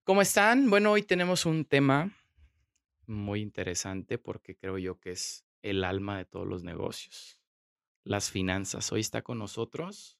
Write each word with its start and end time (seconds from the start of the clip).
¿Cómo 0.03 0.21
están? 0.21 0.69
Bueno, 0.69 0.91
hoy 0.91 1.01
tenemos 1.01 1.47
un 1.47 1.65
tema 1.65 2.11
muy 3.07 3.41
interesante 3.41 4.19
porque 4.19 4.55
creo 4.55 4.77
yo 4.77 4.99
que 4.99 5.13
es 5.13 5.47
el 5.63 5.83
alma 5.83 6.19
de 6.19 6.25
todos 6.25 6.45
los 6.45 6.63
negocios 6.63 7.38
las 8.03 8.31
finanzas. 8.31 8.91
Hoy 8.91 9.01
está 9.01 9.21
con 9.21 9.39
nosotros. 9.39 10.17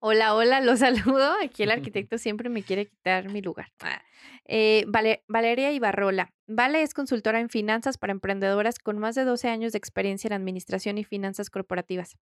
Hola, 0.00 0.34
hola, 0.34 0.60
los 0.60 0.78
saludo. 0.80 1.34
Aquí 1.42 1.62
el 1.62 1.70
arquitecto 1.70 2.18
siempre 2.18 2.48
me 2.48 2.62
quiere 2.62 2.86
quitar 2.86 3.28
mi 3.28 3.42
lugar. 3.42 3.72
Ah, 3.80 4.02
eh, 4.44 4.84
Valeria 5.28 5.72
Ibarrola. 5.72 6.32
Vale 6.46 6.82
es 6.82 6.94
consultora 6.94 7.40
en 7.40 7.50
finanzas 7.50 7.98
para 7.98 8.12
emprendedoras 8.12 8.78
con 8.78 8.98
más 8.98 9.14
de 9.14 9.24
12 9.24 9.48
años 9.48 9.72
de 9.72 9.78
experiencia 9.78 10.28
en 10.28 10.34
administración 10.34 10.98
y 10.98 11.04
finanzas 11.04 11.50
corporativas. 11.50 12.16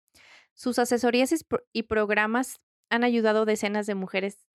Sus 0.53 0.79
asesorías 0.79 1.33
y 1.73 1.83
programas 1.83 2.59
han 2.89 3.03
ayudado 3.03 3.43
a 3.43 3.45
decenas 3.45 3.85
de 3.87 3.95
mujeres 3.95 4.47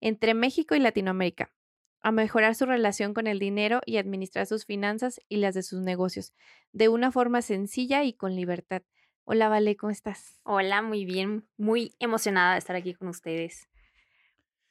entre 0.00 0.34
México 0.34 0.74
y 0.74 0.80
Latinoamérica 0.80 1.52
a 2.00 2.12
mejorar 2.12 2.54
su 2.54 2.66
relación 2.66 3.14
con 3.14 3.26
el 3.26 3.38
dinero 3.38 3.80
y 3.86 3.96
administrar 3.96 4.46
sus 4.46 4.64
finanzas 4.64 5.20
y 5.28 5.38
las 5.38 5.54
de 5.54 5.62
sus 5.62 5.80
negocios 5.80 6.32
de 6.72 6.88
una 6.88 7.10
forma 7.10 7.42
sencilla 7.42 8.04
y 8.04 8.12
con 8.12 8.36
libertad. 8.36 8.82
Hola, 9.24 9.48
Vale, 9.48 9.76
¿cómo 9.76 9.90
estás? 9.90 10.40
Hola, 10.44 10.80
muy 10.80 11.04
bien, 11.04 11.46
muy 11.56 11.94
emocionada 11.98 12.52
de 12.52 12.58
estar 12.58 12.76
aquí 12.76 12.94
con 12.94 13.08
ustedes. 13.08 13.68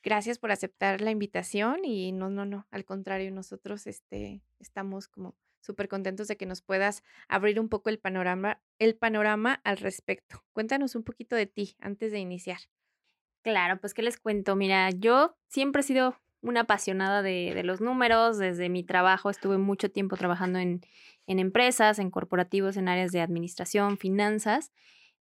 Gracias 0.04 0.40
por 0.40 0.52
aceptar 0.52 1.02
la 1.02 1.12
invitación 1.12 1.84
y 1.84 2.12
no, 2.12 2.30
no, 2.30 2.46
no, 2.46 2.66
al 2.72 2.86
contrario, 2.86 3.32
nosotros 3.32 3.88
este, 3.88 4.42
estamos 4.60 5.08
como 5.08 5.36
súper 5.60 5.90
contentos 5.90 6.28
de 6.28 6.38
que 6.38 6.46
nos 6.46 6.62
puedas 6.62 7.04
abrir 7.28 7.60
un 7.60 7.68
poco 7.68 7.90
el 7.90 8.00
panorama, 8.00 8.62
el 8.80 8.96
panorama 8.96 9.60
al 9.64 9.78
respecto. 9.78 10.44
Cuéntanos 10.54 10.96
un 10.96 11.04
poquito 11.04 11.36
de 11.36 11.46
ti 11.46 11.76
antes 11.80 12.12
de 12.12 12.20
iniciar. 12.20 12.60
Claro, 13.42 13.80
pues 13.80 13.94
qué 13.94 14.02
les 14.02 14.18
cuento. 14.18 14.56
Mira, 14.56 14.90
yo 14.92 15.38
siempre 15.48 15.82
he 15.82 15.84
sido 15.84 16.16
una 16.50 16.62
apasionada 16.62 17.22
de, 17.22 17.62
los 17.64 17.82
números. 17.82 18.38
Desde 18.38 18.70
mi 18.70 18.84
trabajo 18.84 19.30
estuve 19.30 19.58
mucho 19.58 19.92
tiempo 19.92 20.16
trabajando 20.18 20.60
en, 20.60 20.82
empresas, 21.28 22.00
en 22.00 22.10
corporativos, 22.12 22.78
en 22.78 22.90
áreas 22.90 23.12
de 23.12 23.22
administración, 23.22 23.98
finanzas. 23.98 24.72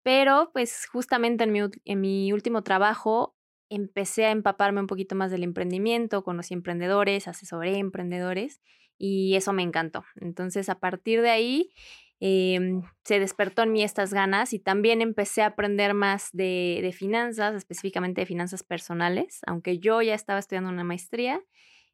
Pero 0.04 0.50
pues 0.54 0.88
justamente 0.88 1.44
en 1.44 1.52
mi, 1.52 1.60
en 1.86 2.02
mi 2.02 2.34
último 2.34 2.64
trabajo 2.64 3.36
empecé 3.70 4.26
a 4.26 4.32
empaparme 4.32 4.82
un 4.82 4.88
poquito 4.88 5.16
más 5.16 5.32
del 5.32 5.44
emprendimiento, 5.44 6.24
conocí 6.24 6.54
emprendedores, 6.54 7.28
asesoré 7.28 7.78
emprendedores 7.78 8.60
y 8.98 9.36
eso 9.36 9.54
me 9.54 9.64
encantó. 9.64 10.04
Entonces 10.16 10.70
a 10.70 10.80
partir 10.80 11.22
de 11.22 11.30
ahí 11.30 11.72
Em, 12.24 12.84
se 13.04 13.20
despertó 13.20 13.64
en 13.64 13.72
mí 13.72 13.82
estas 13.82 14.14
ganas 14.14 14.54
y 14.54 14.60
también 14.60 15.02
empecé 15.02 15.42
a 15.42 15.48
aprender 15.48 15.96
más 15.96 16.30
de, 16.34 16.94
finanzas, 16.96 17.56
específicamente 17.56 18.22
de 18.22 18.28
finanzas 18.28 18.62
personales, 18.62 19.40
aunque 19.48 19.80
yo 19.80 20.04
ya 20.04 20.14
estaba 20.14 20.38
estudiando 20.38 20.70
una 20.70 20.84
maestría, 20.84 21.42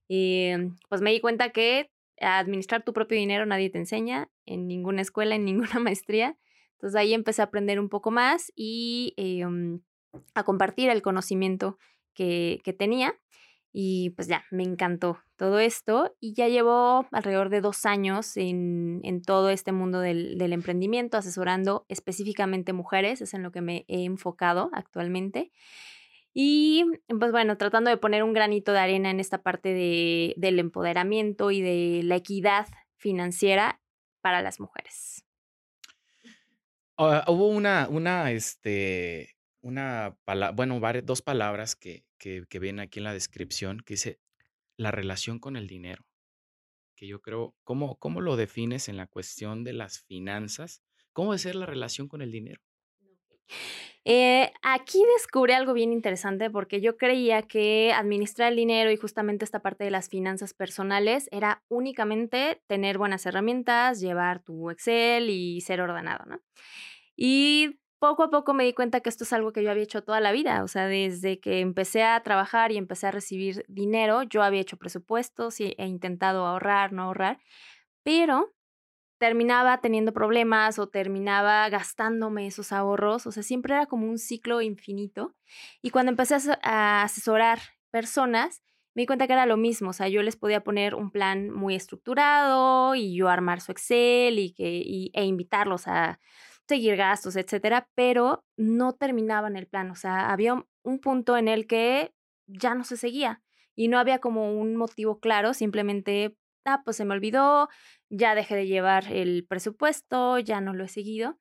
em, 0.10 0.76
pues 0.90 1.02
me 1.02 1.12
di 1.12 1.22
cuenta 1.22 1.52
que 1.52 1.92
administrar 2.20 2.84
tu 2.84 2.92
propio 2.92 3.18
dinero 3.18 3.46
nadie 3.46 3.70
te 3.70 3.78
enseña 3.78 4.30
en 4.46 4.68
ninguna 4.68 5.02
escuela, 5.02 5.36
en 5.36 5.46
ninguna 5.76 5.80
maestría. 5.80 6.38
Entonces 6.74 7.00
ahí 7.00 7.14
empecé 7.14 7.42
a 7.42 7.46
aprender 7.46 7.80
un 7.80 7.88
poco 7.88 8.12
más 8.12 8.52
y 8.54 9.14
em, 9.16 9.80
a 10.36 10.44
compartir 10.44 10.90
el 10.90 11.02
conocimiento 11.02 11.78
que 12.14 12.76
tenía. 12.78 13.18
Y 13.80 14.10
pues 14.16 14.28
ya, 14.28 14.44
me 14.50 14.64
encantó 14.64 15.20
todo 15.36 15.60
esto 15.60 16.12
y 16.20 16.34
ya 16.34 16.48
llevo 16.48 17.06
alrededor 17.12 17.50
de 17.50 17.62
dos 17.62 17.86
años 17.86 18.36
en, 18.36 19.22
todo 19.24 19.52
este 19.52 19.72
mundo 19.72 20.00
del, 20.00 20.42
emprendimiento, 20.52 21.16
asesorando 21.16 21.86
específicamente 21.88 22.74
mujeres, 22.74 23.22
es 23.22 23.36
en 23.36 23.44
lo 23.44 23.52
que 23.52 23.62
me 23.62 23.86
he 23.88 24.04
enfocado 24.06 24.72
actualmente. 24.74 25.52
Y 26.34 26.86
pues 27.20 27.32
bueno, 27.32 27.56
tratando 27.60 27.92
de 27.92 27.98
poner 27.98 28.24
un 28.24 28.34
granito 28.34 28.74
de 28.74 28.80
arena 28.80 29.12
en 29.12 29.20
esta 29.20 29.44
parte 29.44 29.70
de, 29.70 30.34
del 30.38 30.58
empoderamiento 30.58 31.52
y 31.52 31.62
de 31.62 32.02
la 32.04 32.16
equidad 32.16 32.66
financiera 32.96 33.80
para 34.22 34.42
las 34.42 34.60
mujeres. 34.60 35.24
Ah, 36.98 37.26
hubo 37.28 37.48
una, 37.50 37.88
una, 37.92 38.32
este, 38.32 39.37
una 39.68 40.18
bueno, 40.56 40.80
dos 41.04 41.22
palabras 41.22 41.76
que, 41.76 42.06
que, 42.18 42.46
que 42.48 42.60
vienen 42.60 42.80
aquí 42.80 43.00
en 43.00 43.04
la 43.04 43.14
descripción, 43.14 43.82
que 43.86 43.96
dice 43.96 44.20
la 44.78 44.92
relación 44.92 45.40
con 45.40 45.58
el 45.58 45.68
dinero, 45.68 46.06
que 46.96 47.08
yo 47.08 47.22
creo, 47.22 47.54
¿cómo, 47.64 47.98
cómo 47.98 48.22
lo 48.22 48.38
defines 48.38 48.88
en 48.88 48.98
la 48.98 49.08
cuestión 49.08 49.64
de 49.64 49.74
las 49.74 50.00
finanzas? 50.04 50.82
¿Cómo 51.12 51.32
debe 51.32 51.40
ser 51.40 51.56
la 51.56 51.66
relación 51.66 52.08
con 52.08 52.22
el 52.22 52.32
dinero? 52.32 52.62
Eh, 54.06 54.52
aquí 54.62 55.04
descubrí 55.18 55.52
algo 55.52 55.74
bien 55.74 55.92
interesante 55.92 56.50
porque 56.50 56.80
yo 56.80 56.96
creía 56.96 57.42
que 57.42 57.92
administrar 57.94 58.52
el 58.52 58.58
dinero 58.58 58.90
y 58.90 58.96
justamente 58.96 59.44
esta 59.44 59.62
parte 59.62 59.84
de 59.84 59.92
las 59.92 60.08
finanzas 60.08 60.54
personales 60.54 61.28
era 61.32 61.64
únicamente 61.68 62.62
tener 62.68 62.98
buenas 62.98 63.26
herramientas, 63.26 64.00
llevar 64.00 64.42
tu 64.44 64.70
Excel 64.70 65.30
y 65.30 65.60
ser 65.60 65.82
ordenado, 65.82 66.26
¿no? 66.26 66.40
Y 67.18 67.80
poco 68.00 68.24
a 68.24 68.30
poco 68.30 68.54
me 68.54 68.64
di 68.64 68.74
cuenta 68.74 69.02
que 69.02 69.10
esto 69.10 69.24
es 69.24 69.34
algo 69.34 69.52
que 69.52 69.64
yo 69.64 69.72
había 69.72 69.84
hecho 69.84 70.04
toda 70.04 70.20
la 70.20 70.32
vida, 70.32 70.64
o 70.64 70.68
sea, 70.68 70.88
desde 70.88 71.40
que 71.40 71.62
empecé 71.62 72.04
a 72.04 72.22
trabajar 72.22 72.72
y 72.72 72.78
empecé 72.78 73.08
a 73.08 73.12
recibir 73.12 73.66
dinero, 73.68 74.24
yo 74.24 74.44
había 74.44 74.62
hecho 74.62 74.78
presupuestos 74.78 75.60
y 75.60 75.76
he 75.78 75.86
intentado 75.88 76.46
ahorrar, 76.46 76.94
no 76.94 77.04
ahorrar, 77.04 77.40
pero 78.04 78.54
terminaba 79.20 79.82
teniendo 79.82 80.14
problemas 80.14 80.80
o 80.80 80.88
terminaba 80.90 81.68
gastándome 81.70 82.48
esos 82.48 82.72
ahorros, 82.72 83.26
o 83.28 83.32
sea, 83.32 83.44
siempre 83.44 83.74
era 83.74 83.88
como 83.88 84.08
un 84.08 84.20
ciclo 84.20 84.62
infinito. 84.62 85.36
Y 85.82 85.90
cuando 85.90 86.12
empecé 86.12 86.36
a 86.62 87.04
asesorar 87.04 87.60
personas, 87.90 88.62
me 88.94 89.04
di 89.04 89.08
cuenta 89.08 89.28
que 89.28 89.34
era 89.34 89.46
lo 89.46 89.58
mismo, 89.58 89.90
o 89.90 89.94
sea, 89.94 90.08
yo 90.08 90.22
les 90.24 90.36
podía 90.36 90.64
poner 90.64 90.96
un 90.96 91.12
plan 91.12 91.50
muy 91.52 91.76
estructurado 91.76 92.96
y 92.96 93.16
yo 93.16 93.30
armar 93.30 93.62
su 93.62 93.72
Excel 93.72 94.40
y 94.40 94.54
que, 94.54 95.10
e 95.14 95.26
invitarlos 95.26 95.88
a 95.88 96.20
seguir 96.68 96.96
gastos, 96.96 97.36
etcétera, 97.36 97.90
pero 97.96 98.46
no 98.58 98.94
terminaban 98.94 99.56
el 99.56 99.68
plan. 99.68 99.92
O 99.92 99.96
sea, 99.96 100.32
había 100.32 100.66
un 100.84 101.00
punto 101.00 101.38
en 101.38 101.48
el 101.48 101.68
que 101.68 102.14
ya 102.48 102.76
no 102.76 102.84
se 102.84 102.98
seguía 102.98 103.42
y 103.76 103.88
no 103.88 104.00
había 104.00 104.20
como 104.20 104.52
un 104.60 104.76
motivo 104.76 105.20
claro, 105.20 105.54
simplemente, 105.54 106.36
ah, 106.66 106.82
pues 106.84 106.98
se 106.98 107.06
me 107.06 107.14
olvidó, 107.14 107.70
ya 108.10 108.36
dejé 108.36 108.56
de 108.56 108.68
llevar 108.68 109.12
el 109.12 109.46
presupuesto, 109.48 110.40
ya 110.40 110.62
no 110.62 110.74
lo 110.74 110.84
he 110.84 110.88
seguido. 110.88 111.40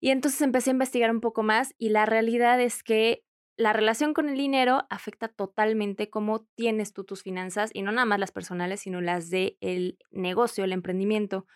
Y 0.00 0.10
entonces 0.10 0.40
empecé 0.42 0.70
a 0.70 0.72
investigar 0.72 1.10
un 1.10 1.20
poco 1.20 1.42
más 1.42 1.74
y 1.78 1.88
la 1.88 2.06
realidad 2.06 2.60
es 2.60 2.82
que 2.82 3.24
la 3.56 3.72
relación 3.72 4.12
con 4.12 4.28
el 4.28 4.36
dinero 4.36 4.86
afecta 4.90 5.28
totalmente 5.28 6.10
cómo 6.10 6.46
tienes 6.54 6.92
tú 6.92 7.04
tus 7.04 7.22
finanzas 7.22 7.70
y 7.72 7.82
no 7.82 7.90
nada 7.90 8.04
más 8.04 8.20
las 8.20 8.30
personales, 8.30 8.80
sino 8.80 9.00
las 9.00 9.30
del 9.30 9.56
el 9.60 9.98
negocio, 10.10 10.64
el 10.64 10.72
emprendimiento. 10.72 11.46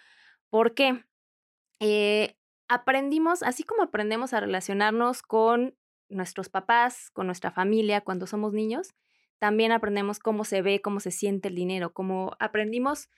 ¿Por 0.49 0.75
qué? 0.75 1.05
Eh, 1.79 2.37
aprendimos, 2.71 3.43
así 3.43 3.65
como 3.65 3.83
aprendemos 3.83 4.33
a 4.33 4.41
relacionarnos 4.41 5.23
con 5.23 5.77
nuestros 6.09 6.49
papás, 6.49 7.11
con 7.13 7.27
nuestra 7.27 7.51
familia 7.51 8.01
cuando 8.01 8.27
somos 8.27 8.53
niños, 8.53 8.95
también 9.39 9.73
aprendemos 9.73 10.19
cómo 10.19 10.45
se 10.45 10.63
ve, 10.63 10.81
cómo 10.81 11.01
se 11.01 11.11
siente 11.11 11.49
el 11.49 11.55
dinero, 11.55 11.93
cómo 11.93 12.33
aprendimos 12.39 13.09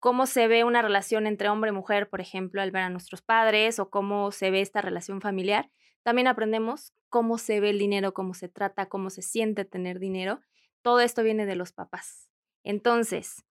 cómo 0.00 0.26
se 0.26 0.48
ve 0.48 0.64
una 0.64 0.82
relación 0.82 1.26
entre 1.26 1.50
hombre 1.50 1.70
y 1.70 1.74
mujer, 1.74 2.08
por 2.08 2.20
ejemplo, 2.20 2.60
al 2.62 2.70
ver 2.70 2.82
a 2.82 2.90
nuestros 2.90 3.22
padres 3.22 3.78
o 3.78 3.90
cómo 3.90 4.32
se 4.32 4.50
ve 4.50 4.62
esta 4.62 4.80
relación 4.80 5.20
familiar. 5.20 5.70
También 6.02 6.26
aprendemos 6.26 6.94
cómo 7.10 7.36
se 7.36 7.60
ve 7.60 7.70
el 7.70 7.78
dinero, 7.78 8.14
cómo 8.14 8.32
se 8.32 8.48
trata, 8.48 8.88
cómo 8.88 9.10
se 9.10 9.20
siente 9.20 9.66
tener 9.66 9.98
dinero. 9.98 10.40
Todo 10.82 11.00
esto 11.00 11.22
viene 11.22 11.44
de 11.44 11.54
los 11.54 11.72
papás. 11.72 12.30
Entonces, 12.64 13.44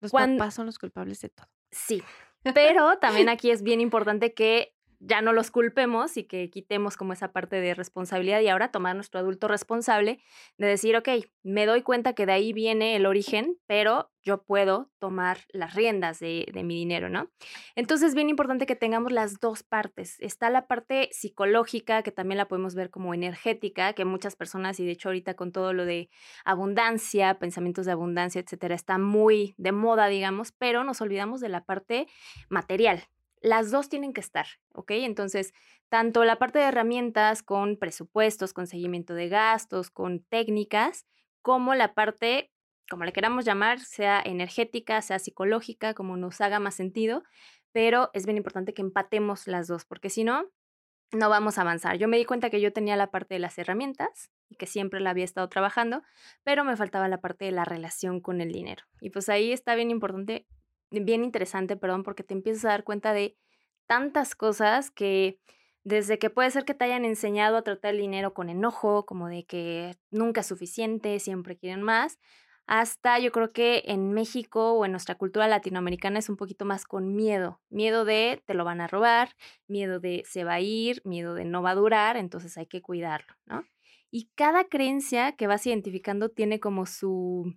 los 0.00 0.12
papás 0.12 0.54
son 0.54 0.66
los 0.66 0.78
culpables 0.78 1.20
de 1.20 1.30
todo. 1.30 1.48
Sí, 1.72 2.02
pero 2.54 2.98
también 2.98 3.28
aquí 3.28 3.50
es 3.50 3.62
bien 3.62 3.80
importante 3.80 4.32
que 4.32 4.72
ya 5.00 5.22
no 5.22 5.32
los 5.32 5.50
culpemos 5.50 6.18
y 6.18 6.24
que 6.24 6.50
quitemos 6.50 6.96
como 6.96 7.14
esa 7.14 7.32
parte 7.32 7.60
de 7.60 7.74
responsabilidad 7.74 8.40
y 8.40 8.48
ahora 8.48 8.70
tomar 8.70 8.94
nuestro 8.94 9.18
adulto 9.18 9.48
responsable 9.48 10.20
de 10.58 10.66
decir, 10.66 10.94
ok, 10.94 11.08
me 11.42 11.64
doy 11.64 11.82
cuenta 11.82 12.12
que 12.12 12.26
de 12.26 12.32
ahí 12.32 12.52
viene 12.52 12.94
el 12.96 13.06
origen, 13.06 13.56
pero 13.66 14.10
yo 14.22 14.42
puedo 14.42 14.90
tomar 14.98 15.38
las 15.48 15.74
riendas 15.74 16.20
de, 16.20 16.46
mi 16.62 16.74
dinero, 16.74 17.08
¿no? 17.08 17.30
Entonces, 17.74 18.08
es 18.08 18.14
bien 18.14 18.28
importante 18.28 18.66
que 18.66 18.76
tengamos 18.76 19.12
las 19.12 19.40
dos 19.40 19.62
partes. 19.62 20.16
Está 20.20 20.50
la 20.50 20.66
parte 20.66 21.08
psicológica, 21.12 22.02
que 22.02 22.12
también 22.12 22.36
la 22.36 22.46
podemos 22.46 22.74
ver 22.74 22.90
como 22.90 23.14
energética, 23.14 23.94
que 23.94 24.04
muchas 24.04 24.36
personas, 24.36 24.78
y 24.78 24.84
de 24.84 24.92
hecho 24.92 25.08
ahorita 25.08 25.34
con 25.34 25.52
todo 25.52 25.72
lo 25.72 25.86
de 25.86 26.10
abundancia, 26.44 27.38
pensamientos 27.38 27.86
de 27.86 27.92
abundancia, 27.92 28.42
etcétera, 28.42 28.74
está 28.74 28.98
muy 28.98 29.54
de 29.56 29.72
moda, 29.72 30.08
digamos, 30.08 30.52
pero 30.52 30.84
nos 30.84 31.00
olvidamos 31.00 31.40
de 31.40 31.48
la 31.48 31.64
parte 31.64 32.06
material, 32.50 33.02
las 33.40 33.70
dos 33.70 33.88
tienen 33.88 34.12
que 34.12 34.20
estar, 34.20 34.46
¿ok? 34.74 34.92
Entonces, 34.92 35.52
tanto 35.88 36.24
la 36.24 36.36
parte 36.36 36.58
de 36.58 36.66
herramientas 36.66 37.42
con 37.42 37.76
presupuestos, 37.76 38.52
con 38.52 38.66
seguimiento 38.66 39.14
de 39.14 39.28
gastos, 39.28 39.90
con 39.90 40.22
técnicas, 40.24 41.06
como 41.42 41.74
la 41.74 41.94
parte, 41.94 42.52
como 42.90 43.04
le 43.04 43.12
queramos 43.12 43.44
llamar, 43.44 43.80
sea 43.80 44.22
energética, 44.24 45.00
sea 45.02 45.18
psicológica, 45.18 45.94
como 45.94 46.16
nos 46.16 46.40
haga 46.40 46.60
más 46.60 46.74
sentido, 46.74 47.22
pero 47.72 48.10
es 48.12 48.26
bien 48.26 48.36
importante 48.36 48.74
que 48.74 48.82
empatemos 48.82 49.46
las 49.46 49.68
dos, 49.68 49.84
porque 49.84 50.10
si 50.10 50.24
no, 50.24 50.50
no 51.12 51.28
vamos 51.28 51.58
a 51.58 51.62
avanzar. 51.62 51.96
Yo 51.98 52.08
me 52.08 52.18
di 52.18 52.24
cuenta 52.24 52.50
que 52.50 52.60
yo 52.60 52.72
tenía 52.72 52.96
la 52.96 53.10
parte 53.10 53.34
de 53.34 53.40
las 53.40 53.58
herramientas 53.58 54.30
y 54.48 54.56
que 54.56 54.66
siempre 54.66 55.00
la 55.00 55.10
había 55.10 55.24
estado 55.24 55.48
trabajando, 55.48 56.02
pero 56.44 56.64
me 56.64 56.76
faltaba 56.76 57.08
la 57.08 57.20
parte 57.20 57.46
de 57.46 57.52
la 57.52 57.64
relación 57.64 58.20
con 58.20 58.40
el 58.40 58.52
dinero. 58.52 58.84
Y 59.00 59.10
pues 59.10 59.28
ahí 59.28 59.52
está 59.52 59.74
bien 59.74 59.90
importante 59.90 60.46
bien 60.90 61.24
interesante, 61.24 61.76
perdón, 61.76 62.02
porque 62.02 62.22
te 62.22 62.34
empiezas 62.34 62.64
a 62.64 62.68
dar 62.68 62.84
cuenta 62.84 63.12
de 63.12 63.36
tantas 63.86 64.34
cosas 64.34 64.90
que 64.90 65.38
desde 65.82 66.18
que 66.18 66.30
puede 66.30 66.50
ser 66.50 66.64
que 66.64 66.74
te 66.74 66.84
hayan 66.84 67.04
enseñado 67.04 67.56
a 67.56 67.62
tratar 67.62 67.94
el 67.94 68.00
dinero 68.00 68.34
con 68.34 68.50
enojo, 68.50 69.06
como 69.06 69.28
de 69.28 69.44
que 69.44 69.96
nunca 70.10 70.42
es 70.42 70.46
suficiente, 70.46 71.18
siempre 71.20 71.56
quieren 71.56 71.82
más, 71.82 72.18
hasta 72.66 73.18
yo 73.18 73.32
creo 73.32 73.52
que 73.52 73.82
en 73.86 74.12
México 74.12 74.74
o 74.74 74.84
en 74.84 74.92
nuestra 74.92 75.16
cultura 75.16 75.48
latinoamericana 75.48 76.20
es 76.20 76.28
un 76.28 76.36
poquito 76.36 76.64
más 76.64 76.84
con 76.84 77.16
miedo, 77.16 77.60
miedo 77.68 78.04
de 78.04 78.42
te 78.46 78.54
lo 78.54 78.64
van 78.64 78.80
a 78.80 78.86
robar, 78.86 79.30
miedo 79.66 79.98
de 79.98 80.22
se 80.24 80.44
va 80.44 80.54
a 80.54 80.60
ir, 80.60 81.02
miedo 81.04 81.34
de 81.34 81.44
no 81.44 81.62
va 81.62 81.70
a 81.70 81.74
durar, 81.74 82.16
entonces 82.16 82.56
hay 82.58 82.66
que 82.66 82.80
cuidarlo, 82.80 83.34
¿no? 83.44 83.64
Y 84.12 84.30
cada 84.36 84.68
creencia 84.68 85.32
que 85.32 85.48
vas 85.48 85.66
identificando 85.66 86.28
tiene 86.28 86.60
como 86.60 86.86
su... 86.86 87.54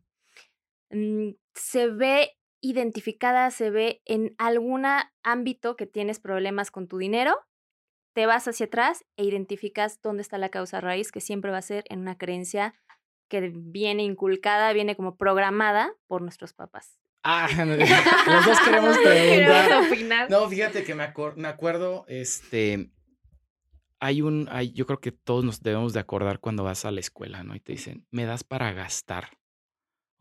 Mm, 0.90 1.32
se 1.54 1.88
ve 1.88 2.32
identificada 2.64 3.52
se 3.52 3.70
ve 3.70 4.02
en 4.06 4.34
algún 4.38 4.86
ámbito 5.22 5.76
que 5.76 5.86
tienes 5.86 6.20
problemas 6.20 6.72
con 6.72 6.88
tu 6.88 6.98
dinero, 6.98 7.38
te 8.14 8.26
vas 8.26 8.48
hacia 8.48 8.68
atrás 8.68 9.04
e 9.18 9.26
identificas 9.26 10.02
dónde 10.02 10.22
está 10.22 10.38
la 10.38 10.50
causa 10.50 10.80
raíz, 10.80 11.12
que 11.12 11.20
siempre 11.20 11.52
va 11.52 11.58
a 11.58 11.62
ser 11.62 11.84
en 11.90 12.00
una 12.00 12.18
creencia 12.18 12.74
que 13.28 13.52
viene 13.54 14.04
inculcada, 14.04 14.72
viene 14.72 14.96
como 14.96 15.18
programada 15.18 15.94
por 16.08 16.22
nuestros 16.22 16.54
papás. 16.54 17.00
Ah, 17.24 17.48
los 17.66 18.46
dos 18.46 18.60
queremos 18.62 18.98
preguntar. 18.98 20.30
No, 20.30 20.48
fíjate 20.48 20.84
que 20.86 20.96
me, 20.96 21.12
me 21.36 21.48
acuerdo, 21.48 22.06
este, 22.08 22.92
hay 24.00 24.22
un, 24.22 24.48
hay, 24.52 24.72
yo 24.72 24.86
creo 24.86 25.00
que 25.00 25.12
todos 25.12 25.44
nos 25.44 25.62
debemos 25.62 25.92
de 25.92 26.00
acordar 26.00 26.40
cuando 26.40 26.64
vas 26.64 26.86
a 26.86 26.92
la 26.92 27.02
escuela, 27.02 27.44
¿no? 27.44 27.56
Y 27.56 27.60
te 27.60 27.74
dicen, 27.74 28.08
me 28.10 28.26
das 28.26 28.46
para 28.46 28.72
gastar. 28.72 29.38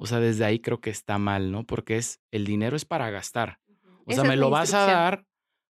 O 0.02 0.06
sea, 0.06 0.18
desde 0.18 0.44
ahí 0.44 0.58
creo 0.58 0.80
que 0.80 0.90
está 0.90 1.16
mal, 1.18 1.52
¿no? 1.52 1.64
Porque 1.64 1.96
es, 1.96 2.20
el 2.32 2.44
dinero 2.44 2.74
es 2.74 2.84
para 2.84 3.08
gastar. 3.10 3.60
O 4.04 4.12
sea, 4.12 4.24
me 4.24 4.34
lo 4.34 4.50
vas 4.50 4.74
a 4.74 4.84
dar 4.84 5.24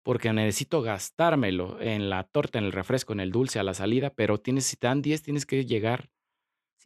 porque 0.04 0.32
necesito 0.32 0.84
gastármelo 0.84 1.82
en 1.82 2.12
la 2.12 2.26
torta, 2.26 2.60
en 2.60 2.66
el 2.66 2.72
refresco, 2.72 3.12
en 3.12 3.22
el 3.22 3.32
dulce, 3.32 3.58
a 3.58 3.64
la 3.64 3.74
salida, 3.74 4.12
pero 4.12 4.38
tienes, 4.38 4.66
si 4.66 4.76
te 4.78 4.86
dan 4.86 5.02
10, 5.02 5.24
tienes 5.24 5.48
que 5.48 5.66
llegar 5.66 6.12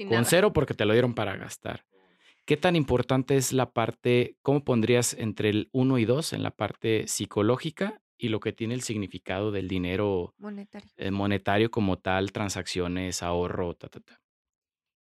con 0.07 0.24
cero 0.24 0.54
porque 0.54 0.74
te 0.74 0.86
lo 0.86 0.94
dieron 0.94 1.13
para 1.16 1.36
gastar. 1.36 1.84
¿Qué 2.45 2.56
tan 2.56 2.78
importante 2.78 3.36
es 3.36 3.51
la 3.51 3.74
parte, 3.74 4.38
cómo 4.42 4.63
pondrías 4.63 5.13
entre 5.13 5.50
el 5.50 5.69
1 5.74 5.98
y 5.98 6.06
2 6.06 6.31
en 6.31 6.44
la 6.44 6.51
parte 6.51 7.10
psicológica 7.10 8.01
y 8.18 8.30
lo 8.30 8.39
que 8.39 8.54
tiene 8.54 8.74
el 8.74 8.84
significado 8.84 9.51
del 9.51 9.68
dinero 9.68 10.34
monetario, 10.38 10.89
eh, 10.96 11.12
monetario 11.12 11.72
como 11.72 12.00
tal, 12.00 12.31
transacciones, 12.31 13.22
ahorro, 13.22 13.74
ta, 13.74 13.89
ta, 13.89 14.00
ta? 14.00 14.23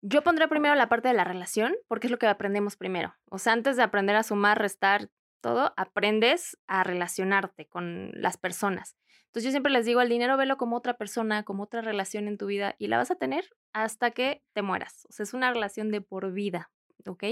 Yo 0.02 0.23
pondré 0.23 0.49
primero 0.49 0.75
la 0.75 0.88
parte 0.88 1.08
de 1.08 1.14
la 1.14 1.25
relación, 1.25 1.76
porque 1.87 2.06
es 2.06 2.11
lo 2.11 2.19
que 2.19 2.26
aprendemos 2.26 2.76
primero. 2.76 3.14
O 3.31 3.38
sea, 3.38 3.52
antes 3.52 3.76
de 3.76 3.82
aprender 3.82 4.17
a 4.17 4.23
sumar, 4.23 4.58
restar, 4.58 5.11
todo, 5.41 5.73
aprendes 5.76 6.58
a 6.67 6.85
relacionarte 6.85 7.67
con 7.67 8.11
las 8.14 8.37
personas. 8.37 8.97
Entonces 9.26 9.44
yo 9.44 9.50
siempre 9.50 9.73
les 9.73 9.87
digo, 9.87 10.00
el 10.00 10.08
dinero 10.08 10.37
velo 10.37 10.56
como 10.56 10.76
otra 10.76 10.94
persona, 10.97 11.44
como 11.44 11.62
otra 11.62 11.82
relación 11.82 12.29
en 12.29 12.37
tu 12.37 12.47
vida 12.47 12.75
y 12.79 12.88
la 12.88 12.97
vas 12.97 13.11
a 13.11 13.17
tener 13.17 13.49
hasta 13.73 14.11
que 14.11 14.43
te 14.55 14.62
mueras. 14.62 15.06
O 15.08 15.12
sea, 15.12 15.25
es 15.25 15.35
una 15.35 15.52
relación 15.52 15.91
de 15.91 16.00
por 16.00 16.32
vida, 16.32 16.70
¿ok? 17.06 17.25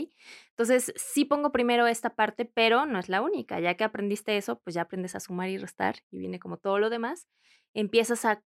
Entonces 0.50 0.92
sí 0.96 1.24
pongo 1.24 1.50
primero 1.50 1.86
esta 1.86 2.14
parte, 2.14 2.44
pero 2.44 2.86
no 2.86 2.98
es 2.98 3.08
la 3.08 3.20
única. 3.20 3.58
Ya 3.60 3.74
que 3.74 3.84
aprendiste 3.84 4.36
eso, 4.36 4.60
pues 4.60 4.74
ya 4.74 4.82
aprendes 4.82 5.16
a 5.16 5.20
sumar 5.20 5.48
y 5.48 5.58
restar 5.58 5.96
y 6.10 6.18
viene 6.18 6.38
como 6.38 6.58
todo 6.58 6.78
lo 6.78 6.88
demás. 6.88 7.26
Empiezas 7.74 8.24
a 8.24 8.42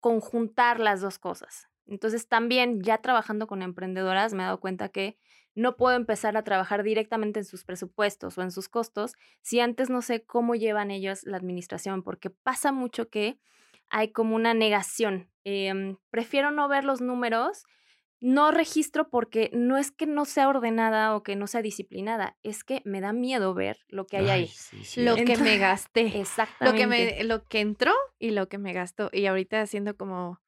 conjuntar 0.00 0.78
las 0.78 1.00
dos 1.00 1.18
cosas. 1.18 1.71
Entonces 1.86 2.28
también 2.28 2.82
ya 2.82 2.98
trabajando 2.98 3.46
con 3.46 3.62
emprendedoras 3.62 4.34
me 4.34 4.42
he 4.42 4.46
dado 4.46 4.60
cuenta 4.60 4.88
que 4.88 5.16
no 5.54 5.76
puedo 5.76 5.96
empezar 5.96 6.36
a 6.36 6.44
trabajar 6.44 6.82
directamente 6.82 7.40
en 7.40 7.44
sus 7.44 7.64
presupuestos 7.64 8.38
o 8.38 8.42
en 8.42 8.50
sus 8.50 8.68
costos 8.68 9.14
si 9.42 9.60
antes 9.60 9.90
no 9.90 10.00
sé 10.02 10.24
cómo 10.24 10.54
llevan 10.54 10.90
ellos 10.90 11.24
la 11.24 11.36
administración, 11.36 12.02
porque 12.02 12.30
pasa 12.30 12.72
mucho 12.72 13.08
que 13.08 13.38
hay 13.90 14.12
como 14.12 14.34
una 14.34 14.54
negación. 14.54 15.30
Em, 15.44 15.96
prefiero 16.10 16.50
no 16.50 16.68
ver 16.68 16.84
los 16.84 17.00
números, 17.00 17.64
no 18.20 18.52
registro 18.52 19.10
porque 19.10 19.50
no 19.52 19.76
es 19.76 19.90
que 19.90 20.06
no 20.06 20.24
sea 20.24 20.48
ordenada 20.48 21.14
o 21.14 21.22
que 21.22 21.36
no 21.36 21.46
sea 21.46 21.60
disciplinada, 21.60 22.38
es 22.42 22.64
que 22.64 22.80
me 22.84 23.00
da 23.00 23.12
miedo 23.12 23.52
ver 23.52 23.78
lo 23.88 24.06
que 24.06 24.18
hay 24.18 24.30
ahí. 24.30 24.50
lo 24.96 25.16
que 25.16 25.36
me 25.36 25.58
gasté. 25.58 26.20
Exactamente. 26.20 26.64
Lo 26.64 26.74
que, 26.74 26.86
me, 26.86 27.24
lo 27.24 27.44
que 27.48 27.60
entró 27.60 27.92
y 28.18 28.30
lo 28.30 28.48
que 28.48 28.58
me 28.58 28.72
gastó. 28.72 29.10
Y 29.12 29.26
ahorita 29.26 29.60
haciendo 29.60 29.96
como 29.96 30.40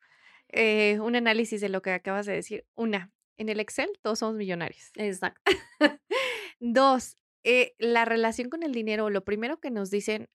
eh, 0.57 1.01
un 1.01 1.17
análisis 1.17 1.61
de 1.61 1.69
lo 1.69 1.83
que 1.83 1.91
acabas 1.91 2.27
de 2.27 2.33
decir. 2.33 2.65
Una, 2.75 3.13
en 3.37 3.49
el 3.49 3.59
Excel 3.59 3.91
todos 4.03 4.21
somos 4.21 4.37
millonarios. 4.37 4.93
Exacto. 4.95 5.43
Dos, 6.61 7.19
eh, 7.43 7.75
la 7.79 8.05
relación 8.05 8.51
con 8.51 8.63
el 8.63 8.73
dinero, 8.73 9.11
lo 9.11 9.25
primero 9.25 9.59
que 9.59 9.71
nos 9.71 9.91
dicen, 9.91 10.29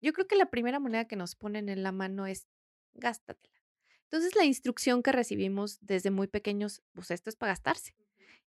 yo 0.00 0.12
creo 0.14 0.26
que 0.26 0.36
la 0.36 0.50
primera 0.50 0.80
moneda 0.80 1.06
que 1.06 1.16
nos 1.16 1.36
ponen 1.36 1.68
en 1.68 1.82
la 1.82 1.92
mano 1.92 2.26
es 2.26 2.48
gástatela. 2.94 3.60
Entonces 4.04 4.34
la 4.34 4.44
instrucción 4.44 5.02
que 5.02 5.12
recibimos 5.12 5.78
desde 5.80 6.10
muy 6.10 6.28
pequeños, 6.28 6.82
pues 6.94 7.10
esto 7.10 7.28
es 7.28 7.36
para 7.36 7.52
gastarse 7.52 7.94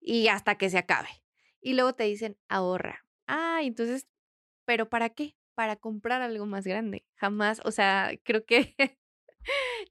y 0.00 0.28
hasta 0.28 0.56
que 0.56 0.70
se 0.70 0.78
acabe. 0.78 1.08
Y 1.60 1.74
luego 1.74 1.94
te 1.94 2.04
dicen 2.04 2.38
ahorra. 2.48 3.04
Ah, 3.26 3.60
entonces, 3.62 4.06
¿pero 4.64 4.88
para 4.88 5.10
qué? 5.10 5.36
Para 5.54 5.76
comprar 5.76 6.22
algo 6.22 6.46
más 6.46 6.64
grande. 6.64 7.04
Jamás, 7.16 7.60
o 7.64 7.72
sea, 7.72 8.12
creo 8.24 8.44
que 8.46 8.76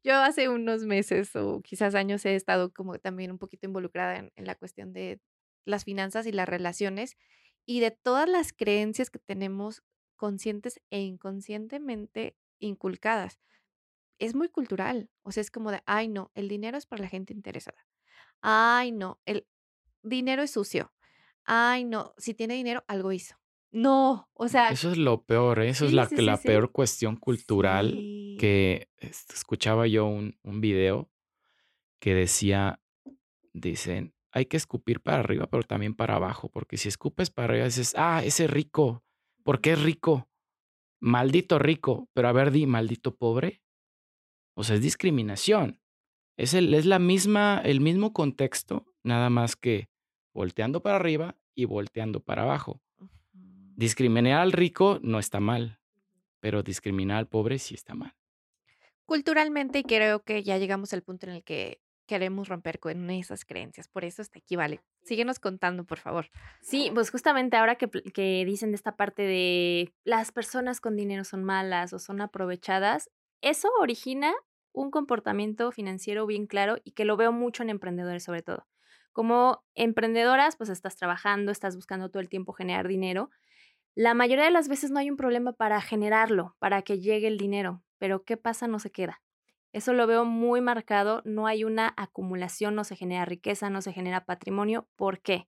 Yo 0.03 0.15
hace 0.15 0.50
unos 0.50 0.86
meses 0.86 1.36
o 1.36 1.62
quizás 1.62 1.95
años 1.95 2.25
he 2.25 2.36
estado 2.36 2.74
como 2.74 2.98
también 3.00 3.31
un 3.31 3.38
poquito 3.38 3.67
involucrada 3.67 4.17
en, 4.17 4.45
la 4.45 4.55
cuestión 4.55 4.93
de 4.93 5.19
las 5.65 5.83
finanzas 5.83 6.25
y 6.25 6.31
las 6.31 6.48
relaciones 6.48 7.17
y 7.65 7.79
de 7.79 7.91
todas 7.91 8.27
las 8.27 8.53
creencias 8.53 9.10
que 9.10 9.19
tenemos 9.19 9.83
conscientes 10.15 10.81
e 10.89 11.01
inconscientemente 11.01 12.36
inculcadas. 12.60 13.39
Es 14.19 14.36
muy 14.36 14.50
cultural, 14.50 15.10
o 15.24 15.31
sea, 15.31 15.41
es 15.41 15.51
como 15.51 15.71
de, 15.71 15.81
ay 15.86 16.07
no, 16.07 16.31
el 16.36 16.48
dinero 16.48 16.77
es 16.77 16.86
para 16.86 17.03
la 17.03 17.10
gente 17.10 17.33
interesada. 17.33 17.88
Ay 18.41 18.91
no, 18.91 19.19
el 19.25 19.48
dinero 20.03 20.43
es 20.43 20.51
sucio. 20.51 20.93
Ay 21.43 21.83
no, 21.86 22.13
si 22.17 22.33
tiene 22.33 22.53
dinero, 22.53 22.83
algo 22.88 23.12
hizo. 23.12 23.40
No, 23.71 24.29
o 24.33 24.47
sea. 24.49 24.69
Eso 24.69 24.91
es 24.91 24.97
lo 24.97 25.23
peor, 25.23 25.61
¿eh? 25.61 25.69
eso 25.69 25.85
es 25.85 25.93
la, 25.93 26.09
la 26.11 26.37
peor 26.37 26.71
cuestión 26.71 27.15
cultural 27.15 27.91
que 28.37 28.89
este, 28.97 29.33
escuchaba 29.33 29.87
yo 29.87 30.05
un, 30.05 30.37
un 30.43 30.59
video 30.59 31.09
que 31.99 32.13
decía, 32.13 32.81
dicen, 33.53 34.13
hay 34.31 34.45
que 34.45 34.57
escupir 34.57 35.01
para 35.01 35.19
arriba, 35.19 35.47
pero 35.47 35.63
también 35.63 35.93
para 35.93 36.15
abajo, 36.15 36.49
porque 36.49 36.77
si 36.77 36.89
escupes 36.89 37.29
para 37.29 37.53
arriba 37.53 37.65
dices, 37.65 37.93
ah, 37.97 38.21
ese 38.23 38.47
rico, 38.47 39.03
¿por 39.43 39.61
qué 39.61 39.73
es 39.73 39.81
rico? 39.81 40.29
Maldito 40.99 41.59
rico, 41.59 42.09
pero 42.13 42.27
a 42.27 42.33
ver, 42.33 42.51
di, 42.51 42.65
maldito 42.65 43.15
pobre. 43.15 43.61
O 44.55 44.63
sea, 44.63 44.75
es 44.75 44.81
discriminación. 44.81 45.81
Es, 46.37 46.53
el, 46.53 46.73
es 46.73 46.85
la 46.85 46.99
misma, 46.99 47.61
el 47.63 47.81
mismo 47.81 48.13
contexto, 48.13 48.85
nada 49.03 49.29
más 49.29 49.55
que 49.55 49.89
volteando 50.33 50.81
para 50.81 50.97
arriba 50.97 51.37
y 51.55 51.65
volteando 51.65 52.21
para 52.21 52.43
abajo. 52.43 52.81
Discriminar 53.75 54.41
al 54.41 54.51
rico 54.51 54.99
no 55.01 55.19
está 55.19 55.39
mal, 55.39 55.79
pero 56.39 56.63
discriminar 56.63 57.17
al 57.17 57.27
pobre 57.27 57.59
sí 57.59 57.75
está 57.75 57.93
mal. 57.95 58.13
Culturalmente 59.05 59.83
creo 59.83 60.23
que 60.23 60.43
ya 60.43 60.57
llegamos 60.57 60.93
al 60.93 61.01
punto 61.01 61.27
en 61.27 61.33
el 61.33 61.43
que 61.43 61.81
queremos 62.05 62.49
romper 62.49 62.79
con 62.79 63.09
esas 63.09 63.45
creencias. 63.45 63.87
Por 63.87 64.03
eso 64.03 64.21
está 64.21 64.39
aquí, 64.39 64.55
vale. 64.55 64.81
Síguenos 65.03 65.39
contando, 65.39 65.85
por 65.85 65.97
favor. 65.97 66.29
Sí, 66.61 66.91
pues 66.93 67.09
justamente 67.09 67.55
ahora 67.55 67.75
que, 67.75 67.89
que, 67.89 68.43
dicen 68.45 68.71
de 68.71 68.75
esta 68.75 68.97
parte 68.97 69.21
de 69.21 69.93
las 70.03 70.31
personas 70.31 70.81
con 70.81 70.97
dinero 70.97 71.23
son 71.23 71.43
malas 71.43 71.93
o 71.93 71.99
son 71.99 72.19
aprovechadas, 72.19 73.09
eso 73.41 73.69
origina 73.79 74.33
un 74.73 74.91
comportamiento 74.91 75.71
financiero 75.71 76.25
bien 76.25 76.47
claro 76.47 76.77
y 76.83 76.91
que 76.91 77.05
lo 77.05 77.17
veo 77.17 77.31
mucho 77.31 77.63
en 77.63 77.69
emprendedores 77.69 78.23
sobre 78.23 78.41
todo. 78.41 78.67
Como 79.13 79.63
emprendedoras, 79.75 80.55
pues 80.55 80.69
estás 80.69 80.95
trabajando, 80.95 81.51
estás 81.51 81.75
buscando 81.75 82.09
todo 82.09 82.21
el 82.21 82.29
tiempo 82.29 82.53
generar 82.53 82.87
dinero. 82.87 83.29
La 83.95 84.13
mayoría 84.13 84.45
de 84.45 84.51
las 84.51 84.69
veces 84.69 84.89
no 84.89 85.00
hay 85.00 85.10
un 85.10 85.17
problema 85.17 85.51
para 85.51 85.81
generarlo, 85.81 86.55
para 86.60 86.81
que 86.81 87.00
llegue 87.00 87.27
el 87.27 87.38
dinero, 87.38 87.83
pero 87.98 88.24
¿qué 88.24 88.38
pasa? 88.38 88.67
No 88.67 88.79
se 88.79 88.89
queda. 88.89 89.21
Eso 89.74 89.93
lo 89.93 90.07
veo 90.07 90.24
muy 90.25 90.62
marcado, 90.62 91.21
no 91.25 91.45
hay 91.45 91.63
una 91.63 91.93
acumulación, 91.98 92.74
no 92.75 92.83
se 92.83 92.95
genera 92.95 93.25
riqueza, 93.25 93.69
no 93.69 93.81
se 93.81 93.93
genera 93.93 94.25
patrimonio. 94.25 94.88
¿Por 94.95 95.21
qué? 95.21 95.48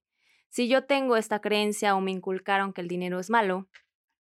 Si 0.50 0.68
yo 0.68 0.84
tengo 0.84 1.16
esta 1.16 1.40
creencia 1.40 1.94
o 1.96 2.00
me 2.00 2.10
inculcaron 2.10 2.72
que 2.72 2.80
el 2.80 2.88
dinero 2.88 3.18
es 3.18 3.28
malo 3.28 3.68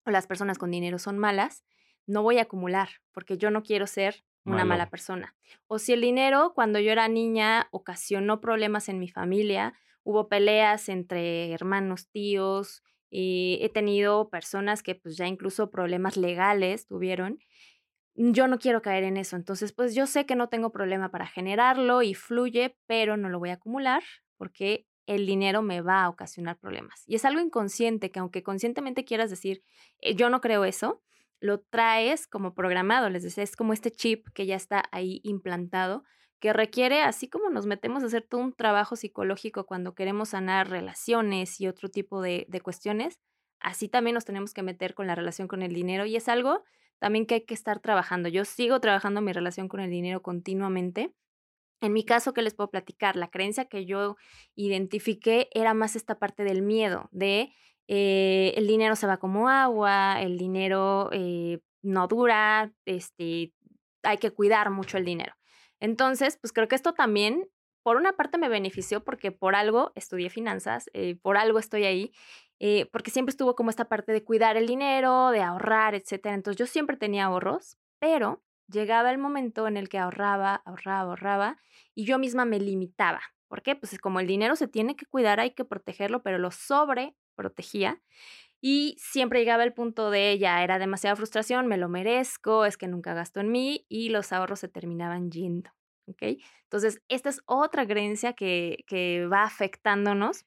o 0.05 0.11
las 0.11 0.27
personas 0.27 0.57
con 0.57 0.71
dinero 0.71 0.99
son 0.99 1.19
malas, 1.19 1.65
no 2.07 2.23
voy 2.23 2.39
a 2.39 2.43
acumular 2.43 2.89
porque 3.13 3.39
yo 3.39 3.51
no 3.51 3.63
quiero 3.63 3.87
ser 3.87 4.25
una 4.45 4.65
mala 4.65 4.91
persona. 4.91 5.37
O 5.69 5.79
si 5.79 5.93
el 5.93 6.01
dinero 6.01 6.53
cuando 6.55 6.81
yo 6.81 6.91
era 6.91 7.07
niña 7.07 7.69
ocasionó 7.71 8.41
problemas 8.41 8.89
en 8.89 8.99
mi 8.99 9.09
familia, 9.09 9.75
hubo 10.03 10.29
peleas 10.29 10.89
entre 10.89 11.53
hermanos, 11.53 12.09
tíos, 12.09 12.83
y 13.15 13.59
he 13.61 13.69
tenido 13.69 14.31
personas 14.31 14.83
que 14.83 14.95
pues 14.95 15.19
ya 15.19 15.27
incluso 15.27 15.71
problemas 15.71 16.17
legales 16.17 16.87
tuvieron. 16.87 17.39
Yo 18.15 18.49
no 18.49 18.59
quiero 18.59 18.81
caer 18.81 19.05
en 19.05 19.19
eso, 19.19 19.37
entonces 19.37 19.73
pues 19.73 19.95
yo 19.95 20.07
sé 20.07 20.25
que 20.25 20.35
no 20.35 20.49
tengo 20.49 20.73
problema 20.73 21.11
para 21.11 21.27
generarlo 21.27 22.01
y 22.01 22.15
fluye, 22.15 22.79
pero 22.87 23.19
no 23.19 23.29
lo 23.29 23.39
voy 23.39 23.51
a 23.51 23.55
acumular 23.55 24.03
porque 24.39 24.87
el 25.07 25.27
dinero 25.27 25.61
me 25.61 25.83
va 25.83 26.05
a 26.05 26.09
ocasionar 26.09 26.59
problemas. 26.59 27.05
Y 27.07 27.17
es 27.17 27.27
algo 27.27 27.41
inconsciente 27.41 28.11
que 28.11 28.19
aunque 28.19 28.43
conscientemente 28.43 29.05
quieras 29.05 29.29
decir, 29.29 29.63
eh, 29.99 30.15
yo 30.15 30.31
no 30.31 30.41
creo 30.41 30.65
eso, 30.65 31.03
lo 31.39 31.61
traes 31.61 32.27
como 32.27 32.55
programado, 32.55 33.11
les 33.11 33.25
decía, 33.25 33.45
es 33.45 33.57
como 33.57 33.75
este 33.75 33.91
chip 33.91 34.27
que 34.33 34.47
ya 34.47 34.57
está 34.57 34.85
ahí 34.91 35.21
implantado, 35.23 36.05
que 36.43 36.53
requiere, 36.53 37.03
así 37.03 37.29
como 37.29 37.51
nos 37.51 37.67
metemos 37.67 38.03
a 38.03 38.07
hacer 38.07 38.23
todo 38.29 38.41
un 38.41 38.53
trabajo 38.53 38.97
psicológico 38.97 39.65
cuando 39.65 39.95
queremos 39.95 40.31
sanar 40.31 40.69
relaciones 40.69 41.61
y 41.61 41.69
otro 41.69 41.89
tipo 41.89 42.21
de, 42.21 42.49
cuestiones, 42.65 43.21
así 43.61 43.89
también 43.89 44.15
nos 44.15 44.25
tenemos 44.25 44.53
que 44.53 44.65
meter 44.65 44.95
con 44.95 45.07
la 45.07 45.15
relación 45.15 45.47
con 45.47 45.63
el 45.63 45.73
dinero 45.73 46.05
y 46.05 46.17
es 46.17 46.29
algo 46.29 46.65
también 46.99 47.27
que 47.27 47.35
hay 47.35 47.41
que 47.43 47.55
estar 47.55 47.79
trabajando. 47.79 48.29
Yo 48.29 48.45
sigo 48.45 48.81
trabajando 48.81 49.21
mi 49.21 49.33
relación 49.33 49.69
con 49.69 49.79
el 49.79 49.91
dinero 49.91 50.21
continuamente. 50.21 51.15
En 51.81 51.93
mi 51.93 52.05
caso, 52.05 52.33
¿qué 52.33 52.43
les 52.43 52.55
puedo 52.55 52.71
platicar? 52.71 53.15
La 53.15 53.31
creencia 53.31 53.67
que 53.67 53.87
yo 53.87 54.17
identifiqué 54.57 55.49
era 55.53 55.75
más 55.75 55.95
esta 55.95 56.19
parte 56.19 56.43
del 56.43 56.63
miedo, 56.63 57.09
de 57.13 57.53
eh, 57.87 58.53
el 58.57 58.67
dinero 58.67 58.97
se 58.97 59.07
va 59.07 59.19
como 59.19 59.49
agua, 59.49 60.21
el 60.21 60.39
dinero 60.39 61.09
eh, 61.13 61.61
no 61.83 62.09
dura, 62.09 62.73
este, 62.85 63.53
hay 64.03 64.19
que 64.19 64.33
cuidar 64.33 64.71
mucho 64.71 64.99
el 64.99 65.05
dinero. 65.05 65.35
Entonces, 65.83 66.39
pues 66.41 66.53
creo 66.53 66.69
que 66.69 66.77
esto 66.77 66.95
también, 66.95 67.49
por 67.83 67.97
una 67.97 68.13
parte 68.13 68.39
me 68.39 68.49
benefició 68.49 69.03
porque 69.03 69.33
por 69.33 69.57
algo 69.57 69.91
estudié 69.97 70.31
finanzas, 70.31 70.89
eh, 70.93 71.17
por 71.21 71.37
algo 71.37 71.59
estoy 71.59 71.85
ahí, 71.85 72.13
porque 72.93 73.11
siempre 73.11 73.31
estuvo 73.31 73.57
como 73.57 73.71
esta 73.71 73.87
parte 73.87 74.13
de 74.13 74.23
cuidar 74.23 74.57
el 74.57 74.69
dinero, 74.69 75.31
de 75.31 75.43
ahorrar, 75.43 75.97
etc. 75.97 76.27
Entonces 76.27 76.57
yo 76.57 76.67
siempre 76.67 76.97
tenía 76.97 77.25
ahorros, 77.25 77.77
pero 77.99 78.45
llegaba 78.69 79.11
el 79.11 79.19
momento 79.19 79.67
en 79.67 79.77
el 79.77 79.89
que 79.89 79.99
ahorraba, 79.99 80.63
ahorraba, 80.65 81.11
ahorraba 81.11 81.59
y 81.97 82.05
yo 82.05 82.21
misma 82.21 82.45
me 82.45 82.61
limitaba. 82.61 83.21
¿Por 83.49 83.63
qué? 83.63 83.75
Pues 83.75 83.99
como 83.99 84.21
el 84.21 84.29
dinero 84.29 84.55
se 84.55 84.69
tiene 84.69 84.95
que 84.95 85.07
cuidar, 85.07 85.41
hay 85.41 85.51
que 85.51 85.65
protegerlo, 85.65 86.23
pero 86.23 86.39
lo 86.39 86.53
sobre 86.53 87.17
protegía. 87.35 88.01
Y 88.65 88.95
siempre 88.97 89.41
llegaba 89.41 89.65
el 89.65 89.73
punto 89.73 90.11
de 90.11 90.39
ya 90.39 90.63
era 90.63 90.79
demasiada 90.79 91.17
frustración, 91.17 91.67
me 91.67 91.77
lo 91.77 91.89
merezco, 91.89 92.65
es 92.65 92.77
que 92.77 92.87
nunca 92.87 93.13
gasto 93.13 93.41
en 93.41 93.51
mí 93.51 93.85
y 93.89 94.11
los 94.11 94.33
ahorros 94.33 94.61
se 94.61 94.69
terminaban 94.69 95.33
yendo. 95.33 95.71
¿Ok? 96.07 96.23
Entonces, 96.65 97.03
esta 97.09 97.29
es 97.29 97.43
otra 97.47 97.87
creencia 97.87 98.35
que, 98.35 98.85
que 98.87 99.27
va 99.27 99.43
afectándonos. 99.43 100.47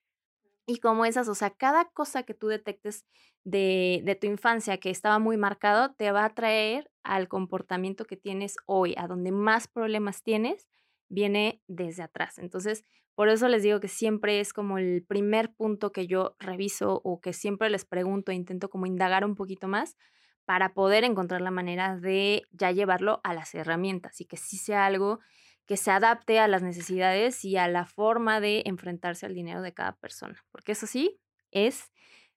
Y 0.65 0.79
como 0.79 1.05
esas, 1.05 1.27
o 1.27 1.35
sea, 1.35 1.49
cada 1.49 1.85
cosa 1.89 2.23
que 2.23 2.33
tú 2.33 2.47
detectes 2.47 3.05
de, 3.43 4.01
de, 4.05 4.15
tu 4.15 4.27
infancia 4.27 4.77
que 4.77 4.89
estaba 4.89 5.19
muy 5.19 5.35
marcado, 5.35 5.93
te 5.93 6.11
va 6.11 6.23
a 6.23 6.33
traer 6.33 6.89
al 7.03 7.27
comportamiento 7.27 8.05
que 8.05 8.17
tienes 8.17 8.55
hoy, 8.65 8.95
a 8.97 9.07
donde 9.07 9.31
más 9.31 9.67
problemas 9.67 10.23
tienes, 10.23 10.67
viene 11.09 11.61
desde 11.67 12.03
atrás. 12.03 12.39
Entonces, 12.39 12.85
por 13.15 13.29
eso 13.29 13.47
les 13.47 13.63
digo 13.63 13.79
que 13.79 13.87
siempre 13.87 14.39
es 14.39 14.53
como 14.53 14.77
el 14.77 15.03
primer 15.03 15.53
punto 15.53 15.91
que 15.91 16.05
yo 16.05 16.35
reviso 16.39 17.01
o 17.03 17.21
que 17.21 17.33
siempre 17.33 17.69
les 17.69 17.85
pregunto 17.85 18.31
e 18.31 18.35
intento 18.35 18.69
como 18.69 18.85
indagar 18.85 19.25
un 19.25 19.35
poquito 19.35 19.67
más 19.67 19.97
para 20.45 20.73
poder 20.73 21.03
encontrar 21.03 21.41
la 21.41 21.51
manera 21.51 21.97
de 21.97 22.43
ya 22.51 22.71
llevarlo 22.71 23.21
a 23.23 23.33
las 23.33 23.55
herramientas 23.55 24.21
y 24.21 24.25
que 24.25 24.37
sí 24.37 24.57
sea 24.57 24.85
algo 24.85 25.19
que 25.65 25.77
se 25.77 25.91
adapte 25.91 26.39
a 26.39 26.47
las 26.47 26.61
necesidades 26.61 27.43
y 27.43 27.57
a 27.57 27.67
la 27.67 27.85
forma 27.85 28.39
de 28.39 28.61
enfrentarse 28.65 29.25
al 29.25 29.33
dinero 29.33 29.61
de 29.61 29.73
cada 29.73 29.95
persona. 29.95 30.43
Porque 30.51 30.73
eso 30.73 30.85
sí, 30.85 31.19
es 31.51 31.91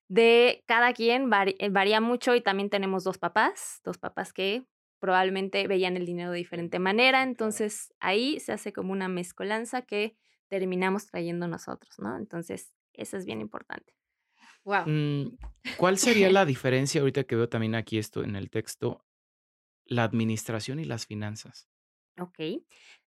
de 0.08 0.64
cada 0.66 0.94
quien, 0.94 1.30
eh, 1.32 1.68
varía 1.68 2.00
mucho 2.00 2.34
y 2.34 2.40
también 2.40 2.70
tenemos 2.70 3.04
dos 3.04 3.18
papás, 3.18 3.80
dos 3.84 3.98
papás 3.98 4.32
que 4.32 4.64
probablemente 5.00 5.66
veían 5.66 5.96
el 5.96 6.06
dinero 6.06 6.30
de 6.30 6.38
diferente 6.38 6.78
manera, 6.78 7.22
entonces 7.22 7.92
ahí 8.00 8.40
se 8.40 8.52
hace 8.52 8.72
como 8.72 8.92
una 8.92 9.08
mezcolanza 9.08 9.82
que 9.82 10.16
terminamos 10.48 11.06
trayendo 11.06 11.48
nosotros, 11.48 11.98
¿no? 11.98 12.16
Entonces, 12.16 12.72
eso 12.92 13.16
es 13.16 13.24
bien 13.24 13.40
importante. 13.40 13.94
Wow. 14.64 14.86
Mm, 14.86 15.38
¿Cuál 15.78 15.98
sería 15.98 16.30
la 16.30 16.44
diferencia 16.44 17.00
ahorita 17.00 17.24
que 17.24 17.36
veo 17.36 17.48
también 17.48 17.74
aquí 17.74 17.98
esto 17.98 18.22
en 18.22 18.36
el 18.36 18.50
texto? 18.50 19.04
La 19.84 20.04
administración 20.04 20.80
y 20.80 20.84
las 20.84 21.06
finanzas. 21.06 21.68
Ok. 22.18 22.38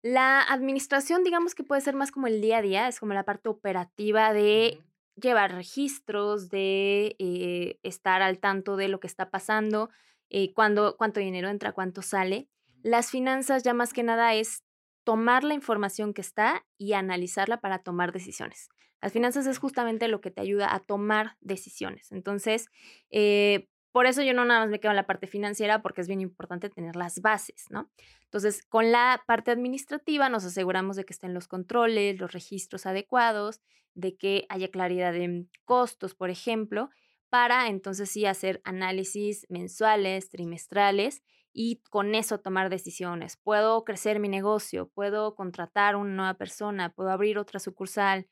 La 0.01 0.41
administración, 0.41 1.23
digamos 1.23 1.53
que 1.53 1.63
puede 1.63 1.81
ser 1.81 1.95
más 1.95 2.11
como 2.11 2.27
el 2.27 2.41
día 2.41 2.57
a 2.57 2.61
día, 2.61 2.87
es 2.87 2.99
como 2.99 3.13
la 3.13 3.25
parte 3.25 3.49
operativa 3.49 4.33
de 4.33 4.81
llevar 5.15 5.53
registros, 5.53 6.49
de 6.49 7.15
eh, 7.19 7.79
estar 7.83 8.21
al 8.21 8.39
tanto 8.39 8.77
de 8.77 8.87
lo 8.87 8.99
que 8.99 9.07
está 9.07 9.29
pasando, 9.29 9.89
eh, 10.29 10.53
cuánto 10.53 10.95
dinero 11.15 11.49
entra, 11.49 11.73
cuánto 11.73 12.01
sale. 12.01 12.47
Las 12.81 13.11
finanzas 13.11 13.63
ya 13.63 13.73
más 13.73 13.93
que 13.93 14.03
nada 14.03 14.33
es 14.33 14.63
tomar 15.03 15.43
la 15.43 15.53
información 15.53 16.13
que 16.13 16.21
está 16.21 16.65
y 16.77 16.93
analizarla 16.93 17.59
para 17.59 17.79
tomar 17.79 18.11
decisiones. 18.11 18.69
Las 19.01 19.13
finanzas 19.13 19.47
es 19.47 19.57
justamente 19.57 20.07
lo 20.07 20.21
que 20.21 20.31
te 20.31 20.41
ayuda 20.41 20.73
a 20.73 20.79
tomar 20.79 21.37
decisiones. 21.41 22.11
Entonces, 22.11 22.67
eh, 23.09 23.67
por 23.91 24.05
eso 24.05 24.21
yo 24.21 24.33
no 24.33 24.45
nada 24.45 24.61
más 24.61 24.69
me 24.69 24.79
quedo 24.79 24.91
en 24.91 24.95
la 24.95 25.07
parte 25.07 25.27
financiera 25.27 25.81
porque 25.81 26.01
es 26.01 26.07
bien 26.07 26.21
importante 26.21 26.69
tener 26.69 26.95
las 26.95 27.19
bases, 27.21 27.65
¿no? 27.69 27.89
Entonces, 28.23 28.63
con 28.63 28.91
la 28.91 29.23
parte 29.27 29.51
administrativa 29.51 30.29
nos 30.29 30.45
aseguramos 30.45 30.95
de 30.95 31.03
que 31.03 31.13
estén 31.13 31.33
los 31.33 31.47
controles, 31.47 32.19
los 32.19 32.31
registros 32.31 32.85
adecuados, 32.85 33.59
de 33.93 34.15
que 34.15 34.45
haya 34.49 34.69
claridad 34.69 35.15
en 35.15 35.49
costos, 35.65 36.15
por 36.15 36.29
ejemplo, 36.29 36.89
para 37.29 37.67
entonces 37.67 38.09
sí 38.09 38.25
hacer 38.25 38.61
análisis 38.63 39.45
mensuales, 39.49 40.29
trimestrales 40.29 41.23
y 41.53 41.81
con 41.89 42.15
eso 42.15 42.39
tomar 42.39 42.69
decisiones. 42.69 43.37
Puedo 43.37 43.83
crecer 43.83 44.19
mi 44.19 44.29
negocio, 44.29 44.89
puedo 44.89 45.35
contratar 45.35 45.95
una 45.95 46.13
nueva 46.13 46.33
persona, 46.35 46.93
puedo 46.93 47.09
abrir 47.09 47.37
otra 47.37 47.59
sucursal, 47.59 48.27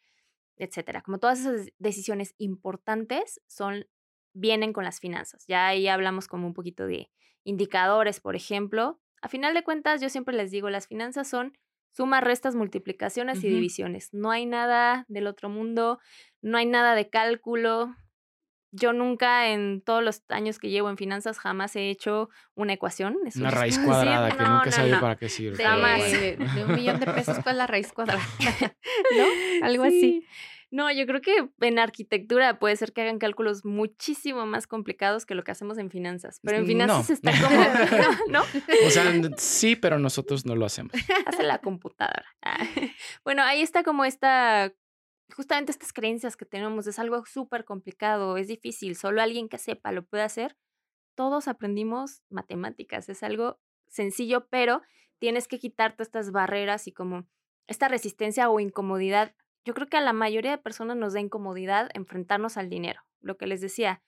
etcétera. 0.58 1.02
Como 1.02 1.20
todas 1.20 1.40
esas 1.40 1.68
decisiones 1.78 2.36
importantes 2.38 3.42
son 3.48 3.86
vienen 4.34 4.74
con 4.74 4.84
las 4.84 5.00
finanzas. 5.00 5.46
Ya 5.48 5.68
ahí 5.68 5.88
hablamos 5.88 6.28
como 6.28 6.48
un 6.48 6.54
poquito 6.54 6.86
de 6.86 7.10
indicadores, 7.44 8.20
por 8.20 8.36
ejemplo. 8.36 9.00
A 9.22 9.28
final 9.28 9.54
de 9.54 9.64
cuentas, 9.64 10.02
yo 10.02 10.10
siempre 10.10 10.36
les 10.36 10.52
digo, 10.52 10.70
las 10.70 10.88
finanzas 10.88 11.28
son 11.28 11.58
sumas, 11.92 12.24
restas, 12.24 12.56
multiplicaciones 12.56 13.44
y 13.44 13.50
divisiones. 13.50 14.14
No 14.14 14.32
hay 14.32 14.46
nada 14.46 15.06
del 15.08 15.28
otro 15.28 15.50
mundo, 15.50 16.00
no 16.42 16.58
hay 16.58 16.66
nada 16.66 16.96
de 16.96 17.10
cálculo, 17.10 17.96
yo 18.72 18.94
nunca 18.94 19.50
en 19.50 19.82
todos 19.82 20.04
los 20.04 20.24
años 20.30 20.60
que 20.60 20.70
llevo 20.70 20.90
en 20.90 20.98
finanzas 20.98 21.40
jamás 21.40 21.76
he 21.76 21.90
hecho 21.90 22.30
una 22.56 22.74
ecuación. 22.74 23.18
una 23.36 23.52
raíz 23.52 23.80
cuadrada 23.86 24.30
que 24.30 24.44
nunca 24.44 24.88
no, 24.88 25.02
para 25.02 25.16
qué 25.16 25.30
sirve. 25.30 25.58
De, 25.58 26.38
de, 26.38 26.66
un 26.66 26.76
millón 26.76 27.00
de 27.00 27.06
pesos, 27.08 27.40
¿cuál 27.44 27.56
es 27.56 27.58
la 27.58 27.68
raíz 27.68 27.92
cuadrada? 27.94 28.22
¿No? 29.18 29.66
Algo 29.66 29.84
así. 29.84 30.26
No, 30.72 30.92
yo 30.92 31.08
creo 31.08 31.20
que 31.22 31.50
en 31.62 31.80
arquitectura 31.80 32.60
puede 32.60 32.76
ser 32.76 32.94
que 32.94 33.02
hagan 33.02 33.18
cálculos 33.18 33.66
muchísimo 33.66 34.46
más 34.46 34.68
complicados 34.68 35.26
que 35.26 35.34
lo 35.34 35.44
que 35.44 35.52
hacemos 35.52 35.80
en 35.80 35.90
finanzas. 35.90 36.40
Pero 36.44 36.58
en 36.58 36.68
finanzas 36.68 37.10
está 37.10 37.32
como. 37.32 37.60
¿no? 38.30 38.44
O 38.86 38.90
sea, 38.92 39.12
sí, 39.38 39.76
pero 39.76 39.98
nosotros 39.98 40.46
no 40.46 40.56
lo 40.56 40.68
hacemos. 40.68 40.94
Hace 41.26 41.42
la 41.42 41.58
computadora. 41.58 42.26
Ah, 42.44 42.68
bueno, 43.24 43.42
ahí 43.42 43.62
está 43.62 43.82
como 43.82 44.06
esta 44.06 44.72
justamente 45.33 45.71
estas 45.71 45.93
creencias 45.93 46.36
que 46.36 46.45
tenemos 46.45 46.88
es 46.88 47.00
algo 47.00 47.25
súper 47.25 47.65
complicado, 47.65 48.38
es 48.38 48.48
difícil, 48.48 48.95
solo 48.95 49.21
alguien 49.21 49.50
que 49.50 49.57
sepa 49.57 49.91
lo 49.91 50.05
puede 50.05 50.24
hacer. 50.24 50.57
Todos 51.15 51.48
aprendimos 51.48 52.24
matemáticas, 52.29 53.09
es 53.09 53.24
algo 53.24 53.59
sencillo, 53.88 54.48
pero 54.50 54.81
tienes 55.19 55.48
que 55.48 55.59
quitarte 55.59 56.03
estas 56.03 56.31
barreras 56.31 56.88
y 56.88 56.93
como 56.93 57.27
esta 57.67 57.88
resistencia 57.88 58.50
o 58.50 58.59
incomodidad. 58.59 59.36
Yo 59.65 59.74
creo 59.74 59.88
que 59.88 59.98
a 59.98 60.01
la 60.01 60.13
mayoría 60.13 60.51
de 60.51 60.57
personas 60.57 60.98
nos 60.98 61.13
da 61.13 61.19
incomodidad 61.19 61.89
enfrentarnos 61.93 62.57
al 62.57 62.69
dinero. 62.69 63.01
Lo 63.19 63.38
que 63.38 63.48
les 63.48 63.62
decía, 63.62 64.01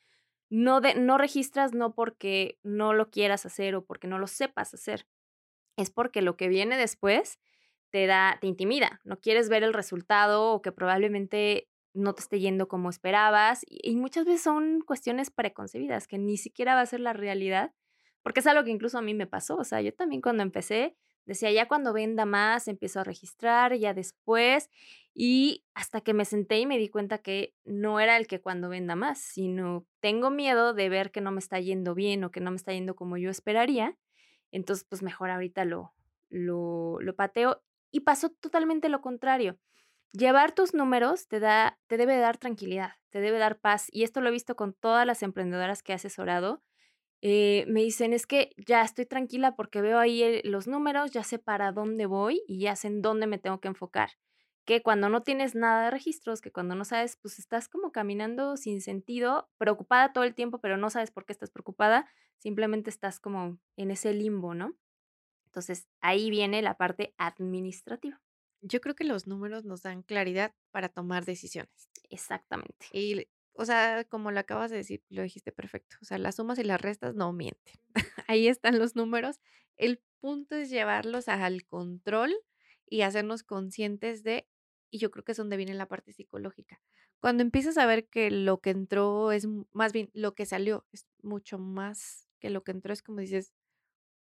no, 0.49 0.81
de, 0.81 0.95
no 0.95 1.17
registras 1.17 1.73
no 1.73 1.93
porque 1.93 2.59
no 2.63 2.93
lo 2.93 3.09
quieras 3.09 3.45
hacer 3.45 3.75
o 3.75 3.85
porque 3.85 4.07
no 4.07 4.17
lo 4.17 4.27
sepas 4.27 4.73
hacer, 4.73 5.07
es 5.77 5.89
porque 5.89 6.21
lo 6.21 6.37
que 6.37 6.47
viene 6.47 6.77
después 6.77 7.39
te 7.91 8.07
da, 8.07 8.37
te 8.41 8.47
intimida. 8.47 9.01
No 9.03 9.19
quieres 9.19 9.49
ver 9.49 9.63
el 9.63 9.73
resultado 9.73 10.51
o 10.51 10.61
que 10.61 10.71
probablemente 10.71 11.69
no 11.93 12.13
te 12.13 12.21
esté 12.21 12.39
yendo 12.39 12.67
como 12.67 12.89
esperabas. 12.89 13.63
Y, 13.67 13.95
muchas 13.95 14.25
veces 14.25 14.41
son 14.41 14.81
cuestiones 14.81 15.29
preconcebidas 15.29 16.07
que 16.07 16.17
ni 16.17 16.37
siquiera 16.37 16.75
va 16.75 16.81
a 16.81 16.85
ser 16.85 17.01
la 17.01 17.13
realidad, 17.13 17.73
porque 18.23 18.39
es 18.39 18.47
algo 18.47 18.63
que 18.63 18.71
incluso 18.71 18.97
a 18.97 19.01
mí 19.01 19.13
me 19.13 19.27
pasó. 19.27 19.57
O 19.57 19.63
sea, 19.63 19.81
yo 19.81 19.93
también 19.93 20.21
cuando 20.21 20.43
empecé 20.43 20.95
decía, 21.25 21.51
ya 21.51 21.67
cuando 21.67 21.93
venda 21.93 22.25
más, 22.25 22.67
empiezo 22.67 22.99
a 22.99 23.03
registrar, 23.03 23.75
ya 23.75 23.93
después. 23.93 24.69
Y 25.13 25.63
hasta 25.73 26.01
que 26.01 26.13
me 26.13 26.25
senté 26.25 26.59
y 26.59 26.65
me 26.65 26.77
di 26.77 26.89
cuenta 26.89 27.17
que 27.19 27.53
no 27.65 27.99
era 27.99 28.17
el 28.17 28.27
que 28.27 28.41
cuando 28.41 28.69
venda 28.69 28.95
más, 28.95 29.19
sino 29.19 29.85
tengo 29.99 30.29
miedo 30.29 30.73
de 30.73 30.89
ver 30.89 31.11
que 31.11 31.21
no 31.21 31.31
me 31.31 31.39
está 31.39 31.59
yendo 31.59 31.93
bien 31.95 32.23
o 32.23 32.31
que 32.31 32.39
no 32.39 32.51
me 32.51 32.57
está 32.57 32.73
yendo 32.73 32.95
como 32.95 33.17
yo 33.17 33.29
esperaría. 33.29 33.97
Entonces, 34.51 34.85
pues 34.89 35.03
mejor 35.03 35.29
ahorita 35.29 35.65
lo, 35.65 35.93
lo, 36.29 36.99
lo 37.01 37.15
pateo. 37.15 37.61
Y 37.91 38.01
pasó 38.01 38.29
totalmente 38.29 38.89
lo 38.89 39.01
contrario. 39.01 39.59
Llevar 40.13 40.53
tus 40.53 40.73
números 40.73 41.27
te, 41.27 41.39
da, 41.39 41.79
te 41.87 41.97
debe 41.97 42.17
dar 42.17 42.37
tranquilidad, 42.37 42.93
te 43.09 43.21
debe 43.21 43.37
dar 43.37 43.59
paz. 43.59 43.87
Y 43.91 44.03
esto 44.03 44.21
lo 44.21 44.29
he 44.29 44.31
visto 44.31 44.55
con 44.55 44.73
todas 44.73 45.05
las 45.05 45.23
emprendedoras 45.23 45.83
que 45.83 45.93
he 45.93 45.95
asesorado. 45.95 46.61
Eh, 47.21 47.65
me 47.67 47.81
dicen, 47.81 48.13
es 48.13 48.25
que 48.25 48.51
ya 48.57 48.81
estoy 48.81 49.05
tranquila 49.05 49.55
porque 49.55 49.81
veo 49.81 49.99
ahí 49.99 50.41
los 50.43 50.67
números, 50.67 51.11
ya 51.11 51.23
sé 51.23 51.37
para 51.37 51.71
dónde 51.71 52.07
voy 52.07 52.41
y 52.47 52.59
ya 52.61 52.75
sé 52.75 52.87
en 52.87 53.01
dónde 53.01 53.27
me 53.27 53.37
tengo 53.37 53.59
que 53.61 53.67
enfocar. 53.67 54.11
Que 54.65 54.81
cuando 54.81 55.09
no 55.09 55.21
tienes 55.21 55.55
nada 55.55 55.85
de 55.85 55.91
registros, 55.91 56.41
que 56.41 56.51
cuando 56.51 56.75
no 56.75 56.83
sabes, 56.83 57.17
pues 57.21 57.39
estás 57.39 57.67
como 57.69 57.91
caminando 57.91 58.57
sin 58.57 58.81
sentido, 58.81 59.49
preocupada 59.57 60.13
todo 60.13 60.23
el 60.23 60.33
tiempo, 60.35 60.59
pero 60.59 60.77
no 60.77 60.89
sabes 60.89 61.11
por 61.11 61.25
qué 61.25 61.33
estás 61.33 61.51
preocupada, 61.51 62.07
simplemente 62.37 62.89
estás 62.89 63.19
como 63.19 63.59
en 63.77 63.91
ese 63.91 64.13
limbo, 64.13 64.55
¿no? 64.55 64.75
Entonces 65.51 65.89
ahí 65.99 66.29
viene 66.29 66.61
la 66.61 66.75
parte 66.75 67.13
administrativa. 67.17 68.21
Yo 68.61 68.79
creo 68.79 68.95
que 68.95 69.03
los 69.03 69.27
números 69.27 69.65
nos 69.65 69.81
dan 69.81 70.01
claridad 70.01 70.55
para 70.71 70.87
tomar 70.87 71.25
decisiones. 71.25 71.89
Exactamente. 72.09 72.85
Y, 72.93 73.27
o 73.51 73.65
sea, 73.65 74.05
como 74.05 74.31
lo 74.31 74.39
acabas 74.39 74.71
de 74.71 74.77
decir, 74.77 75.03
lo 75.09 75.23
dijiste 75.23 75.51
perfecto. 75.51 75.97
O 76.01 76.05
sea, 76.05 76.17
las 76.19 76.35
sumas 76.35 76.57
y 76.57 76.63
las 76.63 76.79
restas 76.79 77.15
no 77.15 77.33
mienten. 77.33 77.75
Ahí 78.29 78.47
están 78.47 78.79
los 78.79 78.95
números. 78.95 79.41
El 79.75 80.01
punto 80.21 80.55
es 80.55 80.69
llevarlos 80.69 81.27
al 81.27 81.65
control 81.65 82.33
y 82.87 83.01
hacernos 83.01 83.43
conscientes 83.43 84.23
de, 84.23 84.47
y 84.89 84.99
yo 84.99 85.11
creo 85.11 85.25
que 85.25 85.33
es 85.33 85.37
donde 85.37 85.57
viene 85.57 85.73
la 85.73 85.89
parte 85.89 86.13
psicológica. 86.13 86.79
Cuando 87.19 87.43
empiezas 87.43 87.77
a 87.77 87.85
ver 87.85 88.07
que 88.07 88.31
lo 88.31 88.61
que 88.61 88.69
entró 88.69 89.33
es 89.33 89.47
más 89.73 89.91
bien 89.91 90.11
lo 90.13 90.33
que 90.33 90.45
salió, 90.45 90.85
es 90.93 91.07
mucho 91.21 91.59
más 91.59 92.29
que 92.39 92.49
lo 92.49 92.63
que 92.63 92.71
entró, 92.71 92.93
es 92.93 93.03
como 93.03 93.19
dices, 93.19 93.53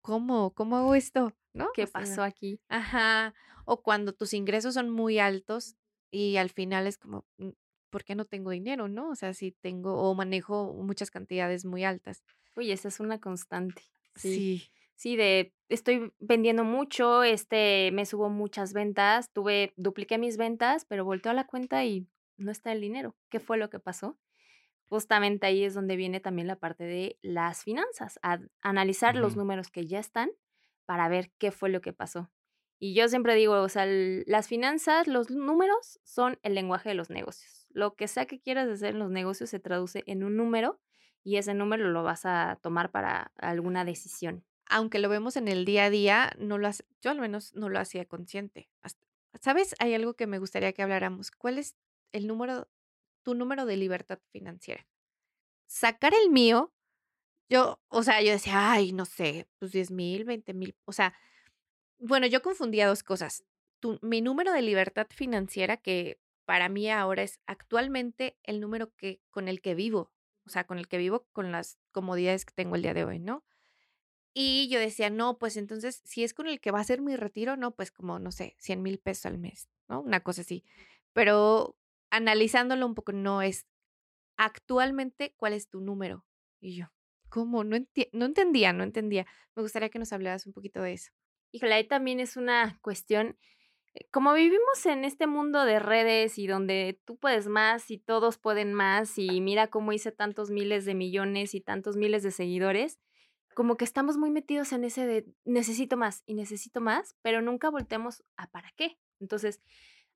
¿cómo? 0.05 0.53
¿Cómo 0.53 0.77
hago 0.77 0.95
esto? 0.95 1.33
¿No? 1.55 1.69
¿Qué 1.73 1.87
pasó 1.87 2.23
aquí? 2.23 2.61
Ajá. 2.69 3.33
O 3.65 3.81
cuando 3.81 4.13
tus 4.13 4.35
ingresos 4.35 4.75
son 4.75 4.91
muy 4.91 5.19
altos 5.19 5.77
y 6.11 6.37
al 6.37 6.51
final 6.51 6.87
es 6.87 6.99
como, 6.99 7.25
mm, 7.39 7.49
¿por 7.89 8.05
qué 8.05 8.15
no 8.15 8.27
tengo 8.27 8.51
dinero? 8.51 8.87
¿No? 8.87 9.09
O 9.09 9.15
sea, 9.15 9.33
si 9.33 9.53
tengo 9.53 9.95
o 9.95 10.15
manejo 10.15 10.75
muchas 10.75 11.11
cantidades 11.11 11.65
muy 11.65 11.85
altas. 11.85 12.23
Uy, 12.55 12.71
esa 12.71 12.89
es 12.89 13.01
una 13.01 13.19
constante. 13.19 13.83
Sí. 14.15 14.69
sí. 14.95 15.17
de 15.17 15.55
estoy 15.71 16.13
vendiendo 16.19 16.65
mucho, 16.65 17.23
este 17.23 17.91
me 17.93 18.05
subo 18.05 18.29
muchas 18.29 18.75
ventas, 18.75 19.33
tuve, 19.33 19.73
dupliqué 19.77 20.19
mis 20.19 20.37
ventas, 20.37 20.85
pero 20.85 21.07
volteo 21.07 21.33
a 21.33 21.35
la 21.35 21.47
cuenta 21.47 21.83
y 21.87 22.07
no 22.37 22.53
está 22.53 22.73
el 22.73 22.83
dinero. 22.83 23.17
¿Qué 23.31 23.41
fue 23.41 23.57
lo 23.57 23.71
que 23.71 23.81
pasó? 23.81 24.19
Justamente 24.89 25.47
ahí 25.47 25.65
es 25.65 25.75
donde 25.75 25.97
viene 25.97 26.21
también 26.21 26.49
la 26.49 26.57
parte 26.57 26.85
de 26.85 27.19
las 27.23 27.63
finanzas, 27.63 28.19
analizar 28.61 29.17
los 29.17 29.37
números 29.37 29.71
que 29.71 29.87
ya 29.87 29.99
están 29.99 30.31
para 30.85 31.09
ver 31.09 31.33
qué 31.39 31.51
fue 31.51 31.71
lo 31.71 31.81
que 31.81 31.93
pasó. 31.93 32.31
Y 32.79 32.95
yo 32.95 33.09
siempre 33.09 33.35
digo, 33.35 33.61
o 33.63 33.69
sea, 33.69 33.87
las 33.87 34.49
finanzas, 34.49 35.07
los 35.07 35.31
números 35.31 36.01
son 36.03 36.39
el 36.43 36.55
lenguaje 36.55 36.91
de 36.91 36.95
los 36.95 37.09
negocios. 37.09 37.67
Lo 37.71 37.95
que 37.95 38.09
sea 38.09 38.27
que 38.27 38.41
quieras 38.41 38.69
hacer 38.69 38.91
en 38.91 38.99
los 38.99 39.11
negocios 39.11 39.51
se 39.51 39.59
traduce 39.59 40.03
en 40.07 40.23
un 40.23 40.37
número 40.37 40.81
y 41.23 41.37
ese 41.37 41.55
número 41.55 41.89
lo 41.89 42.03
vas 42.03 42.27
a 42.27 42.59
tomar 42.63 42.91
para 42.91 43.33
alguna 43.39 43.85
decisión. 43.85 44.45
Aunque 44.67 44.99
lo 44.99 45.09
vemos 45.09 45.37
en 45.37 45.49
el 45.49 45.65
día 45.65 45.85
a 45.85 45.91
día, 45.91 46.33
no 46.39 46.59
lo 46.59 46.69
yo 47.01 47.11
al 47.11 47.21
menos 47.21 47.55
no 47.55 47.69
lo 47.69 47.79
hacía 47.79 48.05
consciente. 48.05 48.71
¿Sabes? 49.41 49.75
Hay 49.79 49.95
algo 49.95 50.15
que 50.15 50.27
me 50.27 50.39
gustaría 50.39 50.73
que 50.73 50.83
habláramos. 50.83 51.31
¿Cuál 51.31 51.59
es 51.59 51.77
el 52.13 52.27
número 52.27 52.69
tu 53.25 53.35
número 53.35 53.67
de 53.67 53.77
libertad 53.77 54.21
financiera. 54.31 54.87
Sacar 55.67 56.15
el 56.15 56.31
mío, 56.31 56.73
yo, 57.49 57.81
o 57.89 58.03
sea, 58.05 58.23
yo 58.23 58.31
decía, 58.31 58.73
ay, 58.73 58.93
no 58.93 59.05
sé, 59.07 59.49
pues 59.59 59.73
10 59.73 59.91
mil, 59.91 60.25
20 60.25 60.55
mil, 60.55 60.77
o 60.85 60.93
sea, 60.93 61.15
bueno, 61.99 62.27
yo 62.27 62.43
confundía 62.43 62.87
dos 62.87 63.03
cosas. 63.03 63.45
Tu, 63.81 63.99
mi 64.03 64.21
número 64.21 64.53
de 64.53 64.63
libertad 64.63 65.07
financiera, 65.11 65.77
que 65.77 66.21
para 66.45 66.69
mí 66.69 66.91
ahora 66.91 67.23
es 67.23 67.41
actualmente 67.47 68.37
el 68.43 68.61
número 68.61 68.95
que, 68.95 69.21
con 69.31 69.49
el 69.49 69.61
que 69.61 69.75
vivo, 69.75 70.13
o 70.47 70.51
sea, 70.51 70.65
con 70.65 70.79
el 70.79 70.87
que 70.87 70.99
vivo 70.99 71.27
con 71.33 71.51
las 71.51 71.79
comodidades 71.91 72.45
que 72.45 72.55
tengo 72.55 72.77
el 72.77 72.83
día 72.83 72.95
de 72.95 73.05
hoy, 73.05 73.19
¿no? 73.19 73.45
Y 74.35 74.69
yo 74.69 74.81
decía, 74.81 75.11
no, 75.11 75.39
pues 75.39 75.57
entonces, 75.57 76.03
si 76.05 76.25
es 76.25 76.35
con 76.35 76.49
el 76.49 76.61
que 76.61 76.73
va 76.73 76.81
a 76.81 76.85
ser 76.85 77.01
mi 77.01 77.15
retiro, 77.17 77.57
no, 77.57 77.71
pues 77.71 77.93
como, 77.93 78.19
no 78.19 78.33
sé, 78.33 78.57
100 78.59 78.83
mil 78.83 78.99
pesos 78.99 79.27
al 79.27 79.39
mes, 79.39 79.69
¿no? 79.89 80.01
Una 80.01 80.21
cosa 80.21 80.43
así. 80.43 80.65
Pero 81.13 81.77
analizándolo 82.15 82.87
un 82.87 82.95
poco, 82.95 83.13
no 83.13 83.43
es 83.43 83.67
actualmente 84.37 85.35
cuál 85.37 85.53
es 85.53 85.69
tu 85.69 85.81
número. 85.81 86.25
Y 86.61 86.77
yo, 86.77 86.87
¿cómo? 87.29 87.65
No, 87.65 87.77
no 88.13 88.25
entendía, 88.25 88.73
no 88.73 88.85
entendía. 88.85 89.27
Me 89.55 89.63
gustaría 89.63 89.89
que 89.89 89.99
nos 89.99 90.13
hablaras 90.13 90.47
un 90.47 90.53
poquito 90.53 90.83
de 90.83 90.95
eso. 90.95 91.11
Híjole, 91.53 91.75
ahí 91.75 91.87
también 91.87 92.21
es 92.21 92.37
una 92.37 92.79
cuestión, 92.83 93.39
eh, 93.95 94.07
como 94.11 94.33
vivimos 94.33 94.87
en 94.87 95.05
este 95.05 95.27
mundo 95.27 95.65
de 95.65 95.79
redes 95.79 96.39
y 96.39 96.47
donde 96.47 97.01
tú 97.05 97.17
puedes 97.17 97.47
más 97.47 97.91
y 97.91 97.99
todos 97.99 98.39
pueden 98.39 98.75
más 98.75 99.19
y 99.19 99.41
mira 99.41 99.69
cómo 99.69 99.93
hice 99.93 100.11
tantos 100.11 100.51
miles 100.51 100.85
de 100.85 100.95
millones 100.95 101.55
y 101.55 101.61
tantos 101.61 101.97
miles 101.97 102.23
de 102.23 102.31
seguidores, 102.31 102.99
como 103.55 103.77
que 103.77 103.85
estamos 103.85 104.17
muy 104.17 104.31
metidos 104.31 104.73
en 104.73 104.85
ese 104.85 105.07
de 105.07 105.27
necesito 105.45 105.97
más 105.97 106.23
y 106.27 106.35
necesito 106.35 106.81
más, 106.81 107.15
pero 107.23 107.41
nunca 107.41 107.71
volteamos 107.71 108.25
a 108.37 108.49
para 108.51 108.73
qué. 108.77 108.99
Entonces, 109.21 109.63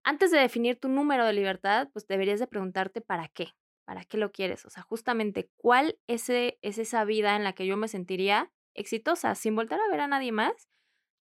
antes 0.08 0.30
de 0.30 0.38
definir 0.38 0.80
tu 0.80 0.88
número 0.88 1.26
de 1.26 1.34
libertad, 1.34 1.90
pues 1.92 2.06
deberías 2.06 2.40
de 2.40 2.46
preguntarte 2.46 3.02
para 3.02 3.28
qué, 3.28 3.48
para 3.84 4.06
qué 4.06 4.16
lo 4.16 4.32
quieres, 4.32 4.64
o 4.64 4.70
sea, 4.70 4.82
justamente 4.82 5.50
cuál 5.58 5.98
es, 6.06 6.30
es 6.30 6.78
esa 6.78 7.04
vida 7.04 7.36
en 7.36 7.44
la 7.44 7.52
que 7.52 7.66
yo 7.66 7.76
me 7.76 7.88
sentiría 7.88 8.50
exitosa, 8.74 9.34
sin 9.34 9.54
volver 9.54 9.78
a 9.78 9.90
ver 9.90 10.00
a 10.00 10.08
nadie 10.08 10.32
más. 10.32 10.70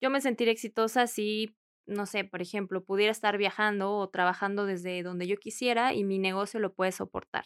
Yo 0.02 0.10
me 0.10 0.21
sentiría 0.21 0.54
exitosa 0.54 1.06
si, 1.08 1.54
no 1.86 2.06
sé, 2.06 2.23
por 2.23 2.41
ejemplo, 2.41 2.82
pudiera 2.82 3.12
estar 3.12 3.38
viajando 3.38 3.91
o 3.91 4.10
trabajando 4.10 4.65
desde 4.65 5.04
donde 5.04 5.28
yo 5.28 5.36
quisiera 5.36 5.93
y 5.93 6.06
mi 6.06 6.17
negocio 6.17 6.62
lo 6.62 6.73
puede 6.73 6.93
soportar. 6.93 7.43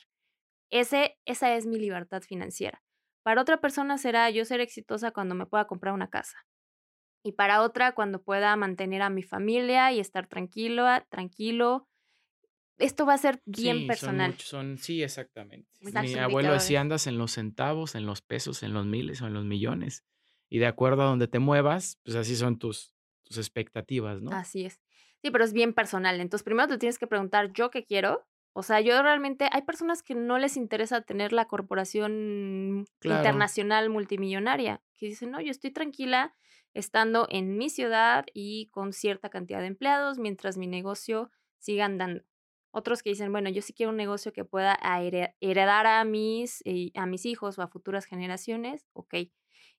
Ese, 0.70 1.18
esa 1.26 1.56
es 1.56 1.66
mi 1.66 1.80
libertad 1.80 2.22
financiera. 2.22 2.84
Para 3.24 3.42
otra 3.42 3.60
persona 3.62 3.98
será 3.98 4.30
yo 4.30 4.46
ser 4.46 4.62
exitosa 4.62 5.10
cuando 5.10 5.34
me 5.34 5.48
pueda 5.48 5.66
comprar 5.66 5.96
una 5.96 6.12
casa 6.12 6.38
y 7.24 7.34
para 7.34 7.62
otra 7.62 7.94
cuando 7.94 8.22
pueda 8.22 8.56
mantener 8.56 9.02
a 9.02 9.10
mi 9.10 9.24
familia 9.24 9.92
y 9.92 10.00
estar 10.00 10.28
tranquilo, 10.28 10.86
tranquilo. 11.10 11.88
Esto 12.78 13.06
va 13.06 13.14
a 13.14 13.18
ser 13.20 13.42
bien 13.46 13.86
personal. 13.86 14.36
Son, 14.40 14.78
sí, 14.80 15.04
exactamente. 15.04 15.70
Mi 15.82 16.16
abuelo 16.16 16.54
decía, 16.54 16.82
andas 16.82 17.06
en 17.06 17.18
los 17.18 17.34
centavos, 17.34 17.94
en 17.94 18.08
los 18.08 18.22
pesos, 18.22 18.64
en 18.64 18.74
los 18.74 18.88
miles 18.88 19.22
o 19.22 19.28
en 19.28 19.34
los 19.34 19.46
millones. 19.46 20.04
Y 20.50 20.58
de 20.58 20.66
acuerdo 20.66 21.04
a 21.04 21.06
donde 21.06 21.28
te 21.28 21.40
muevas, 21.40 22.00
pues 22.04 22.16
así 22.16 22.36
son 22.36 22.58
tus, 22.58 22.96
tus 23.24 23.38
expectativas, 23.38 24.22
¿no? 24.22 24.32
Así 24.32 24.66
es. 24.66 24.82
Sí, 25.22 25.30
pero 25.30 25.44
es 25.44 25.54
bien 25.54 25.74
personal. 25.74 26.20
Entonces, 26.20 26.44
primero 26.44 26.68
te 26.68 26.80
tienes 26.80 26.98
que 26.98 27.06
preguntar, 27.06 27.54
¿yo 27.54 27.70
qué 27.70 27.86
quiero? 27.86 28.26
O 28.54 28.64
sea, 28.64 28.82
yo 28.82 29.02
realmente, 29.02 29.48
hay 29.52 29.62
personas 29.62 30.04
que 30.04 30.16
no 30.16 30.40
les 30.40 30.58
interesa 30.58 31.02
tener 31.02 31.32
la 31.32 31.46
corporación 31.46 32.86
internacional 33.04 33.90
multimillonaria, 33.90 34.82
que 34.98 35.06
dicen, 35.06 35.32
no, 35.32 35.40
yo 35.40 35.52
estoy 35.52 35.72
tranquila 35.72 36.36
estando 36.74 37.28
en 37.30 37.58
mi 37.58 37.70
ciudad 37.70 38.26
y 38.34 38.68
con 38.68 38.94
cierta 38.94 39.30
cantidad 39.30 39.60
de 39.60 39.68
empleados 39.68 40.18
mientras 40.18 40.58
mi 40.58 40.68
negocio 40.68 41.32
siga 41.60 41.86
andando. 41.86 42.24
Otros 42.72 43.04
que 43.04 43.10
dicen, 43.10 43.32
bueno, 43.32 43.50
yo 43.50 43.62
sí 43.62 43.74
quiero 43.74 43.92
un 43.92 43.98
negocio 43.98 44.32
que 44.32 44.46
pueda 44.46 44.80
heredar 45.42 45.86
a 45.88 46.04
mis, 46.06 46.62
eh, 46.66 46.92
a 46.96 47.06
mis 47.06 47.26
hijos 47.26 47.60
o 47.60 47.62
a 47.62 47.68
futuras 47.68 48.06
generaciones, 48.06 48.88
ok. 48.94 49.16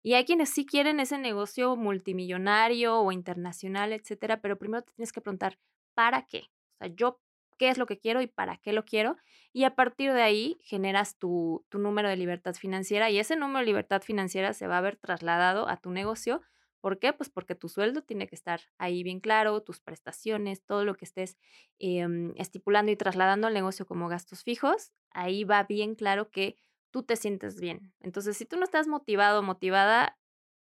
Y 0.02 0.14
hay 0.14 0.24
quienes 0.24 0.50
sí 0.50 0.66
quieren 0.66 1.00
ese 1.00 1.16
negocio 1.16 1.76
multimillonario 1.76 3.00
o 3.00 3.12
internacional, 3.12 3.92
etcétera, 3.92 4.40
pero 4.42 4.58
primero 4.58 4.82
te 4.82 4.92
tienes 4.92 5.12
que 5.12 5.20
preguntar, 5.22 5.58
¿para 5.94 6.26
qué? 6.26 6.50
O 6.74 6.78
sea, 6.78 6.88
yo, 6.88 7.20
¿qué 7.56 7.70
es 7.70 7.78
lo 7.78 7.86
que 7.86 7.98
quiero 7.98 8.20
y 8.20 8.26
para 8.26 8.58
qué 8.58 8.72
lo 8.74 8.84
quiero? 8.84 9.16
Y 9.54 9.64
a 9.64 9.74
partir 9.74 10.12
de 10.12 10.22
ahí 10.22 10.58
generas 10.62 11.16
tu, 11.16 11.64
tu 11.70 11.78
número 11.78 12.10
de 12.10 12.16
libertad 12.16 12.54
financiera 12.54 13.08
y 13.10 13.18
ese 13.18 13.36
número 13.36 13.60
de 13.60 13.66
libertad 13.66 14.02
financiera 14.02 14.52
se 14.52 14.66
va 14.66 14.78
a 14.78 14.82
ver 14.82 14.96
trasladado 14.96 15.68
a 15.68 15.78
tu 15.78 15.90
negocio 15.90 16.42
¿Por 16.82 16.98
qué? 16.98 17.12
Pues 17.12 17.30
porque 17.30 17.54
tu 17.54 17.68
sueldo 17.68 18.02
tiene 18.02 18.26
que 18.26 18.34
estar 18.34 18.60
ahí 18.76 19.04
bien 19.04 19.20
claro, 19.20 19.62
tus 19.62 19.78
prestaciones, 19.78 20.64
todo 20.64 20.84
lo 20.84 20.96
que 20.96 21.04
estés 21.04 21.38
em, 21.78 22.34
estipulando 22.36 22.90
y 22.90 22.96
trasladando 22.96 23.46
al 23.46 23.54
negocio 23.54 23.86
como 23.86 24.08
gastos 24.08 24.42
fijos, 24.42 24.90
ahí 25.12 25.44
va 25.44 25.62
bien 25.62 25.94
claro 25.94 26.30
que 26.30 26.56
tú 26.90 27.04
te 27.04 27.14
sientes 27.14 27.60
bien. 27.60 27.94
Entonces, 28.00 28.36
si 28.36 28.46
tú 28.46 28.56
no 28.56 28.64
estás 28.64 28.88
motivado 28.88 29.38
o 29.38 29.42
motivada, 29.44 30.18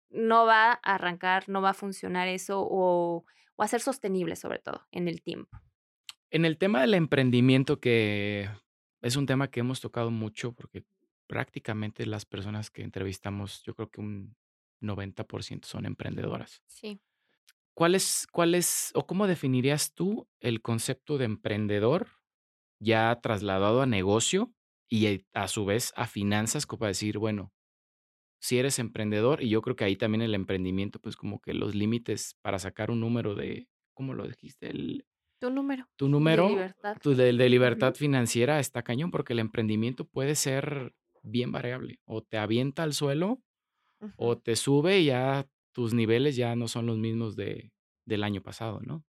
no 0.09 0.45
va 0.45 0.73
a 0.73 0.95
arrancar, 0.95 1.47
no 1.47 1.61
va 1.61 1.69
a 1.69 1.73
funcionar 1.73 2.27
eso 2.27 2.67
o, 2.69 3.23
o 3.55 3.63
a 3.63 3.67
ser 3.69 3.79
sostenible 3.79 4.35
sobre 4.35 4.59
todo 4.59 4.85
en 4.91 5.07
el 5.07 5.21
tiempo. 5.21 5.57
En 6.31 6.43
el 6.43 6.57
tema 6.57 6.81
del 6.81 6.95
emprendimiento, 6.95 7.79
que 7.79 8.49
es 9.01 9.15
un 9.15 9.25
tema 9.25 9.49
que 9.49 9.61
hemos 9.61 9.79
tocado 9.79 10.11
mucho 10.11 10.51
porque 10.51 10.83
prácticamente 11.27 12.05
las 12.05 12.25
personas 12.25 12.69
que 12.69 12.81
entrevistamos, 12.81 13.63
yo 13.63 13.73
creo 13.73 13.89
que 13.89 14.01
un 14.01 14.35
90% 14.81 15.65
son 15.65 15.85
emprendedoras. 15.85 16.61
Sí. 16.67 16.99
¿Cuál 17.73 17.95
es, 17.95 18.27
¿Cuál 18.31 18.55
es 18.55 18.91
o 18.93 19.05
cómo 19.07 19.25
definirías 19.27 19.93
tú 19.93 20.27
el 20.41 20.61
concepto 20.61 21.17
de 21.17 21.25
emprendedor 21.25 22.07
ya 22.79 23.17
trasladado 23.21 23.81
a 23.81 23.85
negocio 23.85 24.53
y 24.89 25.05
eh, 25.07 25.25
a 25.33 25.47
su 25.47 25.65
vez 25.65 25.93
a 25.95 26.07
finanzas, 26.07 26.65
como 26.65 26.79
para 26.79 26.89
decir, 26.89 27.17
bueno, 27.19 27.53
si 28.41 28.57
eres 28.57 28.79
emprendedor, 28.79 29.43
y 29.43 29.49
yo 29.49 29.61
creo 29.61 29.75
que 29.75 29.83
ahí 29.83 29.95
también 29.95 30.21
el 30.21 30.33
emprendimiento, 30.33 30.99
pues 30.99 31.15
como 31.15 31.39
que 31.41 31.53
los 31.53 31.75
límites 31.75 32.37
para 32.41 32.57
sacar 32.59 32.89
un 32.89 33.01
número 33.01 33.35
de, 33.35 33.67
¿cómo 33.93 34.13
lo 34.13 34.27
dijiste? 34.27 34.69
El, 34.69 35.05
Tu 35.39 35.49
número. 35.49 35.87
tu 35.97 36.07
número 36.09 36.43
De 36.43 36.49
libertad. 36.49 36.97
tu 37.01 37.15
de, 37.15 37.33
de 37.33 37.49
libertad 37.49 37.95
financiera 37.95 38.59
está 38.59 38.81
cañón, 38.81 39.11
porque 39.11 39.33
el 39.33 39.39
emprendimiento 39.39 40.05
puede 40.05 40.35
ser 40.35 40.93
bien 41.21 41.51
variable. 41.51 41.99
O 42.05 42.21
te 42.23 42.37
avienta 42.37 42.83
al 42.83 42.93
suelo 42.93 43.41
O 44.15 44.37
te 44.37 44.55
sube 44.55 44.99
y 44.99 45.05
ya 45.05 45.49
tus 45.73 45.93
niveles 45.93 46.35
ya 46.35 46.55
no 46.55 46.67
son 46.67 46.85
los 46.85 46.97
mismos 46.97 47.35
de, 47.35 47.71
del 48.05 48.23
año 48.23 48.41
pasado, 48.41 48.79
¿no? 48.81 49.05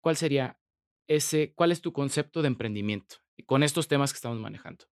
¿Cuál 0.00 0.16
sería 0.16 0.58
ese, 1.06 1.52
cuál 1.54 1.72
es 1.72 1.80
tu 1.80 1.92
concepto 1.92 2.42
de 2.42 2.48
emprendimiento 2.48 3.16
con 3.46 3.62
estos 3.62 3.88
temas 3.88 4.12
que 4.12 4.16
estamos 4.16 4.38
manejando? 4.38 4.86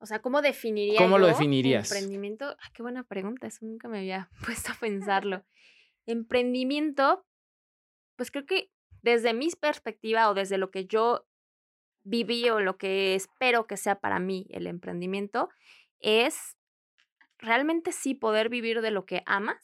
O 0.00 0.06
sea, 0.06 0.22
¿cómo 0.22 0.40
definiría 0.40 0.98
¿Cómo 0.98 1.18
lo 1.18 1.26
definirías? 1.26 1.90
Emprendimiento. 1.90 2.56
Ah, 2.58 2.70
qué 2.72 2.82
buena 2.82 3.04
pregunta. 3.04 3.46
Eso 3.46 3.66
nunca 3.66 3.86
me 3.86 3.98
había 3.98 4.30
puesto 4.46 4.72
a 4.72 4.76
pensarlo. 4.76 5.44
Emprendimiento, 6.06 7.26
pues 8.16 8.30
creo 8.30 8.46
que 8.46 8.72
desde 9.02 9.34
mi 9.34 9.50
perspectiva 9.50 10.30
o 10.30 10.34
desde 10.34 10.58
lo 10.58 10.70
que 10.70 10.86
yo 10.86 11.26
viví 12.02 12.48
o 12.48 12.60
lo 12.60 12.78
que 12.78 13.14
espero 13.14 13.66
que 13.66 13.76
sea 13.76 14.00
para 14.00 14.18
mí 14.18 14.46
el 14.50 14.66
emprendimiento, 14.66 15.50
es 16.00 16.56
realmente 17.40 17.92
sí 17.92 18.14
poder 18.14 18.48
vivir 18.48 18.80
de 18.80 18.90
lo 18.90 19.06
que 19.06 19.22
amas 19.26 19.58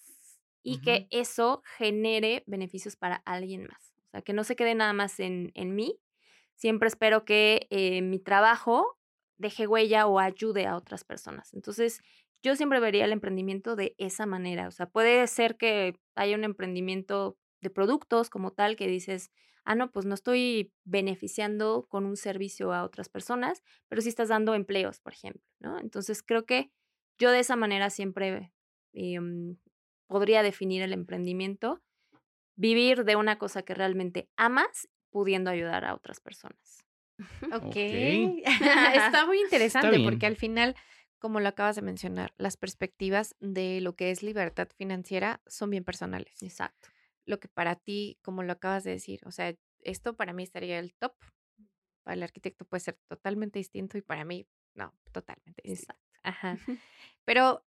y 0.62 0.80
que 0.80 1.06
eso 1.10 1.62
genere 1.76 2.42
beneficios 2.46 2.96
para 2.96 3.22
alguien 3.24 3.68
más. 3.68 3.94
O 4.08 4.10
sea, 4.10 4.22
que 4.22 4.32
no 4.32 4.42
se 4.42 4.56
quede 4.56 4.74
nada 4.74 4.92
más 4.92 5.20
en, 5.20 5.52
en 5.54 5.76
mí. 5.76 6.00
Siempre 6.56 6.88
espero 6.88 7.24
que 7.24 7.68
eh, 7.70 8.02
mi 8.02 8.18
trabajo 8.18 8.98
deje 9.38 9.68
huella 9.68 10.06
o 10.08 10.18
ayude 10.18 10.66
a 10.66 10.76
otras 10.76 11.04
personas. 11.04 11.54
Entonces, 11.54 12.00
yo 12.42 12.56
siempre 12.56 12.80
vería 12.80 13.04
el 13.04 13.12
emprendimiento 13.12 13.76
de 13.76 13.94
esa 13.98 14.26
manera. 14.26 14.66
O 14.66 14.72
sea, 14.72 14.86
puede 14.86 15.24
ser 15.28 15.56
que 15.56 16.00
haya 16.16 16.36
un 16.36 16.44
emprendimiento 16.44 17.38
de 17.60 17.70
productos 17.70 18.28
como 18.28 18.52
tal 18.52 18.74
que 18.74 18.88
dices, 18.88 19.30
ah, 19.64 19.74
no, 19.74 19.92
pues 19.92 20.04
no 20.04 20.14
estoy 20.14 20.72
beneficiando 20.84 21.86
con 21.88 22.06
un 22.06 22.16
servicio 22.16 22.72
a 22.72 22.84
otras 22.84 23.08
personas, 23.08 23.62
pero 23.88 24.02
sí 24.02 24.08
estás 24.08 24.28
dando 24.28 24.54
empleos, 24.54 25.00
por 25.00 25.12
ejemplo, 25.12 25.42
¿no? 25.60 25.78
Entonces, 25.78 26.22
creo 26.22 26.44
que 26.44 26.70
yo 27.18 27.30
de 27.30 27.40
esa 27.40 27.56
manera 27.56 27.90
siempre 27.90 28.52
em, 28.92 29.56
podría 30.06 30.42
definir 30.42 30.82
el 30.82 30.92
emprendimiento, 30.92 31.82
vivir 32.56 33.04
de 33.04 33.16
una 33.16 33.38
cosa 33.38 33.62
que 33.62 33.74
realmente 33.74 34.28
amas, 34.36 34.88
pudiendo 35.10 35.50
ayudar 35.50 35.84
a 35.84 35.94
otras 35.94 36.20
personas. 36.20 36.84
Ok. 37.52 37.64
Ok. 37.64 37.76
Está 38.94 39.26
muy 39.26 39.40
interesante 39.40 40.00
porque 40.00 40.26
al 40.26 40.36
final, 40.36 40.76
como 41.18 41.40
lo 41.40 41.48
acabas 41.48 41.76
de 41.76 41.82
mencionar, 41.82 42.34
las 42.36 42.56
perspectivas 42.56 43.34
de 43.40 43.80
lo 43.80 43.96
que 43.96 44.10
es 44.10 44.22
libertad 44.22 44.68
financiera 44.76 45.40
son 45.46 45.70
bien 45.70 45.84
personales. 45.84 46.42
Exacto. 46.42 46.88
Lo 47.24 47.40
que 47.40 47.48
para 47.48 47.76
ti, 47.76 48.18
como 48.22 48.42
lo 48.42 48.52
acabas 48.52 48.84
de 48.84 48.92
decir, 48.92 49.20
o 49.24 49.30
sea, 49.30 49.54
esto 49.80 50.16
para 50.16 50.32
mí 50.32 50.42
estaría 50.42 50.78
el 50.78 50.94
top. 50.94 51.14
Para 52.02 52.14
el 52.14 52.22
arquitecto 52.22 52.64
puede 52.64 52.80
ser 52.80 52.98
totalmente 53.08 53.58
distinto 53.58 53.98
y 53.98 54.02
para 54.02 54.24
mí, 54.24 54.46
no, 54.74 54.94
totalmente 55.10 55.60
distinto. 55.64 56.05
Ajá. 56.26 56.58
Pero, 57.24 57.64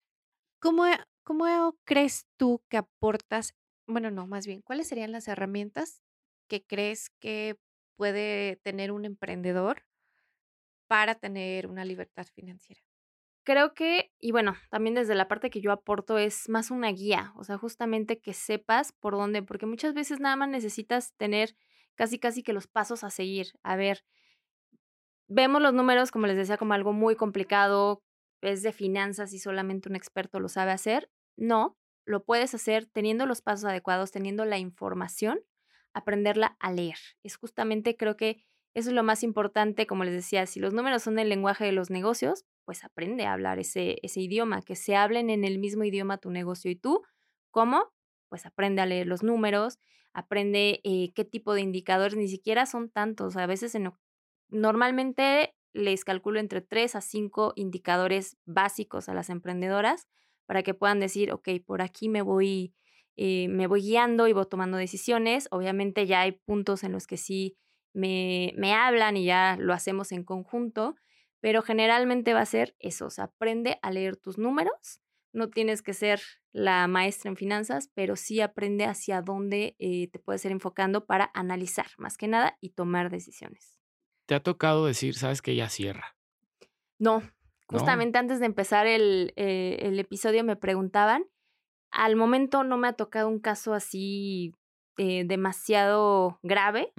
¿cómo, 0.60 0.86
¿cómo 1.24 1.78
crees 1.84 2.26
tú 2.38 2.64
que 2.70 2.78
aportas? 2.78 3.54
Bueno, 3.86 4.12
no, 4.12 4.28
más 4.28 4.48
bien, 4.48 4.62
¿cuáles 4.62 4.88
serían 4.88 5.12
las 5.12 5.28
herramientas 5.28 6.02
que 6.48 6.66
crees 6.66 7.10
que 7.20 7.58
puede 7.98 8.56
tener 8.64 8.92
un 8.94 9.06
emprendedor 9.06 9.84
para 10.88 11.16
tener 11.16 11.68
una 11.68 11.84
libertad 11.86 12.26
financiera? 12.34 12.82
Creo 13.44 13.74
que, 13.74 14.12
y 14.20 14.32
bueno, 14.32 14.56
también 14.72 14.96
desde 14.96 15.16
la 15.16 15.28
parte 15.28 15.50
que 15.50 15.62
yo 15.62 15.72
aporto 15.72 16.18
es 16.18 16.50
más 16.50 16.72
una 16.72 16.90
guía, 16.92 17.34
o 17.36 17.44
sea, 17.44 17.58
justamente 17.58 18.20
que 18.20 18.34
sepas 18.34 18.94
por 18.94 19.14
dónde, 19.16 19.44
porque 19.44 19.68
muchas 19.68 19.94
veces 19.94 20.20
nada 20.20 20.36
más 20.36 20.50
necesitas 20.50 21.14
tener 21.18 21.56
casi, 21.96 22.20
casi 22.20 22.42
que 22.42 22.54
los 22.54 22.68
pasos 22.68 23.04
a 23.04 23.12
seguir. 23.12 23.48
A 23.64 23.76
ver, 23.76 24.04
vemos 25.28 25.62
los 25.62 25.74
números, 25.74 26.12
como 26.12 26.28
les 26.28 26.38
decía, 26.38 26.58
como 26.58 26.74
algo 26.74 26.94
muy 26.94 27.16
complicado, 27.16 28.02
es 28.48 28.62
de 28.64 28.72
finanzas 28.72 29.34
y 29.34 29.40
solamente 29.40 29.90
un 29.90 29.96
experto 29.96 30.40
lo 30.40 30.50
sabe 30.50 30.72
hacer. 30.72 31.10
No, 31.38 31.78
lo 32.06 32.24
puedes 32.24 32.54
hacer 32.54 32.86
teniendo 32.86 33.26
los 33.26 33.42
pasos 33.42 33.66
adecuados, 33.66 34.12
teniendo 34.12 34.46
la 34.46 34.58
información, 34.58 35.40
aprenderla 35.94 36.56
a 36.60 36.72
leer. 36.72 36.98
Es 37.24 37.38
justamente, 37.38 37.98
creo 37.98 38.16
que 38.16 38.46
eso 38.74 38.90
es 38.90 38.96
lo 38.96 39.04
más 39.04 39.24
importante, 39.24 39.88
como 39.88 40.04
les 40.04 40.14
decía, 40.14 40.46
si 40.46 40.60
los 40.60 40.74
números 40.74 41.04
son 41.04 41.18
el 41.18 41.30
lenguaje 41.30 41.64
de 41.64 41.72
los 41.72 41.90
negocios, 41.90 42.46
pues 42.66 42.84
aprende 42.84 43.26
a 43.26 43.34
hablar 43.34 43.58
ese, 43.58 43.98
ese 44.04 44.20
idioma, 44.22 44.62
que 44.62 44.76
se 44.76 44.96
hablen 44.96 45.30
en 45.30 45.46
el 45.46 45.60
mismo 45.60 45.84
idioma 45.86 46.18
tu 46.18 46.30
negocio 46.30 46.70
y 46.70 46.76
tú. 46.76 47.02
¿Cómo? 47.52 47.94
Pues 48.28 48.46
aprende 48.46 48.82
a 48.82 48.86
leer 48.86 49.08
los 49.08 49.24
números, 49.24 49.80
aprende 50.14 50.82
eh, 50.84 51.14
qué 51.14 51.24
tipo 51.24 51.54
de 51.54 51.62
indicadores, 51.62 52.18
ni 52.18 52.28
siquiera 52.28 52.66
son 52.66 52.90
tantos, 52.90 53.38
a 53.38 53.46
veces 53.46 53.76
en, 53.76 53.94
normalmente 54.50 55.56
les 55.76 56.06
calculo 56.06 56.40
entre 56.40 56.62
3 56.62 56.96
a 56.96 57.02
5 57.02 57.54
indicadores 57.56 58.38
básicos 58.46 59.10
a 59.10 59.14
las 59.14 59.30
emprendedoras 59.30 60.08
para 60.46 60.64
que 60.64 60.74
puedan 60.74 61.00
decir, 61.00 61.32
ok, 61.34 61.50
por 61.66 61.82
aquí 61.82 62.08
me 62.08 62.22
voy, 62.22 62.74
eh, 63.18 63.48
me 63.50 63.68
voy 63.68 63.82
guiando 63.82 64.28
y 64.28 64.34
voy 64.34 64.46
tomando 64.50 64.78
decisiones. 64.78 65.48
Obviamente 65.52 66.08
ya 66.08 66.22
hay 66.22 66.32
puntos 66.32 66.84
en 66.84 66.94
los 66.94 67.08
que 67.08 67.18
sí 67.18 67.58
me, 67.94 68.54
me 68.56 68.74
hablan 68.74 69.18
y 69.18 69.26
ya 69.26 69.58
lo 69.60 69.74
hacemos 69.74 70.12
en 70.12 70.24
conjunto, 70.24 70.96
pero 71.42 71.62
generalmente 71.62 72.34
va 72.34 72.42
a 72.42 72.46
ser 72.46 72.76
eso, 72.80 73.08
o 73.08 73.22
aprende 73.22 73.78
a 73.82 73.92
leer 73.92 74.16
tus 74.16 74.38
números. 74.38 75.02
No 75.34 75.50
tienes 75.50 75.82
que 75.82 75.94
ser 75.94 76.22
la 76.54 76.88
maestra 76.88 77.30
en 77.30 77.36
finanzas, 77.36 77.90
pero 77.94 78.16
sí 78.16 78.40
aprende 78.40 78.86
hacia 78.86 79.22
dónde 79.22 79.76
eh, 79.80 80.10
te 80.10 80.20
puedes 80.20 80.46
ir 80.46 80.52
enfocando 80.52 81.06
para 81.06 81.32
analizar 81.34 81.88
más 81.98 82.18
que 82.18 82.30
nada 82.30 82.58
y 82.62 82.70
tomar 82.70 83.10
decisiones. 83.10 83.75
¿Te 84.26 84.36
ha 84.36 84.40
tocado 84.40 84.86
decir, 84.86 85.16
sabes 85.16 85.42
que 85.42 85.56
ya 85.56 85.70
cierra? 85.70 86.16
No, 86.98 87.22
justamente 87.68 88.18
antes 88.18 88.40
de 88.40 88.46
empezar 88.46 88.88
el, 88.88 89.34
eh, 89.36 89.80
el 89.82 90.00
episodio 90.00 90.44
me 90.44 90.56
preguntaban. 90.56 91.26
Al 91.92 92.16
momento 92.16 92.64
no 92.64 92.78
me 92.78 92.88
ha 92.88 92.94
tocado 92.94 93.28
un 93.30 93.40
caso 93.40 93.74
así 93.74 94.54
eh, 94.98 95.24
demasiado 95.26 96.40
grave. 96.42 96.94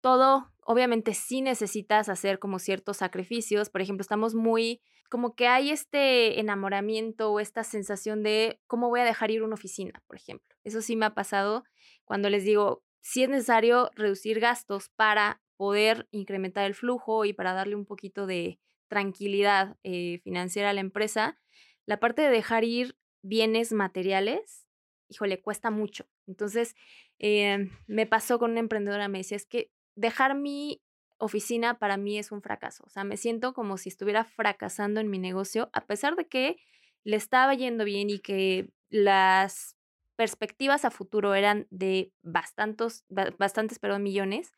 Todo, 0.00 0.52
obviamente 0.64 1.14
sí 1.14 1.40
necesitas 1.40 2.08
hacer 2.08 2.38
como 2.38 2.58
ciertos 2.58 2.98
sacrificios. 2.98 3.70
Por 3.70 3.80
ejemplo, 3.80 4.02
estamos 4.02 4.34
muy, 4.34 4.80
como 5.10 5.34
que 5.34 5.46
hay 5.46 5.70
este 5.70 6.40
enamoramiento 6.40 7.32
o 7.32 7.40
esta 7.40 7.64
sensación 7.64 8.22
de 8.22 8.60
cómo 8.66 8.88
voy 8.88 9.00
a 9.00 9.04
dejar 9.04 9.30
ir 9.30 9.42
una 9.42 9.54
oficina, 9.54 10.02
por 10.06 10.16
ejemplo. 10.16 10.56
Eso 10.64 10.80
sí 10.80 10.96
me 10.96 11.06
ha 11.06 11.14
pasado 11.14 11.64
cuando 12.04 12.30
les 12.30 12.44
digo, 12.44 12.82
si 13.00 13.22
es 13.22 13.28
necesario 13.28 13.90
reducir 13.94 14.40
gastos 14.40 14.88
para 14.88 15.40
poder 15.58 16.08
incrementar 16.10 16.64
el 16.64 16.74
flujo 16.74 17.26
y 17.26 17.34
para 17.34 17.52
darle 17.52 17.76
un 17.76 17.84
poquito 17.84 18.26
de 18.26 18.58
tranquilidad 18.88 19.76
eh, 19.82 20.20
financiera 20.24 20.70
a 20.70 20.72
la 20.72 20.80
empresa, 20.80 21.38
la 21.84 22.00
parte 22.00 22.22
de 22.22 22.30
dejar 22.30 22.64
ir 22.64 22.96
bienes 23.20 23.72
materiales, 23.72 24.66
híjole, 25.08 25.42
cuesta 25.42 25.70
mucho. 25.70 26.06
Entonces, 26.26 26.74
eh, 27.18 27.68
me 27.86 28.06
pasó 28.06 28.38
con 28.38 28.52
una 28.52 28.60
emprendedora, 28.60 29.08
me 29.08 29.18
decía, 29.18 29.36
es 29.36 29.44
que 29.44 29.70
dejar 29.94 30.34
mi 30.34 30.80
oficina 31.18 31.78
para 31.78 31.96
mí 31.96 32.18
es 32.18 32.32
un 32.32 32.40
fracaso. 32.40 32.84
O 32.86 32.88
sea, 32.88 33.04
me 33.04 33.16
siento 33.16 33.52
como 33.52 33.76
si 33.76 33.88
estuviera 33.88 34.24
fracasando 34.24 35.00
en 35.00 35.10
mi 35.10 35.18
negocio, 35.18 35.68
a 35.72 35.86
pesar 35.86 36.16
de 36.16 36.28
que 36.28 36.56
le 37.04 37.16
estaba 37.16 37.54
yendo 37.54 37.84
bien 37.84 38.10
y 38.10 38.20
que 38.20 38.70
las 38.90 39.76
perspectivas 40.16 40.84
a 40.84 40.90
futuro 40.90 41.34
eran 41.34 41.66
de 41.70 42.12
bastantes, 42.22 43.04
bastantes 43.08 43.80
millones. 44.00 44.52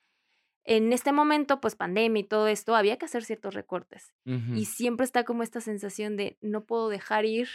En 0.70 0.92
este 0.92 1.10
momento, 1.10 1.60
pues 1.60 1.74
pandemia 1.74 2.20
y 2.20 2.24
todo 2.24 2.46
esto, 2.46 2.76
había 2.76 2.96
que 2.96 3.06
hacer 3.06 3.24
ciertos 3.24 3.54
recortes. 3.54 4.14
Y 4.54 4.66
siempre 4.66 5.02
está 5.02 5.24
como 5.24 5.42
esta 5.42 5.60
sensación 5.60 6.16
de 6.16 6.38
no 6.40 6.64
puedo 6.64 6.88
dejar 6.88 7.24
ir 7.24 7.48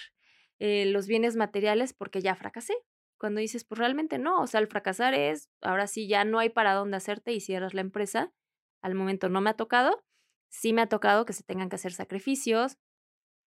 eh, 0.60 0.86
los 0.88 1.08
bienes 1.08 1.38
materiales 1.38 1.94
porque 1.94 2.20
ya 2.20 2.36
fracasé. 2.36 2.74
Cuando 3.18 3.40
dices, 3.40 3.64
pues 3.64 3.80
realmente 3.80 4.18
no, 4.18 4.42
o 4.42 4.48
sea, 4.48 4.60
el 4.60 4.68
fracasar 4.68 5.14
es, 5.14 5.50
ahora 5.62 5.88
sí 5.88 6.10
ya 6.10 6.26
no 6.26 6.40
hay 6.40 6.50
para 6.50 6.74
dónde 6.74 6.98
hacerte 6.98 7.32
y 7.32 7.40
cierras 7.40 7.74
la 7.74 7.80
empresa. 7.80 8.34
Al 8.82 8.96
momento 8.96 9.30
no 9.30 9.40
me 9.40 9.52
ha 9.52 9.54
tocado, 9.54 10.04
sí 10.50 10.74
me 10.74 10.82
ha 10.82 10.90
tocado 10.90 11.24
que 11.24 11.32
se 11.32 11.44
tengan 11.44 11.70
que 11.70 11.78
hacer 11.78 11.94
sacrificios, 11.94 12.78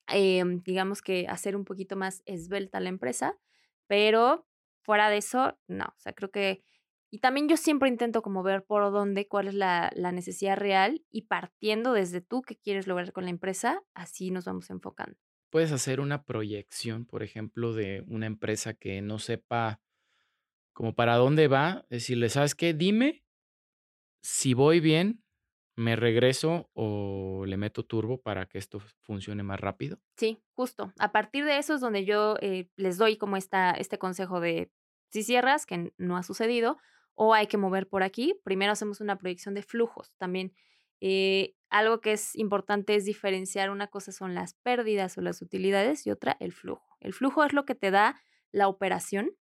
em, 0.06 0.62
digamos 0.62 1.02
que 1.02 1.26
hacer 1.28 1.54
un 1.54 1.66
poquito 1.66 1.94
más 1.94 2.22
esbelta 2.24 2.80
la 2.80 2.88
empresa, 2.88 3.38
pero 3.86 4.46
fuera 4.80 5.10
de 5.10 5.18
eso, 5.18 5.58
no, 5.66 5.84
o 5.84 6.00
sea, 6.00 6.14
creo 6.14 6.30
que... 6.30 6.62
Y 7.10 7.20
también 7.20 7.48
yo 7.48 7.56
siempre 7.56 7.88
intento 7.88 8.22
como 8.22 8.42
ver 8.42 8.64
por 8.64 8.90
dónde, 8.92 9.26
cuál 9.26 9.48
es 9.48 9.54
la, 9.54 9.90
la 9.94 10.12
necesidad 10.12 10.56
real 10.56 11.04
y 11.10 11.22
partiendo 11.22 11.92
desde 11.92 12.20
tú 12.20 12.42
qué 12.42 12.56
quieres 12.56 12.86
lograr 12.86 13.12
con 13.12 13.24
la 13.24 13.30
empresa, 13.30 13.82
así 13.94 14.30
nos 14.30 14.44
vamos 14.44 14.68
enfocando. 14.70 15.16
Puedes 15.50 15.72
hacer 15.72 16.00
una 16.00 16.24
proyección, 16.24 17.06
por 17.06 17.22
ejemplo, 17.22 17.72
de 17.72 18.04
una 18.06 18.26
empresa 18.26 18.74
que 18.74 19.00
no 19.00 19.18
sepa 19.18 19.80
como 20.74 20.94
para 20.94 21.16
dónde 21.16 21.48
va, 21.48 21.86
decirle, 21.88 22.28
¿sabes 22.28 22.54
qué? 22.54 22.74
Dime 22.74 23.24
si 24.20 24.54
voy 24.54 24.80
bien, 24.80 25.22
me 25.76 25.96
regreso 25.96 26.68
o 26.74 27.44
le 27.46 27.56
meto 27.56 27.84
turbo 27.84 28.20
para 28.20 28.46
que 28.46 28.58
esto 28.58 28.80
funcione 29.00 29.42
más 29.42 29.60
rápido. 29.60 29.98
Sí, 30.16 30.42
justo. 30.52 30.92
A 30.98 31.12
partir 31.12 31.44
de 31.44 31.58
eso 31.58 31.74
es 31.74 31.80
donde 31.80 32.04
yo 32.04 32.36
eh, 32.40 32.68
les 32.76 32.98
doy 32.98 33.16
como 33.16 33.36
esta, 33.36 33.70
este 33.70 33.98
consejo 33.98 34.40
de 34.40 34.70
si 35.10 35.22
cierras, 35.22 35.66
que 35.66 35.92
no 35.96 36.16
ha 36.16 36.22
sucedido, 36.22 36.78
o 37.18 37.34
hay 37.34 37.48
que 37.48 37.56
mover 37.56 37.88
por 37.88 38.02
aquí. 38.04 38.40
Primero 38.44 38.72
hacemos 38.72 39.00
una 39.00 39.18
proyección 39.18 39.52
de 39.54 39.62
flujos. 39.62 40.14
También 40.18 40.52
eh, 41.00 41.54
algo 41.68 42.00
que 42.00 42.12
es 42.12 42.36
importante 42.36 42.94
es 42.94 43.04
diferenciar 43.04 43.70
una 43.70 43.88
cosa 43.88 44.12
son 44.12 44.34
las 44.34 44.54
pérdidas 44.54 45.18
o 45.18 45.20
las 45.20 45.42
utilidades 45.42 46.06
y 46.06 46.12
otra 46.12 46.36
el 46.38 46.52
flujo. 46.52 46.96
El 47.00 47.12
flujo 47.12 47.44
es 47.44 47.52
lo 47.52 47.64
que 47.64 47.74
te 47.74 47.90
da 47.90 48.22
la 48.52 48.68
operación, 48.68 49.32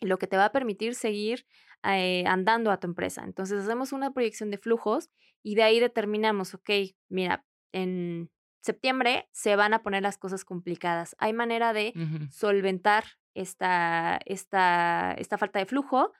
lo 0.00 0.18
que 0.18 0.26
te 0.26 0.38
va 0.38 0.46
a 0.46 0.52
permitir 0.52 0.94
seguir 0.94 1.46
eh, 1.84 2.24
andando 2.26 2.70
a 2.70 2.80
tu 2.80 2.86
empresa. 2.86 3.22
Entonces 3.24 3.62
hacemos 3.62 3.92
una 3.92 4.14
proyección 4.14 4.50
de 4.50 4.56
flujos 4.56 5.10
y 5.42 5.54
de 5.54 5.64
ahí 5.64 5.80
determinamos, 5.80 6.54
ok, 6.54 6.70
mira, 7.10 7.44
en 7.72 8.30
septiembre 8.62 9.28
se 9.32 9.54
van 9.54 9.74
a 9.74 9.82
poner 9.82 10.02
las 10.02 10.16
cosas 10.16 10.46
complicadas. 10.46 11.14
Hay 11.18 11.34
manera 11.34 11.74
de 11.74 11.92
solventar 12.30 13.04
esta, 13.34 14.18
esta, 14.24 15.14
esta 15.18 15.36
falta 15.36 15.58
de 15.58 15.66
flujo 15.66 16.12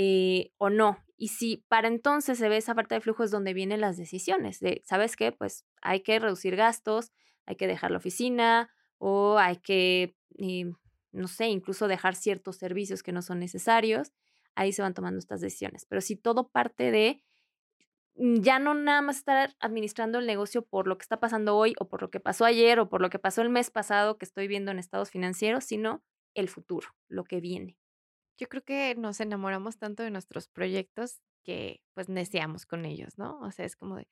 eh, 0.00 0.52
o 0.58 0.70
no. 0.70 0.96
Y 1.16 1.28
si 1.28 1.64
para 1.68 1.88
entonces 1.88 2.38
se 2.38 2.48
ve 2.48 2.58
esa 2.58 2.76
falta 2.76 2.94
de 2.94 3.00
flujo 3.00 3.24
es 3.24 3.32
donde 3.32 3.52
vienen 3.52 3.80
las 3.80 3.96
decisiones 3.96 4.60
de, 4.60 4.80
¿sabes 4.84 5.16
qué? 5.16 5.32
Pues 5.32 5.66
hay 5.82 6.02
que 6.02 6.20
reducir 6.20 6.54
gastos, 6.54 7.10
hay 7.46 7.56
que 7.56 7.66
dejar 7.66 7.90
la 7.90 7.96
oficina 7.96 8.70
o 8.98 9.38
hay 9.38 9.56
que, 9.56 10.14
eh, 10.38 10.70
no 11.10 11.26
sé, 11.26 11.48
incluso 11.48 11.88
dejar 11.88 12.14
ciertos 12.14 12.58
servicios 12.58 13.02
que 13.02 13.10
no 13.10 13.22
son 13.22 13.40
necesarios 13.40 14.12
ahí 14.54 14.72
se 14.72 14.82
van 14.82 14.94
tomando 14.94 15.18
estas 15.18 15.40
decisiones. 15.40 15.84
Pero 15.86 16.00
si 16.00 16.14
todo 16.14 16.48
parte 16.48 16.92
de 16.92 17.24
mm, 18.14 18.36
ya 18.40 18.60
no 18.60 18.74
nada 18.74 19.02
más 19.02 19.16
estar 19.16 19.56
administrando 19.58 20.20
el 20.20 20.26
negocio 20.26 20.62
por 20.62 20.86
lo 20.86 20.96
que 20.96 21.02
está 21.02 21.18
pasando 21.18 21.56
hoy 21.56 21.74
o 21.80 21.88
por 21.88 22.02
lo 22.02 22.10
que 22.12 22.20
pasó 22.20 22.44
ayer 22.44 22.78
o 22.78 22.88
por 22.88 23.00
lo 23.00 23.10
que 23.10 23.18
pasó 23.18 23.42
el 23.42 23.50
mes 23.50 23.70
pasado 23.72 24.16
que 24.16 24.24
estoy 24.24 24.46
viendo 24.46 24.70
en 24.70 24.78
estados 24.78 25.10
financieros, 25.10 25.64
sino 25.64 26.04
el 26.34 26.48
futuro, 26.48 26.86
lo 27.08 27.24
que 27.24 27.40
viene. 27.40 27.78
Yo 28.38 28.48
creo 28.48 28.64
que 28.64 28.94
nos 28.96 29.20
enamoramos 29.20 29.78
tanto 29.78 30.02
de 30.02 30.10
nuestros 30.10 30.48
proyectos 30.48 31.20
que 31.42 31.82
pues 31.94 32.08
neceamos 32.08 32.66
con 32.66 32.84
ellos, 32.84 33.18
¿no? 33.18 33.38
O 33.40 33.50
sea, 33.50 33.66
es 33.66 33.76
como 33.76 33.96
de, 33.96 34.08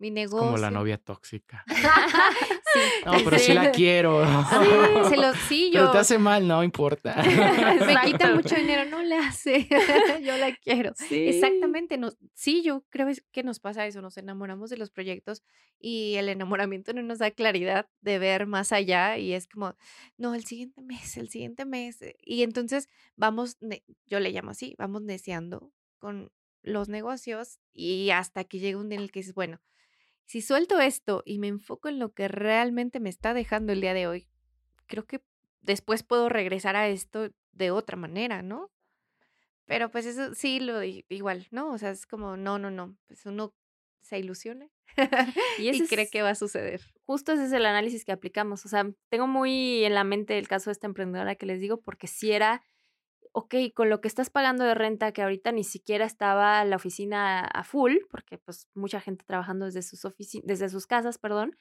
mi 0.00 0.10
negocio. 0.10 0.46
Como 0.46 0.58
la 0.58 0.70
novia 0.70 0.98
tóxica. 0.98 1.64
sí, 2.72 2.80
no, 3.04 3.12
pero 3.24 3.38
sí, 3.38 3.52
la 3.52 3.72
quiero. 3.72 4.24
Sí, 4.24 5.10
se 5.10 5.16
lo, 5.16 5.34
sí 5.34 5.70
yo. 5.70 5.80
Pero 5.80 5.92
te 5.92 5.98
hace 5.98 6.18
mal, 6.18 6.46
no 6.46 6.62
importa. 6.62 7.22
Me 7.86 7.96
quita 8.04 8.34
mucho 8.34 8.54
dinero, 8.54 8.88
no 8.90 9.02
le 9.02 9.16
hace. 9.16 9.68
yo 10.22 10.36
la 10.36 10.54
quiero. 10.56 10.92
Sí. 10.94 11.28
Exactamente. 11.28 11.98
Nos, 11.98 12.16
sí, 12.34 12.62
yo 12.62 12.84
creo 12.90 13.08
que 13.32 13.42
nos 13.42 13.60
pasa 13.60 13.86
eso, 13.86 14.02
nos 14.02 14.16
enamoramos 14.16 14.70
de 14.70 14.76
los 14.76 14.90
proyectos 14.90 15.42
y 15.78 16.14
el 16.16 16.28
enamoramiento 16.28 16.92
no 16.92 17.02
nos 17.02 17.18
da 17.18 17.30
claridad 17.30 17.88
de 18.00 18.18
ver 18.18 18.46
más 18.46 18.72
allá 18.72 19.18
y 19.18 19.32
es 19.32 19.46
como, 19.46 19.76
no, 20.16 20.34
el 20.34 20.44
siguiente 20.44 20.82
mes, 20.82 21.16
el 21.16 21.28
siguiente 21.28 21.64
mes. 21.64 21.98
Y 22.22 22.42
entonces 22.42 22.88
vamos, 23.16 23.56
yo 24.06 24.20
le 24.20 24.30
llamo 24.30 24.50
así, 24.50 24.74
vamos 24.78 25.02
neceando 25.02 25.72
con 25.98 26.30
los 26.62 26.88
negocios 26.88 27.58
y 27.72 28.10
hasta 28.10 28.44
que 28.44 28.58
llega 28.58 28.78
un 28.78 28.88
día 28.88 28.98
en 28.98 29.04
el 29.04 29.12
que 29.12 29.20
dices, 29.20 29.34
bueno, 29.34 29.60
si 30.24 30.42
suelto 30.42 30.80
esto 30.80 31.22
y 31.24 31.38
me 31.38 31.48
enfoco 31.48 31.88
en 31.88 31.98
lo 31.98 32.12
que 32.12 32.28
realmente 32.28 33.00
me 33.00 33.10
está 33.10 33.34
dejando 33.34 33.72
el 33.72 33.80
día 33.80 33.94
de 33.94 34.06
hoy, 34.06 34.28
creo 34.86 35.06
que 35.06 35.22
después 35.60 36.02
puedo 36.02 36.28
regresar 36.28 36.76
a 36.76 36.88
esto 36.88 37.30
de 37.52 37.70
otra 37.70 37.96
manera, 37.96 38.42
¿no? 38.42 38.70
Pero 39.66 39.90
pues 39.90 40.06
eso 40.06 40.34
sí, 40.34 40.58
lo 40.60 40.82
igual, 40.82 41.46
¿no? 41.50 41.70
O 41.70 41.78
sea, 41.78 41.90
es 41.90 42.06
como, 42.06 42.36
no, 42.36 42.58
no, 42.58 42.70
no, 42.70 42.96
pues 43.06 43.24
uno 43.26 43.54
se 44.00 44.18
ilusiona 44.18 44.68
y, 45.58 45.68
y 45.68 45.86
cree 45.86 46.08
que 46.08 46.22
va 46.22 46.30
a 46.30 46.34
suceder. 46.34 46.80
Justo 47.04 47.32
ese 47.32 47.44
es 47.46 47.52
el 47.52 47.66
análisis 47.66 48.04
que 48.04 48.12
aplicamos. 48.12 48.64
O 48.64 48.68
sea, 48.68 48.90
tengo 49.08 49.26
muy 49.26 49.84
en 49.84 49.94
la 49.94 50.04
mente 50.04 50.38
el 50.38 50.48
caso 50.48 50.70
de 50.70 50.72
esta 50.72 50.86
emprendedora 50.86 51.36
que 51.36 51.46
les 51.46 51.60
digo, 51.60 51.80
porque 51.80 52.06
si 52.06 52.32
era 52.32 52.62
ok, 53.32 53.54
con 53.74 53.90
lo 53.90 54.00
que 54.00 54.08
estás 54.08 54.30
pagando 54.30 54.64
de 54.64 54.74
renta, 54.74 55.12
que 55.12 55.22
ahorita 55.22 55.52
ni 55.52 55.64
siquiera 55.64 56.04
estaba 56.04 56.64
la 56.64 56.76
oficina 56.76 57.40
a 57.40 57.64
full, 57.64 57.98
porque 58.10 58.38
pues 58.38 58.68
mucha 58.74 59.00
gente 59.00 59.24
trabajando 59.24 59.66
desde 59.66 59.82
sus, 59.82 60.00
desde 60.42 60.68
sus 60.68 60.86
casas, 60.86 61.18
perdón, 61.18 61.56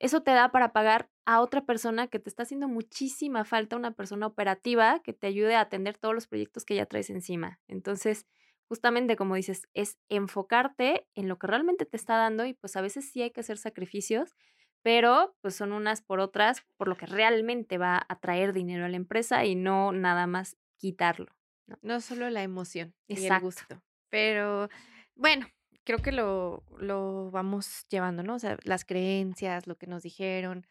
eso 0.00 0.22
te 0.22 0.30
da 0.30 0.50
para 0.52 0.72
pagar 0.72 1.10
a 1.24 1.40
otra 1.40 1.64
persona 1.64 2.06
que 2.06 2.18
te 2.18 2.28
está 2.28 2.44
haciendo 2.44 2.68
muchísima 2.68 3.44
falta, 3.44 3.76
una 3.76 3.92
persona 3.92 4.26
operativa 4.26 5.00
que 5.02 5.12
te 5.12 5.26
ayude 5.26 5.56
a 5.56 5.60
atender 5.60 5.98
todos 5.98 6.14
los 6.14 6.26
proyectos 6.26 6.64
que 6.64 6.76
ya 6.76 6.86
traes 6.86 7.10
encima. 7.10 7.60
Entonces, 7.66 8.26
justamente 8.68 9.16
como 9.16 9.34
dices, 9.34 9.68
es 9.74 9.98
enfocarte 10.08 11.06
en 11.14 11.28
lo 11.28 11.38
que 11.38 11.48
realmente 11.48 11.84
te 11.84 11.96
está 11.96 12.16
dando 12.16 12.44
y 12.44 12.54
pues 12.54 12.76
a 12.76 12.80
veces 12.80 13.10
sí 13.10 13.22
hay 13.22 13.30
que 13.30 13.40
hacer 13.40 13.58
sacrificios, 13.58 14.36
pero 14.82 15.34
pues 15.40 15.56
son 15.56 15.72
unas 15.72 16.00
por 16.02 16.20
otras 16.20 16.64
por 16.76 16.86
lo 16.86 16.96
que 16.96 17.06
realmente 17.06 17.78
va 17.78 18.04
a 18.08 18.20
traer 18.20 18.52
dinero 18.52 18.84
a 18.84 18.88
la 18.88 18.96
empresa 18.96 19.44
y 19.44 19.56
no 19.56 19.90
nada 19.92 20.26
más 20.26 20.56
quitarlo. 20.78 21.34
No, 21.82 22.00
solo 22.00 22.30
la 22.30 22.42
emoción 22.42 22.94
y 23.06 23.26
el 23.26 23.40
gusto. 23.40 23.82
Pero 24.08 24.70
bueno, 25.14 25.46
creo 25.84 25.98
que 25.98 26.12
lo, 26.12 26.64
lo 26.78 27.30
vamos 27.30 27.86
llevando, 27.88 28.22
¿no? 28.22 28.36
O 28.36 28.38
sea, 28.38 28.56
las 28.62 28.84
creencias, 28.84 29.66
lo 29.66 29.76
que 29.76 29.86
nos 29.86 30.02
dijeron, 30.02 30.66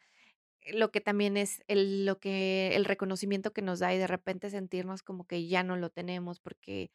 lo 0.73 0.91
que 0.91 1.01
también 1.01 1.37
es 1.37 1.63
el, 1.67 2.05
lo 2.05 2.19
que, 2.19 2.75
el 2.75 2.85
reconocimiento 2.85 3.53
que 3.53 3.61
nos 3.61 3.79
da 3.79 3.93
y 3.93 3.97
de 3.97 4.07
repente 4.07 4.49
sentirnos 4.49 5.03
como 5.03 5.25
que 5.25 5.47
ya 5.47 5.63
no 5.63 5.77
lo 5.77 5.89
tenemos 5.89 6.39
porque 6.39 6.91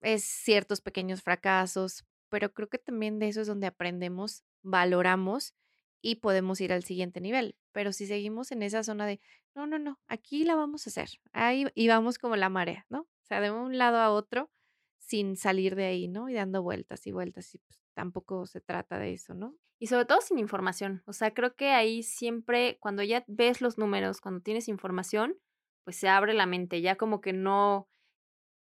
es 0.00 0.24
ciertos 0.24 0.80
pequeños 0.80 1.22
fracasos, 1.22 2.04
pero 2.28 2.52
creo 2.52 2.68
que 2.68 2.78
también 2.78 3.18
de 3.18 3.28
eso 3.28 3.40
es 3.40 3.46
donde 3.46 3.66
aprendemos, 3.66 4.44
valoramos 4.62 5.54
y 6.02 6.16
podemos 6.16 6.60
ir 6.60 6.72
al 6.72 6.84
siguiente 6.84 7.20
nivel. 7.20 7.56
Pero 7.72 7.92
si 7.92 8.06
seguimos 8.06 8.52
en 8.52 8.62
esa 8.62 8.82
zona 8.82 9.06
de, 9.06 9.20
no, 9.54 9.66
no, 9.66 9.78
no, 9.78 10.00
aquí 10.08 10.44
la 10.44 10.56
vamos 10.56 10.86
a 10.86 10.90
hacer, 10.90 11.08
ahí 11.32 11.66
y 11.74 11.88
vamos 11.88 12.18
como 12.18 12.36
la 12.36 12.48
marea, 12.50 12.84
¿no? 12.90 13.02
O 13.02 13.24
sea, 13.24 13.40
de 13.40 13.50
un 13.50 13.78
lado 13.78 13.98
a 13.98 14.10
otro 14.10 14.50
sin 14.98 15.36
salir 15.36 15.74
de 15.76 15.86
ahí, 15.86 16.08
¿no? 16.08 16.28
Y 16.28 16.34
dando 16.34 16.62
vueltas 16.62 17.06
y 17.06 17.12
vueltas 17.12 17.54
y 17.54 17.58
pues 17.58 17.80
tampoco 17.94 18.46
se 18.46 18.60
trata 18.60 18.98
de 18.98 19.12
eso, 19.12 19.34
¿no? 19.34 19.56
Y 19.78 19.88
sobre 19.88 20.04
todo 20.04 20.20
sin 20.20 20.38
información. 20.38 21.02
O 21.06 21.12
sea, 21.12 21.34
creo 21.34 21.54
que 21.56 21.70
ahí 21.70 22.02
siempre, 22.02 22.78
cuando 22.80 23.02
ya 23.02 23.24
ves 23.26 23.60
los 23.60 23.78
números, 23.78 24.20
cuando 24.20 24.40
tienes 24.40 24.68
información, 24.68 25.38
pues 25.84 25.96
se 25.96 26.08
abre 26.08 26.34
la 26.34 26.46
mente, 26.46 26.80
ya 26.80 26.96
como 26.96 27.20
que 27.20 27.32
no, 27.32 27.88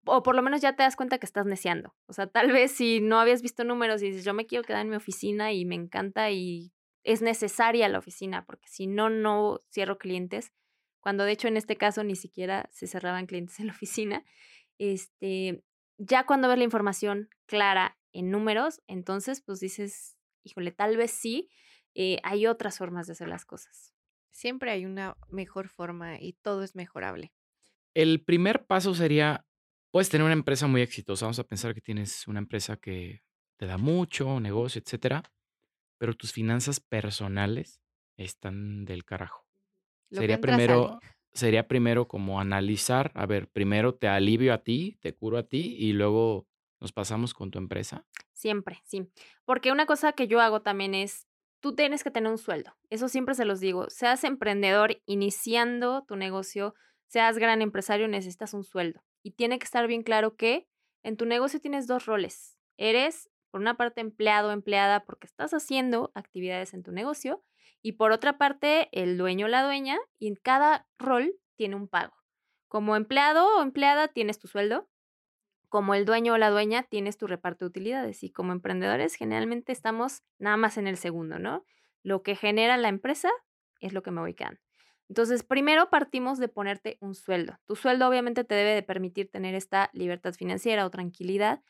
o 0.05 0.23
por 0.23 0.35
lo 0.35 0.41
menos 0.41 0.61
ya 0.61 0.75
te 0.75 0.83
das 0.83 0.95
cuenta 0.95 1.19
que 1.19 1.25
estás 1.25 1.45
neciando. 1.45 1.95
O 2.07 2.13
sea, 2.13 2.27
tal 2.27 2.51
vez 2.51 2.71
si 2.71 3.01
no 3.01 3.19
habías 3.19 3.41
visto 3.41 3.63
números 3.63 4.01
y 4.01 4.07
dices, 4.07 4.25
yo 4.25 4.33
me 4.33 4.47
quiero 4.47 4.63
quedar 4.63 4.81
en 4.81 4.89
mi 4.89 4.95
oficina 4.95 5.53
y 5.53 5.65
me 5.65 5.75
encanta 5.75 6.31
y 6.31 6.73
es 7.03 7.21
necesaria 7.21 7.89
la 7.89 7.99
oficina, 7.99 8.45
porque 8.45 8.67
si 8.67 8.87
no, 8.87 9.09
no 9.09 9.61
cierro 9.71 9.97
clientes, 9.97 10.51
cuando 10.99 11.25
de 11.25 11.31
hecho 11.31 11.47
en 11.47 11.57
este 11.57 11.75
caso 11.77 12.03
ni 12.03 12.15
siquiera 12.15 12.69
se 12.71 12.87
cerraban 12.87 13.25
clientes 13.25 13.59
en 13.59 13.67
la 13.67 13.73
oficina. 13.77 14.23
Este, 14.77 15.63
ya 15.97 16.25
cuando 16.25 16.47
ves 16.47 16.57
la 16.57 16.63
información 16.63 17.29
clara 17.45 17.97
en 18.13 18.29
números, 18.31 18.81
entonces 18.87 19.41
pues 19.41 19.59
dices, 19.59 20.17
híjole, 20.43 20.71
tal 20.71 20.97
vez 20.97 21.11
sí, 21.11 21.49
eh, 21.95 22.19
hay 22.23 22.47
otras 22.47 22.77
formas 22.77 23.07
de 23.07 23.13
hacer 23.13 23.27
las 23.27 23.45
cosas. 23.45 23.93
Siempre 24.31 24.71
hay 24.71 24.85
una 24.85 25.17
mejor 25.29 25.67
forma 25.67 26.19
y 26.19 26.33
todo 26.33 26.63
es 26.63 26.75
mejorable. 26.75 27.33
El 27.93 28.23
primer 28.23 28.65
paso 28.65 28.95
sería, 28.95 29.45
puedes 29.91 30.09
tener 30.09 30.23
una 30.23 30.33
empresa 30.33 30.67
muy 30.67 30.81
exitosa, 30.81 31.25
vamos 31.25 31.39
a 31.39 31.43
pensar 31.43 31.73
que 31.73 31.81
tienes 31.81 32.27
una 32.27 32.39
empresa 32.39 32.77
que 32.77 33.23
te 33.57 33.65
da 33.65 33.77
mucho 33.77 34.39
negocio, 34.39 34.81
etcétera 34.83 35.23
pero 36.01 36.15
tus 36.15 36.33
finanzas 36.33 36.79
personales 36.79 37.79
están 38.17 38.85
del 38.85 39.05
carajo. 39.05 39.45
sería 40.09 40.41
primero, 40.41 40.99
sería 41.31 41.67
primero 41.67 42.07
como 42.07 42.41
analizar, 42.41 43.11
a 43.13 43.27
ver, 43.27 43.47
primero 43.47 43.93
te 43.93 44.07
alivio 44.07 44.51
a 44.51 44.63
ti, 44.63 44.97
te 44.99 45.13
curo 45.13 45.37
a 45.37 45.43
ti 45.43 45.75
y 45.77 45.93
luego 45.93 46.47
nos 46.79 46.91
pasamos 46.91 47.35
con 47.35 47.51
tu 47.51 47.59
empresa. 47.59 48.03
Siempre, 48.33 48.81
sí. 48.83 49.11
Porque 49.45 49.71
una 49.71 49.85
cosa 49.85 50.13
que 50.13 50.27
yo 50.27 50.41
hago 50.41 50.63
también 50.63 50.95
es, 50.95 51.27
tú 51.59 51.75
tienes 51.75 52.03
que 52.03 52.09
tener 52.09 52.31
un 52.31 52.39
sueldo. 52.39 52.75
Eso 52.89 53.07
siempre 53.07 53.35
se 53.35 53.45
los 53.45 53.59
digo. 53.59 53.87
Seas 53.91 54.23
emprendedor 54.23 55.03
iniciando 55.05 56.03
tu 56.07 56.15
negocio, 56.15 56.73
seas 57.05 57.37
gran 57.37 57.61
empresario, 57.61 58.07
necesitas 58.07 58.55
un 58.55 58.63
sueldo. 58.63 59.03
Y 59.21 59.33
tiene 59.33 59.59
que 59.59 59.65
estar 59.65 59.85
bien 59.85 60.01
claro 60.01 60.35
que 60.35 60.67
en 61.03 61.15
tu 61.15 61.27
negocio 61.27 61.61
tienes 61.61 61.85
dos 61.85 62.07
roles. 62.07 62.57
Eres 62.77 63.29
por 63.51 63.61
una 63.61 63.75
parte 63.75 64.01
empleado 64.01 64.49
o 64.49 64.51
empleada 64.51 65.03
porque 65.05 65.27
estás 65.27 65.53
haciendo 65.53 66.11
actividades 66.15 66.73
en 66.73 66.83
tu 66.83 66.91
negocio 66.91 67.43
Y 67.83 67.93
por 67.93 68.11
otra 68.11 68.37
parte, 68.37 68.89
el 68.91 69.17
dueño 69.17 69.47
o 69.47 69.49
la 69.49 69.63
dueña, 69.63 69.97
y 70.19 70.27
en 70.27 70.35
cada 70.35 70.87
rol 70.99 71.33
tiene 71.55 71.75
un 71.75 71.87
pago. 71.87 72.13
Como 72.67 72.95
empleado 72.95 73.57
o 73.57 73.61
empleada 73.61 74.07
tienes 74.07 74.37
tu 74.39 74.47
sueldo, 74.47 74.87
como 75.67 75.95
el 75.95 76.05
dueño 76.05 76.33
o 76.33 76.37
la 76.37 76.49
dueña 76.49 76.83
tienes 76.83 77.17
tu 77.17 77.27
reparto 77.27 77.65
de 77.65 77.69
utilidades 77.69 78.23
y 78.23 78.31
como 78.31 78.51
emprendedores 78.51 79.15
generalmente 79.15 79.71
estamos 79.71 80.21
nada 80.37 80.57
más 80.57 80.77
en 80.77 80.85
el 80.85 80.97
segundo, 80.97 81.39
¿no? 81.39 81.65
Lo 82.03 82.23
que 82.23 82.35
genera 82.35 82.77
la 82.77 82.89
empresa 82.89 83.29
es 83.79 83.93
lo 83.93 84.03
que 84.03 84.11
me 84.11 84.21
voy 84.21 84.33
quedando. 84.33 84.59
Entonces, 85.07 85.43
primero 85.43 85.89
partimos 85.89 86.39
de 86.39 86.47
ponerte 86.47 86.97
un 87.01 87.15
sueldo. 87.15 87.57
Tu 87.65 87.75
sueldo 87.75 88.07
obviamente 88.07 88.43
te 88.43 88.55
debe 88.55 88.73
de 88.73 88.83
permitir 88.83 89.29
tener 89.29 89.55
esta 89.55 89.89
libertad 89.93 90.33
financiera 90.33 90.85
o 90.85 90.89
tranquilidad 90.89 91.61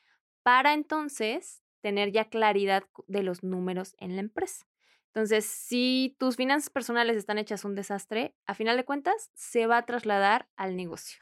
para 0.44 0.74
entonces 0.74 1.64
tener 1.82 2.12
ya 2.12 2.26
claridad 2.26 2.84
de 3.08 3.24
los 3.24 3.44
números 3.44 3.96
en 4.00 4.16
la 4.16 4.22
empresa. 4.22 4.66
Entonces, 5.14 5.46
si 5.46 6.16
tus 6.20 6.38
finanzas 6.38 6.70
personales 6.70 7.18
están 7.18 7.38
hechas 7.38 7.66
un 7.66 7.76
desastre, 7.76 8.34
a 8.46 8.54
final 8.54 8.78
de 8.78 8.86
cuentas 8.86 9.30
se 9.34 9.68
va 9.68 9.78
a 9.78 9.86
trasladar 9.86 10.48
al 10.56 10.78
negocio. 10.78 11.22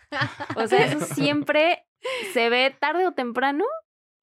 O 0.55 0.67
sea, 0.67 0.85
eso 0.85 0.99
siempre 1.15 1.87
se 2.33 2.49
ve 2.49 2.75
tarde 2.79 3.07
o 3.07 3.13
temprano, 3.13 3.65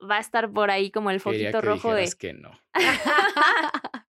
va 0.08 0.18
a 0.18 0.20
estar 0.20 0.52
por 0.52 0.70
ahí 0.70 0.92
como 0.92 1.10
el 1.10 1.20
Quería 1.20 1.50
foquito 1.50 1.60
que 1.60 1.66
rojo 1.66 1.94
de... 1.94 2.08
que 2.16 2.32
no. 2.32 2.52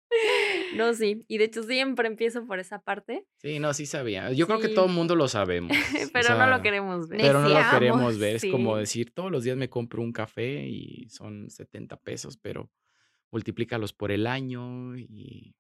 no, 0.76 0.94
sí. 0.94 1.24
Y 1.28 1.38
de 1.38 1.46
hecho 1.46 1.64
siempre 1.64 2.08
empiezo 2.08 2.46
por 2.46 2.60
esa 2.60 2.82
parte, 2.82 3.26
Sí, 3.38 3.60
no, 3.60 3.74
sí 3.74 3.86
sabía. 3.86 4.32
Yo 4.32 4.48
creo 4.48 4.60
que 4.60 4.70
todo 4.70 4.86
el 4.86 4.94
mundo 4.94 5.16
lo 5.16 5.28
sabemos. 5.28 5.72
o 6.10 6.12
pero 6.14 6.38
no 6.38 6.48
lo 6.48 6.62
queremos 6.62 7.08
ver. 7.08 7.22
Pero 7.22 7.42
no 7.42 7.50
lo 7.50 7.60
queremos 7.72 8.18
ver. 8.18 8.36
Es 8.38 8.46
como 8.50 8.78
decir, 8.78 9.14
todos 9.14 9.32
los 9.32 9.44
días 9.44 9.58
me 9.58 9.70
compro 9.70 10.02
un 10.02 10.12
café 10.12 10.66
y 10.68 11.08
son 11.10 11.50
70 11.50 11.98
pesos, 11.98 12.38
pero 12.38 12.70
multiplícalos 13.32 13.94
por 13.94 14.12
el 14.12 14.28
año 14.28 14.96
y 14.96 15.56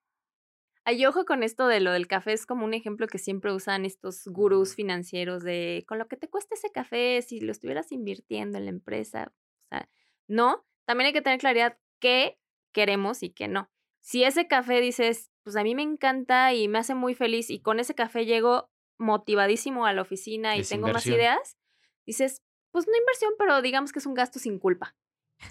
Ay, 0.88 1.04
ojo 1.08 1.26
con 1.26 1.42
esto 1.42 1.68
de 1.68 1.80
lo 1.80 1.92
del 1.92 2.06
café, 2.06 2.34
es 2.34 2.46
como 2.46 2.64
un 2.64 2.76
ejemplo 2.76 3.08
que 3.08 3.18
siempre 3.18 3.52
usan 3.52 3.86
estos 3.86 4.28
gurús 4.28 4.76
financieros 4.76 5.42
de 5.42 5.84
con 5.88 5.98
lo 5.98 6.08
que 6.08 6.16
te 6.16 6.30
cuesta 6.30 6.54
ese 6.54 6.72
café, 6.72 7.24
si 7.24 7.40
lo 7.40 7.52
estuvieras 7.52 7.92
invirtiendo 7.92 8.60
en 8.60 8.66
la 8.66 8.70
empresa. 8.70 9.34
O 9.64 9.68
sea, 9.70 9.90
no, 10.28 10.64
también 10.86 11.08
hay 11.08 11.14
que 11.14 11.24
tener 11.24 11.40
claridad 11.40 11.80
qué 12.00 12.38
queremos 12.72 13.24
y 13.24 13.32
qué 13.32 13.48
no. 13.48 13.72
Si 14.06 14.24
ese 14.24 14.48
café 14.48 14.82
dices, 14.82 15.32
pues 15.44 15.56
a 15.56 15.64
mí 15.64 15.74
me 15.74 15.82
encanta 15.82 16.54
y 16.54 16.68
me 16.68 16.78
hace 16.78 16.94
muy 16.94 17.16
feliz 17.16 17.50
y 17.50 17.60
con 17.60 17.80
ese 17.80 17.96
café 17.96 18.26
llego 18.26 18.70
motivadísimo 19.00 19.86
a 19.88 19.94
la 19.94 20.04
oficina 20.04 20.56
y 20.56 20.60
Es 20.60 20.70
tengo 20.70 20.88
más 20.90 21.08
ideas, 21.08 21.58
dices, 22.06 22.44
pues 22.72 22.88
no 22.88 22.96
inversión, 22.96 23.34
pero 23.40 23.62
digamos 23.64 23.92
que 23.92 23.98
es 24.00 24.06
un 24.06 24.14
gasto 24.14 24.38
sin 24.38 24.60
culpa. 24.60 24.96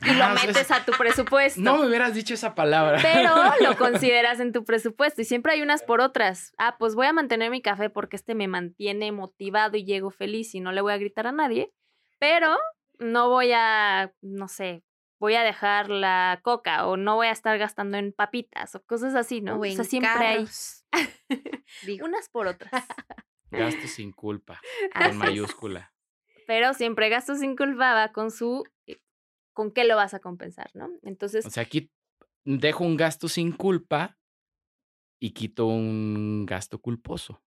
Y 0.02 0.14
lo 0.14 0.24
Ah, 0.24 0.34
es- 0.36 0.46
metes 0.46 0.70
a 0.70 0.84
tu 0.84 0.92
presupuesto 0.92 1.60
No 1.60 1.78
me 1.78 1.86
hubieras 1.88 2.14
dicho 2.14 2.34
esa 2.34 2.54
palabra. 2.54 3.00
pero 3.02 3.34
lo 3.60 3.76
consideras 3.76 4.38
en 4.38 4.52
tu 4.52 4.64
presupuesto 4.64 5.20
y 5.20 5.24
siempre 5.24 5.52
hay 5.52 5.62
unas 5.62 5.82
por 5.82 6.00
otras. 6.00 6.52
Ah, 6.56 6.76
pues 6.78 6.94
voy 6.94 7.06
a 7.06 7.12
mantener 7.12 7.50
mi 7.50 7.60
café 7.60 7.90
porque 7.90 8.14
este 8.16 8.34
me 8.36 8.46
mantiene 8.46 9.10
motivado 9.10 9.76
y 9.76 9.84
llego 9.84 10.10
feliz 10.10 10.54
y 10.54 10.60
no 10.60 10.70
le 10.70 10.80
voy 10.80 10.92
a 10.92 10.98
gritar 10.98 11.26
a 11.26 11.32
nadie, 11.32 11.72
pero 12.20 12.56
no 13.00 13.28
voy 13.30 13.50
a, 13.52 14.12
no 14.22 14.46
sé, 14.48 14.84
voy 15.18 15.34
a 15.34 15.42
dejar 15.42 15.88
la 15.90 16.40
coca 16.42 16.86
o 16.86 16.96
no 16.96 17.16
voy 17.16 17.28
a 17.28 17.32
estar 17.32 17.56
gastando 17.58 17.96
en 17.98 18.12
papitas 18.12 18.74
o 18.74 18.82
cosas 18.84 19.14
así, 19.14 19.40
¿no? 19.40 19.56
O 19.56 19.60
O 19.60 19.64
en 19.64 19.76
sea, 19.76 19.84
siempre 19.84 20.10
hay 20.10 20.36
carros. 20.36 20.84
Digo, 21.86 22.06
unas 22.06 22.28
por 22.28 22.46
otras. 22.46 22.70
Gasto 23.50 23.86
sin 23.86 24.10
culpa, 24.12 24.60
es. 25.00 25.14
mayúscula. 25.14 25.92
Pero 26.46 26.74
siempre 26.74 27.08
gasto 27.08 27.36
sin 27.36 27.56
culpa 27.56 27.94
va 27.94 28.12
con 28.12 28.30
su, 28.32 28.64
eh, 28.86 29.00
con 29.52 29.70
qué 29.70 29.84
lo 29.84 29.94
vas 29.96 30.12
a 30.12 30.18
compensar, 30.18 30.70
¿no? 30.74 30.90
Entonces, 31.02 31.46
O 31.46 31.50
sea, 31.50 31.62
aquí 31.62 31.92
dejo 32.44 32.84
un 32.84 32.96
gasto 32.96 33.28
sin 33.28 33.52
culpa 33.52 34.18
y 35.20 35.30
quito 35.30 35.66
un 35.66 36.44
gasto 36.46 36.80
culposo. 36.80 37.42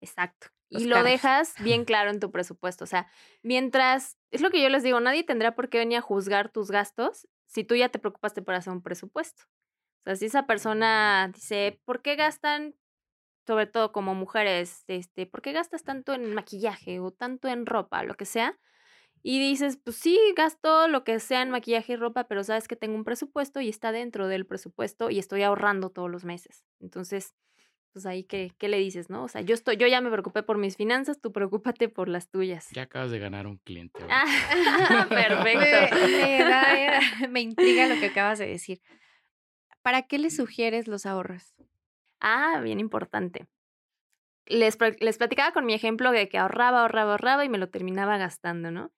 Exacto. 0.00 0.48
Los 0.72 0.82
y 0.82 0.86
lo 0.86 1.02
dejas 1.02 1.54
bien 1.62 1.84
claro 1.84 2.10
en 2.10 2.20
tu 2.20 2.30
presupuesto. 2.30 2.84
O 2.84 2.86
sea, 2.86 3.06
mientras, 3.42 4.16
es 4.30 4.40
lo 4.40 4.50
que 4.50 4.62
yo 4.62 4.68
les 4.68 4.82
digo, 4.82 5.00
nadie 5.00 5.22
tendrá 5.22 5.54
por 5.54 5.68
qué 5.68 5.78
venir 5.78 5.98
a 5.98 6.02
juzgar 6.02 6.50
tus 6.50 6.70
gastos 6.70 7.28
si 7.46 7.64
tú 7.64 7.74
ya 7.74 7.90
te 7.90 7.98
preocupaste 7.98 8.40
por 8.42 8.54
hacer 8.54 8.72
un 8.72 8.82
presupuesto. 8.82 9.44
O 10.00 10.04
sea, 10.04 10.16
si 10.16 10.26
esa 10.26 10.46
persona 10.46 11.30
dice, 11.32 11.80
¿por 11.84 12.02
qué 12.02 12.16
gastan, 12.16 12.74
sobre 13.46 13.66
todo 13.66 13.92
como 13.92 14.14
mujeres, 14.14 14.84
este, 14.88 15.26
¿por 15.26 15.42
qué 15.42 15.52
gastas 15.52 15.84
tanto 15.84 16.14
en 16.14 16.34
maquillaje 16.34 16.98
o 17.00 17.10
tanto 17.10 17.48
en 17.48 17.66
ropa, 17.66 18.02
lo 18.02 18.14
que 18.14 18.24
sea? 18.24 18.58
Y 19.22 19.38
dices, 19.38 19.76
pues 19.76 19.96
sí, 19.96 20.18
gasto 20.36 20.88
lo 20.88 21.04
que 21.04 21.20
sea 21.20 21.42
en 21.42 21.50
maquillaje 21.50 21.92
y 21.92 21.96
ropa, 21.96 22.24
pero 22.24 22.42
sabes 22.42 22.66
que 22.66 22.74
tengo 22.74 22.96
un 22.96 23.04
presupuesto 23.04 23.60
y 23.60 23.68
está 23.68 23.92
dentro 23.92 24.26
del 24.26 24.46
presupuesto 24.46 25.10
y 25.10 25.18
estoy 25.18 25.42
ahorrando 25.42 25.90
todos 25.90 26.10
los 26.10 26.24
meses. 26.24 26.64
Entonces, 26.80 27.34
pues 27.92 28.06
ahí, 28.06 28.24
¿qué, 28.24 28.52
qué 28.58 28.68
le 28.68 28.78
dices, 28.78 29.10
no? 29.10 29.24
O 29.24 29.28
sea, 29.28 29.40
yo, 29.42 29.54
estoy, 29.54 29.76
yo 29.76 29.86
ya 29.86 30.00
me 30.00 30.10
preocupé 30.10 30.42
por 30.42 30.58
mis 30.58 30.76
finanzas, 30.76 31.20
tú 31.20 31.32
preocúpate 31.32 31.88
por 31.88 32.08
las 32.08 32.28
tuyas. 32.30 32.68
Ya 32.72 32.82
acabas 32.82 33.10
de 33.10 33.18
ganar 33.18 33.46
un 33.46 33.58
cliente. 33.58 34.00
Ah, 34.10 35.06
perfecto. 35.08 35.96
me 36.06 36.38
da- 36.38 37.00
me 37.30 37.40
intriga 37.40 37.86
lo 37.86 37.98
que 38.00 38.06
acabas 38.06 38.38
de 38.38 38.46
decir. 38.46 38.80
¿Para 39.82 40.02
qué 40.02 40.18
le 40.18 40.30
sugieres 40.30 40.86
los 40.88 41.06
ahorros? 41.06 41.54
Ah, 42.20 42.60
bien 42.62 42.78
importante. 42.80 43.46
Les, 44.46 44.76
les 45.00 45.18
platicaba 45.18 45.52
con 45.52 45.64
mi 45.66 45.74
ejemplo 45.74 46.10
de 46.10 46.28
que 46.28 46.38
ahorraba, 46.38 46.82
ahorraba, 46.82 47.12
ahorraba 47.12 47.44
y 47.44 47.48
me 47.48 47.58
lo 47.58 47.68
terminaba 47.68 48.16
gastando, 48.18 48.70
¿no? 48.70 48.92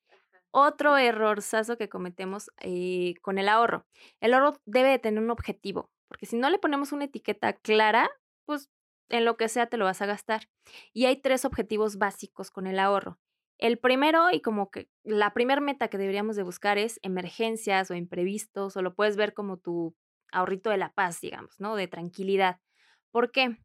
Otro 0.50 0.96
errorzazo 0.96 1.76
que 1.76 1.88
cometemos 1.88 2.50
eh, 2.61 3.14
con 3.22 3.38
el 3.38 3.48
ahorro. 3.48 3.87
El 4.20 4.35
ahorro 4.35 4.59
debe 4.66 4.88
de 4.90 4.98
tener 4.98 5.22
un 5.22 5.30
objetivo, 5.30 5.90
porque 6.09 6.26
si 6.26 6.37
no 6.37 6.48
le 6.48 6.59
ponemos 6.59 6.92
una 6.92 7.04
etiqueta 7.07 7.52
clara, 7.54 8.09
pues 8.46 8.70
en 9.08 9.24
lo 9.24 9.36
que 9.36 9.48
sea 9.48 9.66
te 9.66 9.76
lo 9.76 9.84
vas 9.84 10.02
a 10.02 10.06
gastar. 10.06 10.48
Y 10.92 11.06
hay 11.06 11.20
tres 11.20 11.44
objetivos 11.44 11.96
básicos 11.96 12.50
con 12.50 12.66
el 12.66 12.78
ahorro. 12.78 13.18
El 13.58 13.78
primero, 13.78 14.30
y 14.32 14.40
como 14.40 14.70
que 14.70 14.88
la 15.04 15.32
primera 15.32 15.60
meta 15.60 15.88
que 15.88 15.98
deberíamos 15.98 16.36
de 16.36 16.42
buscar 16.42 16.76
es 16.76 16.98
emergencias 17.02 17.90
o 17.90 17.94
imprevistos, 17.94 18.76
o 18.76 18.82
lo 18.82 18.94
puedes 18.94 19.16
ver 19.16 19.32
como 19.32 19.58
tu 19.58 19.94
ahorrito 20.32 20.70
de 20.70 20.78
la 20.78 20.92
paz, 20.92 21.20
digamos, 21.20 21.60
¿no? 21.60 21.76
De 21.76 21.86
tranquilidad. 21.86 22.60
¿Por 23.10 23.30
qué? 23.30 23.58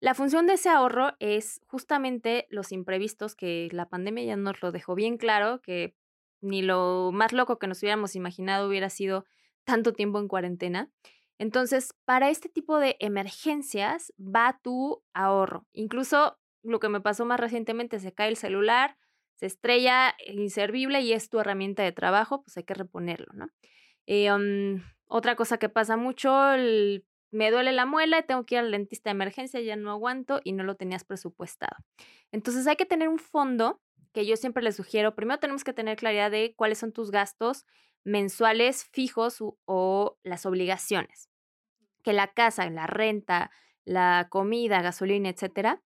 La 0.00 0.14
función 0.14 0.46
de 0.46 0.54
ese 0.54 0.68
ahorro 0.68 1.12
es 1.18 1.60
justamente 1.66 2.46
los 2.50 2.72
imprevistos 2.72 3.34
que 3.34 3.68
la 3.72 3.88
pandemia 3.88 4.24
ya 4.24 4.36
nos 4.36 4.60
lo 4.62 4.72
dejó 4.72 4.94
bien 4.94 5.16
claro, 5.16 5.60
que 5.60 5.94
ni 6.40 6.62
lo 6.62 7.10
más 7.12 7.32
loco 7.32 7.58
que 7.58 7.66
nos 7.66 7.82
hubiéramos 7.82 8.14
imaginado 8.14 8.68
hubiera 8.68 8.90
sido 8.90 9.24
tanto 9.64 9.92
tiempo 9.92 10.18
en 10.20 10.28
cuarentena. 10.28 10.90
Entonces, 11.38 11.94
para 12.04 12.30
este 12.30 12.48
tipo 12.48 12.78
de 12.78 12.96
emergencias 12.98 14.12
va 14.18 14.58
tu 14.62 15.02
ahorro. 15.14 15.66
Incluso 15.72 16.38
lo 16.62 16.80
que 16.80 16.88
me 16.88 17.00
pasó 17.00 17.24
más 17.24 17.40
recientemente, 17.40 18.00
se 18.00 18.12
cae 18.12 18.28
el 18.28 18.36
celular, 18.36 18.96
se 19.36 19.46
estrella 19.46 20.14
inservible 20.26 21.00
y 21.00 21.12
es 21.12 21.30
tu 21.30 21.38
herramienta 21.38 21.84
de 21.84 21.92
trabajo, 21.92 22.42
pues 22.42 22.56
hay 22.56 22.64
que 22.64 22.74
reponerlo, 22.74 23.28
¿no? 23.34 23.46
Eh, 24.06 24.32
um, 24.32 24.82
otra 25.06 25.36
cosa 25.36 25.58
que 25.58 25.68
pasa 25.68 25.96
mucho, 25.96 26.30
me 27.30 27.50
duele 27.50 27.72
la 27.72 27.86
muela 27.86 28.22
tengo 28.22 28.44
que 28.44 28.56
ir 28.56 28.60
al 28.60 28.70
dentista 28.72 29.10
de 29.10 29.12
emergencia, 29.12 29.60
ya 29.60 29.76
no 29.76 29.90
aguanto 29.90 30.40
y 30.42 30.52
no 30.52 30.64
lo 30.64 30.74
tenías 30.74 31.04
presupuestado. 31.04 31.76
Entonces 32.32 32.66
hay 32.66 32.76
que 32.76 32.86
tener 32.86 33.08
un 33.08 33.18
fondo 33.18 33.80
que 34.12 34.26
yo 34.26 34.36
siempre 34.36 34.62
les 34.62 34.76
sugiero. 34.76 35.14
Primero 35.14 35.38
tenemos 35.38 35.64
que 35.64 35.72
tener 35.72 35.96
claridad 35.96 36.30
de 36.30 36.54
cuáles 36.56 36.78
son 36.78 36.92
tus 36.92 37.10
gastos 37.10 37.64
mensuales 38.08 38.84
fijos 38.84 39.38
o 39.64 40.18
las 40.22 40.46
obligaciones. 40.46 41.28
Que 42.02 42.12
la 42.12 42.28
casa, 42.28 42.68
la 42.70 42.86
renta, 42.86 43.50
la 43.84 44.28
comida, 44.30 44.82
gasolina, 44.82 45.28
etcétera. 45.28 45.82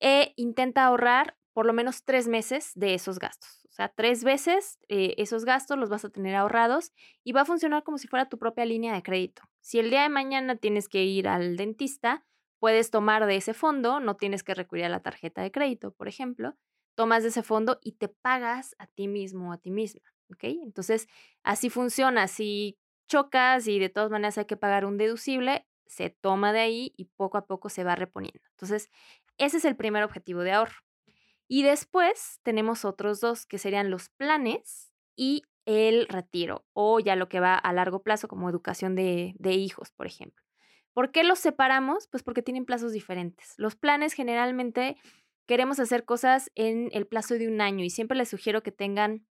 E 0.00 0.32
intenta 0.36 0.84
ahorrar 0.84 1.36
por 1.52 1.66
lo 1.66 1.72
menos 1.72 2.04
tres 2.04 2.28
meses 2.28 2.72
de 2.74 2.94
esos 2.94 3.18
gastos. 3.18 3.66
O 3.68 3.72
sea, 3.72 3.88
tres 3.88 4.24
veces 4.24 4.78
eh, 4.88 5.14
esos 5.18 5.44
gastos 5.44 5.78
los 5.78 5.90
vas 5.90 6.04
a 6.04 6.10
tener 6.10 6.34
ahorrados 6.34 6.92
y 7.24 7.32
va 7.32 7.42
a 7.42 7.44
funcionar 7.44 7.82
como 7.82 7.98
si 7.98 8.08
fuera 8.08 8.28
tu 8.28 8.38
propia 8.38 8.64
línea 8.64 8.94
de 8.94 9.02
crédito. 9.02 9.42
Si 9.60 9.78
el 9.78 9.90
día 9.90 10.02
de 10.02 10.08
mañana 10.08 10.56
tienes 10.56 10.88
que 10.88 11.04
ir 11.04 11.28
al 11.28 11.56
dentista, 11.56 12.24
puedes 12.58 12.90
tomar 12.90 13.26
de 13.26 13.36
ese 13.36 13.54
fondo, 13.54 14.00
no 14.00 14.16
tienes 14.16 14.42
que 14.42 14.54
recurrir 14.54 14.84
a 14.84 14.88
la 14.88 15.00
tarjeta 15.00 15.42
de 15.42 15.50
crédito, 15.50 15.92
por 15.92 16.08
ejemplo, 16.08 16.56
tomas 16.94 17.22
de 17.22 17.30
ese 17.30 17.42
fondo 17.42 17.78
y 17.82 17.92
te 17.92 18.08
pagas 18.08 18.74
a 18.78 18.86
ti 18.86 19.08
mismo 19.08 19.50
o 19.50 19.52
a 19.52 19.58
ti 19.58 19.70
misma, 19.70 20.02
Entonces, 20.40 21.08
así 21.42 21.70
funciona. 21.70 22.28
Si 22.28 22.78
chocas 23.08 23.66
y 23.66 23.78
de 23.78 23.88
todas 23.88 24.10
maneras 24.10 24.38
hay 24.38 24.44
que 24.44 24.56
pagar 24.56 24.84
un 24.84 24.96
deducible, 24.96 25.66
se 25.86 26.10
toma 26.10 26.52
de 26.52 26.60
ahí 26.60 26.94
y 26.96 27.06
poco 27.16 27.38
a 27.38 27.46
poco 27.46 27.68
se 27.68 27.84
va 27.84 27.96
reponiendo. 27.96 28.40
Entonces, 28.50 28.88
ese 29.38 29.56
es 29.56 29.64
el 29.64 29.76
primer 29.76 30.04
objetivo 30.04 30.40
de 30.40 30.52
ahorro. 30.52 30.78
Y 31.48 31.64
después 31.64 32.38
tenemos 32.44 32.84
otros 32.84 33.20
dos, 33.20 33.44
que 33.44 33.58
serían 33.58 33.90
los 33.90 34.08
planes 34.10 34.92
y 35.16 35.42
el 35.66 36.06
retiro, 36.06 36.64
o 36.72 37.00
ya 37.00 37.16
lo 37.16 37.28
que 37.28 37.40
va 37.40 37.56
a 37.56 37.72
largo 37.72 38.02
plazo, 38.02 38.28
como 38.28 38.48
educación 38.48 38.94
de, 38.94 39.34
de 39.38 39.52
hijos, 39.52 39.90
por 39.90 40.06
ejemplo. 40.06 40.44
¿Por 40.92 41.10
qué 41.10 41.24
los 41.24 41.38
separamos? 41.38 42.06
Pues 42.06 42.22
porque 42.22 42.42
tienen 42.42 42.64
plazos 42.64 42.92
diferentes. 42.92 43.54
Los 43.56 43.74
planes 43.74 44.12
generalmente 44.12 44.96
queremos 45.46 45.80
hacer 45.80 46.04
cosas 46.04 46.50
en 46.54 46.88
el 46.92 47.06
plazo 47.06 47.34
de 47.34 47.48
un 47.48 47.60
año 47.60 47.84
y 47.84 47.90
siempre 47.90 48.16
les 48.16 48.28
sugiero 48.28 48.62
que 48.62 48.72
tengan 48.72 49.26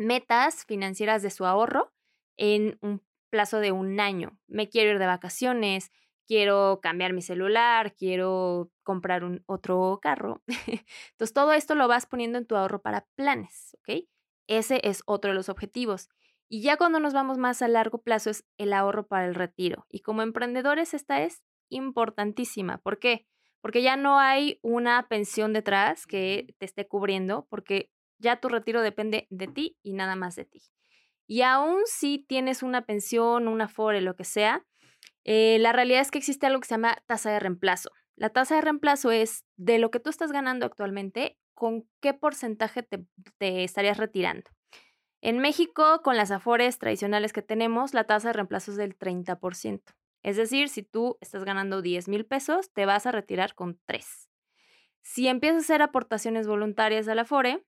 metas 0.00 0.64
financieras 0.64 1.22
de 1.22 1.30
su 1.30 1.44
ahorro 1.44 1.92
en 2.38 2.78
un 2.80 3.02
plazo 3.28 3.60
de 3.60 3.70
un 3.70 4.00
año. 4.00 4.38
Me 4.48 4.68
quiero 4.68 4.92
ir 4.92 4.98
de 4.98 5.06
vacaciones, 5.06 5.92
quiero 6.26 6.80
cambiar 6.82 7.12
mi 7.12 7.22
celular, 7.22 7.94
quiero 7.94 8.70
comprar 8.82 9.24
un 9.24 9.44
otro 9.46 9.98
carro. 10.00 10.42
Entonces, 11.12 11.34
todo 11.34 11.52
esto 11.52 11.74
lo 11.74 11.86
vas 11.86 12.06
poniendo 12.06 12.38
en 12.38 12.46
tu 12.46 12.56
ahorro 12.56 12.80
para 12.80 13.06
planes, 13.14 13.76
¿ok? 13.80 14.04
Ese 14.48 14.80
es 14.84 15.02
otro 15.06 15.30
de 15.30 15.34
los 15.34 15.48
objetivos. 15.48 16.08
Y 16.48 16.62
ya 16.62 16.76
cuando 16.76 16.98
nos 16.98 17.12
vamos 17.12 17.36
más 17.38 17.62
a 17.62 17.68
largo 17.68 18.02
plazo 18.02 18.30
es 18.30 18.44
el 18.56 18.72
ahorro 18.72 19.06
para 19.06 19.26
el 19.26 19.34
retiro. 19.34 19.86
Y 19.90 20.00
como 20.00 20.22
emprendedores 20.22 20.94
esta 20.94 21.22
es 21.22 21.44
importantísima. 21.68 22.78
¿Por 22.78 22.98
qué? 22.98 23.26
Porque 23.60 23.82
ya 23.82 23.96
no 23.96 24.18
hay 24.18 24.58
una 24.62 25.06
pensión 25.08 25.52
detrás 25.52 26.06
que 26.06 26.54
te 26.58 26.64
esté 26.64 26.88
cubriendo, 26.88 27.46
porque 27.50 27.90
ya 28.20 28.36
tu 28.36 28.48
retiro 28.48 28.82
depende 28.82 29.26
de 29.30 29.48
ti 29.48 29.76
y 29.82 29.94
nada 29.94 30.14
más 30.14 30.36
de 30.36 30.44
ti. 30.44 30.62
Y 31.26 31.42
aún 31.42 31.80
si 31.86 32.18
tienes 32.18 32.62
una 32.62 32.86
pensión, 32.86 33.48
una 33.48 33.68
FORE, 33.68 34.00
lo 34.00 34.16
que 34.16 34.24
sea, 34.24 34.64
eh, 35.24 35.58
la 35.60 35.72
realidad 35.72 36.00
es 36.00 36.10
que 36.10 36.18
existe 36.18 36.46
algo 36.46 36.60
que 36.60 36.68
se 36.68 36.74
llama 36.74 37.02
tasa 37.06 37.30
de 37.30 37.40
reemplazo. 37.40 37.90
La 38.16 38.30
tasa 38.30 38.56
de 38.56 38.62
reemplazo 38.62 39.10
es 39.10 39.44
de 39.56 39.78
lo 39.78 39.90
que 39.90 40.00
tú 40.00 40.10
estás 40.10 40.32
ganando 40.32 40.66
actualmente, 40.66 41.38
con 41.54 41.88
qué 42.00 42.14
porcentaje 42.14 42.82
te, 42.82 43.04
te 43.38 43.64
estarías 43.64 43.98
retirando. 43.98 44.50
En 45.22 45.38
México, 45.38 46.00
con 46.02 46.16
las 46.16 46.30
afores 46.30 46.78
tradicionales 46.78 47.32
que 47.32 47.42
tenemos, 47.42 47.92
la 47.94 48.04
tasa 48.04 48.28
de 48.28 48.32
reemplazo 48.34 48.70
es 48.72 48.76
del 48.76 48.96
30%. 48.96 49.82
Es 50.22 50.36
decir, 50.36 50.68
si 50.68 50.82
tú 50.82 51.16
estás 51.20 51.44
ganando 51.44 51.82
10 51.82 52.08
mil 52.08 52.26
pesos, 52.26 52.72
te 52.72 52.86
vas 52.86 53.06
a 53.06 53.12
retirar 53.12 53.54
con 53.54 53.78
3. 53.86 54.30
Si 55.02 55.28
empiezas 55.28 55.58
a 55.58 55.60
hacer 55.60 55.82
aportaciones 55.82 56.46
voluntarias 56.46 57.08
a 57.08 57.14
la 57.14 57.22
Afore, 57.22 57.64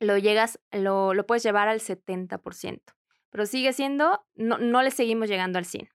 lo 0.00 0.18
llegas, 0.18 0.58
lo, 0.72 1.14
lo 1.14 1.26
puedes 1.26 1.42
llevar 1.42 1.68
al 1.68 1.80
70%. 1.80 2.80
Pero 3.30 3.46
sigue 3.46 3.72
siendo, 3.72 4.24
no, 4.34 4.58
no 4.58 4.82
le 4.82 4.90
seguimos 4.90 5.28
llegando 5.28 5.58
al 5.58 5.64
100. 5.64 5.88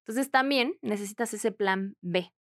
Entonces 0.00 0.30
también 0.30 0.76
necesitas 0.82 1.32
ese 1.32 1.52
plan 1.52 1.96
B. 2.00 2.32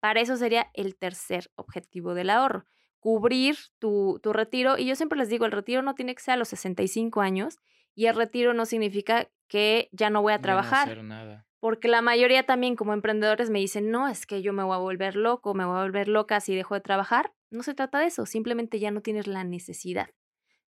Para 0.00 0.20
eso 0.20 0.36
sería 0.36 0.70
el 0.74 0.96
tercer 0.96 1.50
objetivo 1.56 2.14
del 2.14 2.30
ahorro, 2.30 2.66
cubrir 3.00 3.56
tu, 3.78 4.20
tu, 4.22 4.32
retiro. 4.32 4.78
Y 4.78 4.86
yo 4.86 4.94
siempre 4.94 5.18
les 5.18 5.28
digo, 5.28 5.46
el 5.46 5.52
retiro 5.52 5.82
no 5.82 5.94
tiene 5.94 6.14
que 6.14 6.22
ser 6.22 6.34
a 6.34 6.36
los 6.36 6.48
65 6.48 7.20
años 7.22 7.58
y 7.94 8.06
el 8.06 8.14
retiro 8.14 8.52
no 8.52 8.66
significa 8.66 9.28
que 9.48 9.88
ya 9.92 10.10
no 10.10 10.22
voy 10.22 10.34
a 10.34 10.40
trabajar. 10.40 10.86
no 10.86 10.92
hacer 10.92 11.04
nada. 11.04 11.46
Porque 11.58 11.88
la 11.88 12.02
mayoría 12.02 12.44
también 12.44 12.76
como 12.76 12.92
emprendedores 12.92 13.48
me 13.48 13.58
dicen, 13.58 13.90
no, 13.90 14.06
es 14.08 14.26
que 14.26 14.42
yo 14.42 14.52
me 14.52 14.62
voy 14.62 14.74
a 14.74 14.78
volver 14.78 15.16
loco, 15.16 15.54
me 15.54 15.64
voy 15.64 15.78
a 15.78 15.82
volver 15.82 16.06
loca 16.06 16.38
si 16.40 16.54
dejo 16.54 16.74
de 16.74 16.82
trabajar. 16.82 17.32
No 17.50 17.62
se 17.62 17.74
trata 17.74 17.98
de 17.98 18.06
eso, 18.06 18.26
simplemente 18.26 18.78
ya 18.78 18.90
no 18.90 19.00
tienes 19.00 19.26
la 19.26 19.42
necesidad. 19.42 20.10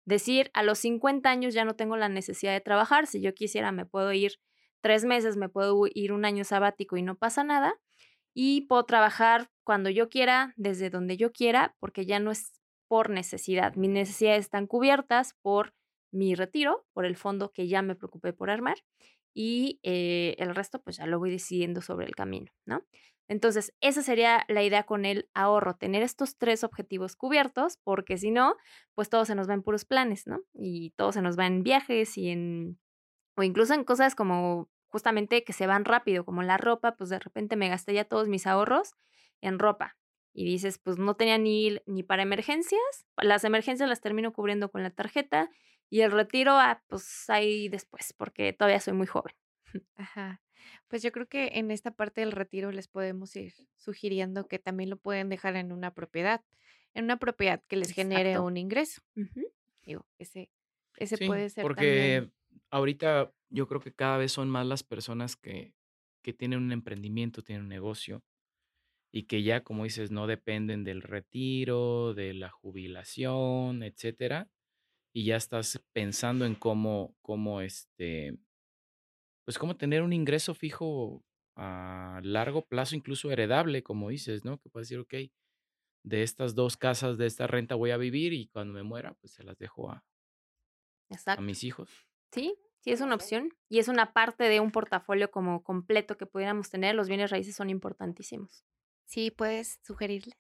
Decir, 0.07 0.49
a 0.53 0.63
los 0.63 0.79
50 0.79 1.29
años 1.29 1.53
ya 1.53 1.65
no 1.65 1.75
tengo 1.75 1.97
la 1.97 2.07
necesidad 2.07 2.53
de 2.53 2.61
trabajar, 2.61 3.07
si 3.07 3.19
yo 3.19 3.33
quisiera 3.33 3.73
me 3.73 3.85
puedo 3.85 4.13
ir 4.13 4.39
tres 4.79 5.03
meses, 5.03 5.35
me 5.35 5.49
puedo 5.49 5.83
ir 5.93 6.13
un 6.13 6.23
año 6.23 6.45
sabático 6.45 6.95
y 6.95 7.01
no 7.01 7.17
pasa 7.17 7.43
nada. 7.43 7.75
Y 8.33 8.61
puedo 8.67 8.85
trabajar 8.85 9.49
cuando 9.65 9.89
yo 9.89 10.07
quiera, 10.07 10.53
desde 10.55 10.89
donde 10.89 11.17
yo 11.17 11.33
quiera, 11.33 11.75
porque 11.79 12.05
ya 12.05 12.19
no 12.21 12.31
es 12.31 12.53
por 12.87 13.09
necesidad. 13.09 13.75
Mis 13.75 13.89
necesidades 13.89 14.45
están 14.45 14.65
cubiertas 14.65 15.35
por 15.41 15.73
mi 16.13 16.35
retiro, 16.35 16.85
por 16.93 17.05
el 17.05 17.17
fondo 17.17 17.51
que 17.51 17.67
ya 17.67 17.81
me 17.81 17.95
preocupé 17.95 18.31
por 18.31 18.49
armar. 18.49 18.77
Y 19.33 19.81
eh, 19.83 20.35
el 20.37 20.55
resto, 20.55 20.81
pues 20.81 20.97
ya 20.97 21.05
lo 21.05 21.19
voy 21.19 21.31
decidiendo 21.31 21.81
sobre 21.81 22.05
el 22.05 22.15
camino, 22.15 22.49
¿no? 22.65 22.85
Entonces, 23.27 23.73
esa 23.81 24.01
sería 24.01 24.45
la 24.47 24.63
idea 24.63 24.83
con 24.83 25.05
el 25.05 25.29
ahorro, 25.33 25.75
tener 25.75 26.01
estos 26.01 26.37
tres 26.37 26.63
objetivos 26.63 27.15
cubiertos, 27.15 27.77
porque 27.83 28.17
si 28.17 28.31
no, 28.31 28.55
pues 28.95 29.09
todo 29.09 29.25
se 29.25 29.35
nos 29.35 29.49
va 29.49 29.53
en 29.53 29.63
puros 29.63 29.85
planes, 29.85 30.27
¿no? 30.27 30.41
Y 30.53 30.91
todo 30.91 31.11
se 31.11 31.21
nos 31.21 31.37
va 31.37 31.45
en 31.45 31.63
viajes 31.63 32.17
y 32.17 32.29
en, 32.29 32.79
o 33.35 33.43
incluso 33.43 33.73
en 33.73 33.83
cosas 33.83 34.15
como 34.15 34.69
justamente 34.87 35.43
que 35.43 35.53
se 35.53 35.67
van 35.67 35.83
rápido, 35.85 36.23
como 36.25 36.41
la 36.41 36.57
ropa, 36.57 36.95
pues 36.95 37.09
de 37.09 37.19
repente 37.19 37.57
me 37.57 37.69
gasté 37.69 37.93
ya 37.93 38.05
todos 38.05 38.29
mis 38.29 38.47
ahorros 38.47 38.93
en 39.41 39.59
ropa. 39.59 39.97
Y 40.33 40.45
dices, 40.45 40.77
pues 40.77 40.97
no 40.97 41.15
tenía 41.15 41.37
ni, 41.37 41.79
ni 41.85 42.03
para 42.03 42.23
emergencias, 42.23 42.81
las 43.17 43.43
emergencias 43.43 43.89
las 43.89 44.01
termino 44.01 44.31
cubriendo 44.33 44.71
con 44.71 44.83
la 44.83 44.91
tarjeta 44.91 45.49
y 45.89 46.01
el 46.01 46.11
retiro, 46.11 46.53
ah, 46.53 46.83
pues 46.87 47.29
ahí 47.29 47.69
después, 47.69 48.13
porque 48.13 48.53
todavía 48.53 48.79
soy 48.79 48.93
muy 48.93 49.07
joven. 49.07 49.33
Ajá. 49.95 50.41
Pues 50.89 51.03
yo 51.03 51.11
creo 51.11 51.27
que 51.27 51.51
en 51.55 51.71
esta 51.71 51.91
parte 51.91 52.21
del 52.21 52.31
retiro 52.31 52.71
les 52.71 52.87
podemos 52.87 53.35
ir 53.35 53.53
sugiriendo 53.75 54.47
que 54.47 54.59
también 54.59 54.89
lo 54.89 54.97
pueden 54.97 55.29
dejar 55.29 55.55
en 55.57 55.71
una 55.73 55.93
propiedad, 55.93 56.43
en 56.93 57.05
una 57.05 57.17
propiedad 57.17 57.61
que 57.67 57.75
les 57.75 57.91
genere 57.91 58.39
Exacto. 58.39 58.39
un 58.39 58.55
ingreso. 58.57 59.01
Ujú. 59.15 59.41
Digo, 59.83 60.07
ese, 60.17 60.51
ese 60.97 61.17
Sí, 61.17 61.19
puede 61.19 61.49
ser 61.49 61.69
porque 61.69 61.71
también. 61.71 62.31
ahorita 62.69 63.33
yo 63.49 63.67
creo 63.67 63.81
que 63.81 63.93
cada 63.93 64.17
vez 64.17 64.31
son 64.31 64.49
más 64.49 64.65
las 64.65 64.83
personas 64.83 65.35
que, 65.35 65.75
que 66.23 66.33
tienen 66.33 66.59
un 66.59 66.71
emprendimiento, 66.71 67.43
tienen 67.43 67.63
un 67.63 67.69
negocio 67.69 68.23
y 69.11 69.23
que 69.23 69.43
ya, 69.43 69.63
como 69.63 69.85
dices, 69.85 70.11
no 70.11 70.27
dependen 70.27 70.83
del 70.83 71.01
retiro, 71.03 72.13
de 72.15 72.33
la 72.33 72.49
jubilación, 72.49 73.83
etcétera, 73.83 74.49
y 75.13 75.25
ya 75.25 75.37
estás 75.37 75.83
pensando 75.93 76.45
en 76.45 76.55
cómo, 76.55 77.17
cómo 77.21 77.61
este, 77.61 78.37
pues 79.47 79.57
cómo 79.57 79.77
tener 79.77 80.03
un 80.03 80.11
ingreso 80.11 80.53
fijo 80.53 81.23
a 81.55 82.19
largo 82.21 82.65
plazo, 82.65 82.97
incluso 82.97 83.31
heredable, 83.31 83.81
como 83.81 84.09
dices, 84.09 84.43
¿no? 84.43 84.59
Que 84.59 84.67
puedes 84.67 84.89
decir, 84.89 84.99
ok, 84.99 85.31
de 86.03 86.23
estas 86.23 86.53
dos 86.53 86.75
casas, 86.75 87.17
de 87.17 87.27
esta 87.27 87.47
renta 87.47 87.75
voy 87.75 87.91
a 87.91 87.97
vivir 87.97 88.33
y 88.33 88.49
cuando 88.49 88.73
me 88.73 88.83
muera, 88.83 89.13
pues 89.13 89.31
se 89.31 89.43
las 89.43 89.57
dejo 89.57 89.89
a, 89.89 90.03
mis 91.39 91.63
hijos. 91.63 91.89
Sí, 92.33 92.59
sí 92.81 92.91
es 92.91 92.99
una 92.99 93.15
opción 93.15 93.53
y 93.69 93.79
es 93.79 93.87
una 93.87 94.11
parte 94.11 94.43
de 94.43 94.59
un 94.59 94.71
portafolio 94.71 95.31
como 95.31 95.63
completo 95.63 96.17
que 96.17 96.25
pudiéramos 96.25 96.69
tener. 96.69 96.93
Los 96.93 97.07
bienes 97.07 97.31
raíces 97.31 97.55
son 97.55 97.69
importantísimos. 97.69 98.65
Sí, 99.05 99.31
puedes 99.31 99.79
sugerirles. 99.81 100.37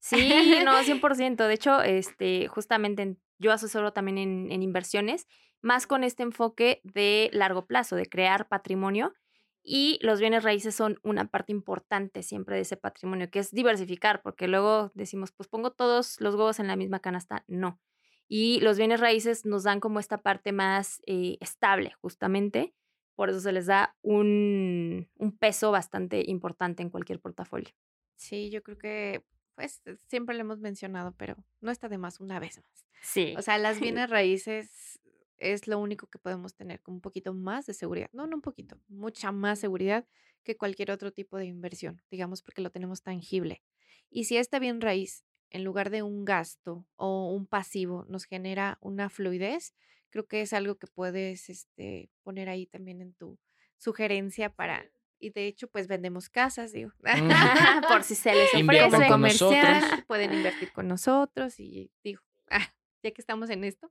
Sí, 0.00 0.34
no, 0.64 0.72
100%. 0.82 1.46
De 1.46 1.54
hecho, 1.54 1.80
este, 1.80 2.48
justamente 2.48 3.02
en- 3.02 3.20
yo 3.38 3.52
asesoro 3.52 3.92
también 3.92 4.18
en, 4.50 4.62
inversiones, 4.62 5.26
más 5.60 5.86
con 5.86 6.04
este 6.04 6.22
enfoque 6.22 6.80
de 6.84 7.30
largo 7.32 7.66
plazo, 7.66 7.96
de 7.96 8.06
crear 8.06 8.48
patrimonio. 8.48 9.14
Y 9.62 9.98
los 10.02 10.20
bienes 10.20 10.44
raíces 10.44 10.74
son 10.74 10.98
una 11.02 11.26
parte 11.26 11.52
importante 11.52 12.22
siempre 12.22 12.56
de 12.56 12.62
ese 12.62 12.76
patrimonio, 12.76 13.30
que 13.30 13.40
es 13.40 13.50
diversificar, 13.50 14.22
porque 14.22 14.48
luego 14.48 14.92
decimos, 14.94 15.32
pues 15.32 15.48
pongo 15.48 15.72
todos 15.72 16.20
los 16.20 16.34
huevos 16.34 16.58
en 16.58 16.68
la 16.68 16.76
misma 16.76 17.00
canasta. 17.00 17.44
No. 17.48 17.80
Y 18.28 18.60
los 18.60 18.78
bienes 18.78 19.00
raíces 19.00 19.44
nos 19.44 19.64
dan 19.64 19.80
como 19.80 20.00
esta 20.00 20.18
parte 20.18 20.52
más 20.52 21.02
eh, 21.06 21.38
estable, 21.40 21.92
justamente. 22.00 22.74
Por 23.14 23.30
eso 23.30 23.40
se 23.40 23.52
les 23.52 23.66
da 23.66 23.96
un, 24.02 25.10
un 25.16 25.36
peso 25.36 25.70
bastante 25.70 26.22
importante 26.26 26.82
en 26.82 26.90
cualquier 26.90 27.20
portafolio. 27.20 27.70
Sí, 28.16 28.50
yo 28.50 28.62
creo 28.62 28.78
que, 28.78 29.24
pues, 29.58 29.82
siempre 30.06 30.36
lo 30.36 30.42
hemos 30.42 30.60
mencionado, 30.60 31.12
pero 31.16 31.36
no 31.60 31.72
está 31.72 31.88
de 31.88 31.98
más 31.98 32.20
una 32.20 32.38
vez 32.38 32.62
más. 32.62 32.86
Sí. 33.02 33.34
O 33.36 33.42
sea, 33.42 33.58
las 33.58 33.80
bienes 33.80 34.08
raíces 34.08 35.00
es 35.36 35.66
lo 35.66 35.80
único 35.80 36.06
que 36.06 36.20
podemos 36.20 36.54
tener 36.54 36.80
con 36.80 36.94
un 36.94 37.00
poquito 37.00 37.34
más 37.34 37.66
de 37.66 37.74
seguridad. 37.74 38.08
No, 38.12 38.28
no 38.28 38.36
un 38.36 38.42
poquito, 38.42 38.78
mucha 38.86 39.32
más 39.32 39.58
seguridad 39.58 40.06
que 40.44 40.56
cualquier 40.56 40.92
otro 40.92 41.12
tipo 41.12 41.38
de 41.38 41.46
inversión, 41.46 42.00
digamos, 42.08 42.42
porque 42.42 42.62
lo 42.62 42.70
tenemos 42.70 43.02
tangible. 43.02 43.64
Y 44.10 44.24
si 44.24 44.36
esta 44.36 44.60
bien 44.60 44.80
raíz, 44.80 45.24
en 45.50 45.64
lugar 45.64 45.90
de 45.90 46.02
un 46.02 46.24
gasto 46.24 46.86
o 46.94 47.32
un 47.32 47.46
pasivo, 47.46 48.06
nos 48.08 48.26
genera 48.26 48.78
una 48.80 49.10
fluidez, 49.10 49.74
creo 50.10 50.28
que 50.28 50.40
es 50.40 50.52
algo 50.52 50.76
que 50.76 50.86
puedes 50.86 51.50
este, 51.50 52.12
poner 52.22 52.48
ahí 52.48 52.66
también 52.66 53.00
en 53.02 53.12
tu 53.14 53.40
sugerencia 53.76 54.50
para... 54.50 54.88
Y 55.18 55.30
de 55.30 55.46
hecho, 55.46 55.68
pues 55.68 55.88
vendemos 55.88 56.28
casas, 56.28 56.72
digo. 56.72 56.92
Por 57.88 58.04
si 58.04 58.14
se 58.14 58.32
les 58.34 58.54
ofrece. 58.54 59.08
comercial, 59.08 59.80
nosotros. 59.80 60.04
pueden 60.06 60.32
invertir 60.32 60.72
con 60.72 60.88
nosotros 60.88 61.58
y 61.58 61.90
digo, 62.04 62.22
ah, 62.50 62.72
ya 63.02 63.10
que 63.10 63.20
estamos 63.20 63.50
en 63.50 63.64
esto, 63.64 63.90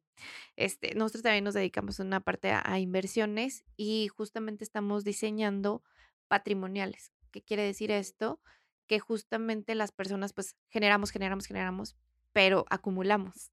este, 0.55 0.95
nosotros 0.95 1.23
también 1.23 1.43
nos 1.43 1.53
dedicamos 1.53 1.99
una 1.99 2.21
parte 2.21 2.51
a, 2.51 2.61
a 2.65 2.79
inversiones 2.79 3.65
y 3.75 4.07
justamente 4.07 4.63
estamos 4.63 5.03
diseñando 5.03 5.83
patrimoniales. 6.27 7.11
¿Qué 7.31 7.41
quiere 7.41 7.63
decir 7.63 7.91
esto? 7.91 8.41
Que 8.87 8.99
justamente 8.99 9.75
las 9.75 9.91
personas 9.91 10.33
pues 10.33 10.55
generamos, 10.69 11.11
generamos, 11.11 11.45
generamos, 11.45 11.97
pero 12.31 12.65
acumulamos. 12.69 13.51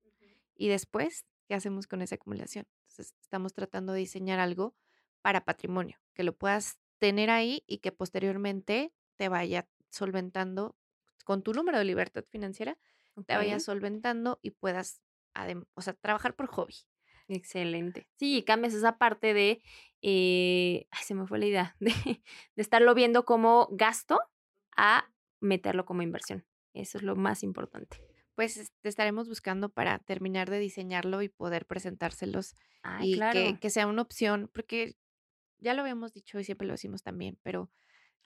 Y 0.56 0.68
después, 0.68 1.26
¿qué 1.48 1.54
hacemos 1.54 1.86
con 1.86 2.02
esa 2.02 2.14
acumulación? 2.14 2.66
Entonces, 2.82 3.14
estamos 3.20 3.52
tratando 3.52 3.92
de 3.92 4.00
diseñar 4.00 4.38
algo 4.38 4.76
para 5.22 5.44
patrimonio, 5.44 5.98
que 6.12 6.22
lo 6.22 6.36
puedas 6.36 6.78
tener 7.04 7.28
ahí 7.28 7.62
y 7.66 7.78
que 7.80 7.92
posteriormente 7.92 8.90
te 9.16 9.28
vaya 9.28 9.68
solventando 9.90 10.74
con 11.26 11.42
tu 11.42 11.52
número 11.52 11.76
de 11.76 11.84
libertad 11.84 12.24
financiera, 12.30 12.78
te 13.26 13.36
vaya 13.36 13.60
solventando 13.60 14.38
y 14.40 14.52
puedas, 14.52 15.02
o 15.74 15.82
sea, 15.82 15.92
trabajar 15.92 16.34
por 16.34 16.46
hobby. 16.46 16.74
Excelente. 17.28 18.06
Sí, 18.18 18.38
y 18.38 18.42
cambias 18.44 18.72
esa 18.72 18.96
parte 18.96 19.34
de, 19.34 19.60
eh, 20.00 20.86
ay, 20.90 21.02
se 21.04 21.14
me 21.14 21.26
fue 21.26 21.38
la 21.38 21.44
idea, 21.44 21.76
de, 21.80 21.92
de 21.92 22.62
estarlo 22.62 22.94
viendo 22.94 23.26
como 23.26 23.68
gasto 23.72 24.18
a 24.74 25.10
meterlo 25.40 25.84
como 25.84 26.00
inversión. 26.00 26.46
Eso 26.72 26.96
es 26.96 27.04
lo 27.04 27.16
más 27.16 27.42
importante. 27.42 28.00
Pues 28.34 28.56
es- 28.56 28.72
te 28.80 28.88
estaremos 28.88 29.28
buscando 29.28 29.68
para 29.68 29.98
terminar 29.98 30.48
de 30.48 30.58
diseñarlo 30.58 31.20
y 31.20 31.28
poder 31.28 31.66
presentárselos 31.66 32.56
y 33.02 33.16
claro. 33.16 33.38
que, 33.40 33.58
que 33.60 33.68
sea 33.68 33.86
una 33.88 34.00
opción, 34.00 34.50
porque 34.54 34.96
ya 35.64 35.74
lo 35.74 35.82
habíamos 35.82 36.12
dicho 36.12 36.38
y 36.38 36.44
siempre 36.44 36.66
lo 36.66 36.74
decimos 36.74 37.02
también, 37.02 37.38
pero 37.42 37.70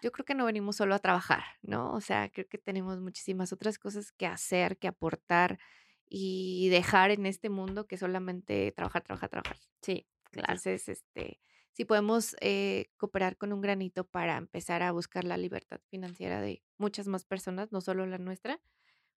yo 0.02 0.12
creo 0.12 0.24
que 0.24 0.34
no 0.34 0.44
venimos 0.44 0.76
solo 0.76 0.94
a 0.94 0.98
trabajar, 0.98 1.42
¿no? 1.62 1.92
O 1.92 2.00
sea, 2.00 2.28
creo 2.30 2.48
que 2.48 2.58
tenemos 2.58 3.00
muchísimas 3.00 3.52
otras 3.52 3.78
cosas 3.78 4.12
que 4.12 4.26
hacer, 4.26 4.78
que 4.78 4.88
aportar 4.88 5.58
y 6.06 6.68
dejar 6.68 7.10
en 7.10 7.26
este 7.26 7.48
mundo 7.48 7.86
que 7.86 7.96
solamente 7.96 8.72
trabajar, 8.72 9.02
trabajar, 9.02 9.30
trabajar. 9.30 9.56
Sí, 9.82 10.06
claro. 10.30 10.52
Entonces, 10.52 10.88
este, 10.88 11.40
si 11.72 11.84
podemos 11.84 12.36
eh, 12.40 12.90
cooperar 12.96 13.36
con 13.36 13.52
un 13.52 13.60
granito 13.60 14.04
para 14.04 14.36
empezar 14.36 14.82
a 14.82 14.92
buscar 14.92 15.24
la 15.24 15.36
libertad 15.36 15.80
financiera 15.88 16.40
de 16.40 16.62
muchas 16.76 17.06
más 17.06 17.24
personas, 17.24 17.72
no 17.72 17.80
solo 17.80 18.06
la 18.06 18.18
nuestra, 18.18 18.60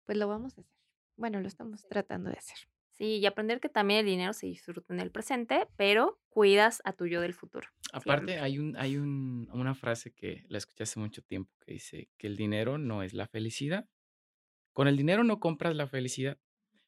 pues 0.05 0.17
lo 0.17 0.28
vamos 0.28 0.57
a 0.57 0.61
hacer. 0.61 0.74
Bueno, 1.15 1.41
lo 1.41 1.47
estamos 1.47 1.88
tratando 1.88 2.30
de 2.30 2.38
hacer. 2.38 2.57
Sí, 3.01 3.17
y 3.17 3.25
aprender 3.25 3.59
que 3.59 3.67
también 3.67 4.01
el 4.01 4.05
dinero 4.05 4.31
se 4.31 4.45
disfruta 4.45 4.93
en 4.93 4.99
el 4.99 5.09
presente, 5.09 5.67
pero 5.75 6.19
cuidas 6.29 6.83
a 6.85 6.93
tu 6.93 7.07
yo 7.07 7.19
del 7.19 7.33
futuro. 7.33 7.67
Aparte, 7.93 8.33
siempre. 8.33 8.39
hay, 8.39 8.59
un, 8.59 8.77
hay 8.77 8.95
un, 8.95 9.49
una 9.53 9.73
frase 9.73 10.13
que 10.13 10.45
la 10.49 10.59
escuché 10.59 10.83
hace 10.83 10.99
mucho 10.99 11.23
tiempo 11.23 11.51
que 11.65 11.73
dice 11.73 12.09
que 12.19 12.27
el 12.27 12.37
dinero 12.37 12.77
no 12.77 13.01
es 13.01 13.15
la 13.15 13.25
felicidad. 13.25 13.89
Con 14.71 14.87
el 14.87 14.97
dinero 14.97 15.23
no 15.23 15.39
compras 15.39 15.75
la 15.75 15.87
felicidad, 15.87 16.37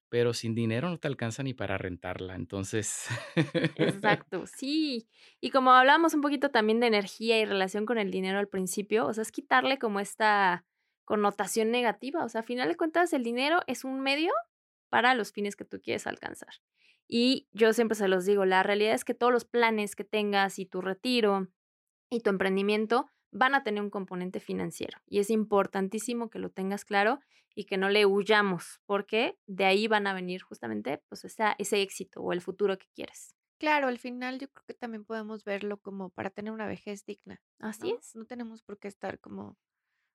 pero 0.08 0.36
sin 0.36 0.54
dinero 0.54 0.88
no 0.88 1.00
te 1.00 1.08
alcanza 1.08 1.42
ni 1.42 1.56
para 1.56 1.80
rentarla. 1.80 2.36
Entonces, 2.36 3.08
Exacto, 3.76 4.46
sí. 4.46 5.08
Y 5.42 5.50
como 5.50 5.72
hablamos 5.72 6.14
un 6.14 6.22
poquito 6.22 6.52
también 6.52 6.80
de 6.80 6.86
energía 6.86 7.40
y 7.40 7.46
relación 7.46 7.88
con 7.88 7.98
el 7.98 8.12
dinero 8.12 8.38
al 8.38 8.50
principio, 8.50 9.08
o 9.08 9.14
sea, 9.16 9.24
es 9.24 9.32
quitarle 9.32 9.80
como 9.80 10.00
esta 10.00 10.64
connotación 11.06 11.72
negativa. 11.72 12.24
O 12.24 12.30
sea, 12.30 12.42
a 12.42 12.44
final 12.44 12.70
de 12.70 12.78
cuentas, 12.78 13.14
el 13.14 13.24
dinero 13.24 13.62
es 13.66 13.84
un 13.84 14.00
medio 14.00 14.32
para 14.94 15.16
los 15.16 15.32
fines 15.32 15.56
que 15.56 15.66
tú 15.66 15.82
quieres 15.82 16.06
alcanzar. 16.06 16.54
Y 17.08 17.48
yo 17.52 17.74
siempre 17.74 17.96
se 17.96 18.08
los 18.08 18.26
digo, 18.26 18.46
la 18.46 18.62
realidad 18.62 18.94
es 18.94 19.04
que 19.04 19.16
todos 19.16 19.34
los 19.34 19.44
planes 19.44 19.96
que 19.96 20.04
tengas 20.04 20.60
y 20.60 20.68
tu 20.68 20.82
retiro 20.82 21.48
y 22.12 22.20
tu 22.20 22.30
emprendimiento 22.30 23.10
van 23.32 23.56
a 23.56 23.64
tener 23.64 23.82
un 23.82 23.90
componente 23.90 24.40
financiero. 24.40 25.00
Y 25.08 25.18
es 25.18 25.32
importantísimo 25.32 26.30
que 26.30 26.38
lo 26.38 26.52
tengas 26.52 26.86
claro 26.86 27.22
y 27.56 27.64
que 27.66 27.78
no 27.78 27.90
le 27.90 28.06
huyamos, 28.06 28.82
porque 28.86 29.36
de 29.48 29.66
ahí 29.66 29.88
van 29.88 30.06
a 30.06 30.14
venir 30.14 30.44
justamente 30.44 31.02
pues, 31.10 31.26
esa- 31.26 31.56
ese 31.58 31.82
éxito 31.82 32.22
o 32.22 32.32
el 32.32 32.42
futuro 32.42 32.78
que 32.78 32.86
quieres. 32.94 33.36
Claro, 33.58 33.88
al 33.88 33.98
final 33.98 34.38
yo 34.38 34.48
creo 34.48 34.64
que 34.68 34.76
también 34.76 35.06
podemos 35.06 35.44
verlo 35.44 35.78
como 35.82 36.12
para 36.12 36.30
tener 36.30 36.54
una 36.54 36.68
vejez 36.68 37.04
digna. 37.04 37.42
Así 37.58 37.90
¿no? 37.90 37.98
es. 37.98 38.16
No 38.16 38.26
tenemos 38.26 38.62
por 38.62 38.78
qué 38.78 38.90
estar 38.90 39.20
como 39.20 39.58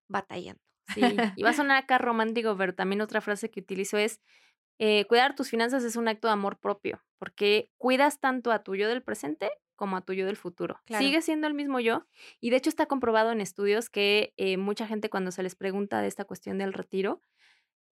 batallando. 0.09 0.62
Sí, 0.95 1.01
y 1.37 1.43
va 1.43 1.51
a 1.51 1.53
sonar 1.57 1.76
acá 1.83 1.99
romántico, 1.99 2.57
pero 2.57 2.74
también 2.74 3.01
otra 3.03 3.20
frase 3.20 3.51
que 3.51 3.61
utilizo 3.61 3.99
es, 3.99 4.20
eh, 4.79 5.05
cuidar 5.07 5.35
tus 5.35 5.51
finanzas 5.51 5.85
es 5.85 5.97
un 5.97 6.09
acto 6.09 6.29
de 6.29 6.33
amor 6.33 6.59
propio, 6.59 7.03
porque 7.18 7.70
cuidas 7.76 8.20
tanto 8.20 8.53
a 8.53 8.62
tu 8.62 8.74
yo 8.74 8.89
del 8.89 9.03
presente 9.03 9.51
como 9.76 9.97
a 9.97 10.01
tu 10.01 10.12
yo 10.12 10.26
del 10.26 10.37
futuro. 10.37 10.81
Claro. 10.87 11.05
Sigue 11.05 11.22
siendo 11.22 11.47
el 11.47 11.55
mismo 11.55 11.81
yo, 11.81 12.07
y 12.41 12.51
de 12.51 12.57
hecho 12.57 12.68
está 12.70 12.87
comprobado 12.87 13.31
en 13.33 13.41
estudios 13.41 13.91
que 13.91 14.35
eh, 14.37 14.57
mucha 14.57 14.87
gente 14.87 15.11
cuando 15.11 15.31
se 15.31 15.43
les 15.43 15.55
pregunta 15.55 16.01
de 16.01 16.09
esta 16.09 16.24
cuestión 16.24 16.59
del 16.59 16.72
retiro, 16.72 17.20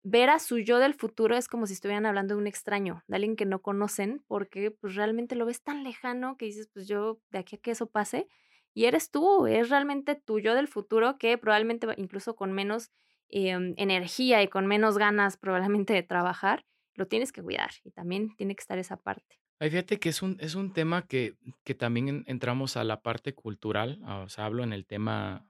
ver 0.03 0.29
a 0.29 0.39
su 0.39 0.59
yo 0.59 0.79
del 0.79 0.93
futuro 0.93 1.35
es 1.35 1.47
como 1.47 1.67
si 1.67 1.73
estuvieran 1.73 2.05
hablando 2.05 2.35
de 2.35 2.41
un 2.41 2.47
extraño, 2.47 3.03
de 3.07 3.15
alguien 3.15 3.35
que 3.35 3.45
no 3.45 3.61
conocen, 3.61 4.23
porque 4.27 4.71
pues 4.71 4.95
realmente 4.95 5.35
lo 5.35 5.45
ves 5.45 5.61
tan 5.61 5.83
lejano 5.83 6.37
que 6.37 6.45
dices, 6.45 6.69
pues 6.73 6.87
yo 6.87 7.19
de 7.29 7.39
aquí 7.39 7.55
a 7.55 7.59
que 7.59 7.71
eso 7.71 7.87
pase, 7.87 8.27
y 8.73 8.85
eres 8.85 9.11
tú, 9.11 9.47
es 9.47 9.69
realmente 9.69 10.15
tu 10.15 10.39
yo 10.39 10.55
del 10.55 10.67
futuro 10.67 11.17
que 11.17 11.37
probablemente 11.37 11.87
incluso 11.97 12.35
con 12.35 12.53
menos 12.53 12.91
em, 13.31 13.73
energía 13.77 14.43
y 14.43 14.47
con 14.47 14.67
menos 14.67 14.97
ganas 14.97 15.37
probablemente 15.37 15.93
de 15.93 16.03
trabajar, 16.03 16.65
lo 16.95 17.07
tienes 17.07 17.31
que 17.31 17.41
cuidar 17.41 17.71
y 17.83 17.91
también 17.91 18.35
tiene 18.35 18.55
que 18.55 18.61
estar 18.61 18.77
esa 18.77 18.97
parte. 18.97 19.39
Ay, 19.59 19.69
fíjate 19.69 19.99
que 19.99 20.09
es 20.09 20.21
un, 20.21 20.37
es 20.39 20.55
un 20.55 20.73
tema 20.73 21.07
que, 21.07 21.35
que 21.63 21.75
también 21.75 22.07
en- 22.09 22.23
entramos 22.27 22.77
a 22.77 22.83
la 22.83 23.01
parte 23.01 23.33
cultural, 23.33 23.99
ah, 24.05 24.19
o 24.25 24.29
sea, 24.29 24.45
hablo 24.45 24.63
en 24.63 24.73
el 24.73 24.85
tema 24.85 25.47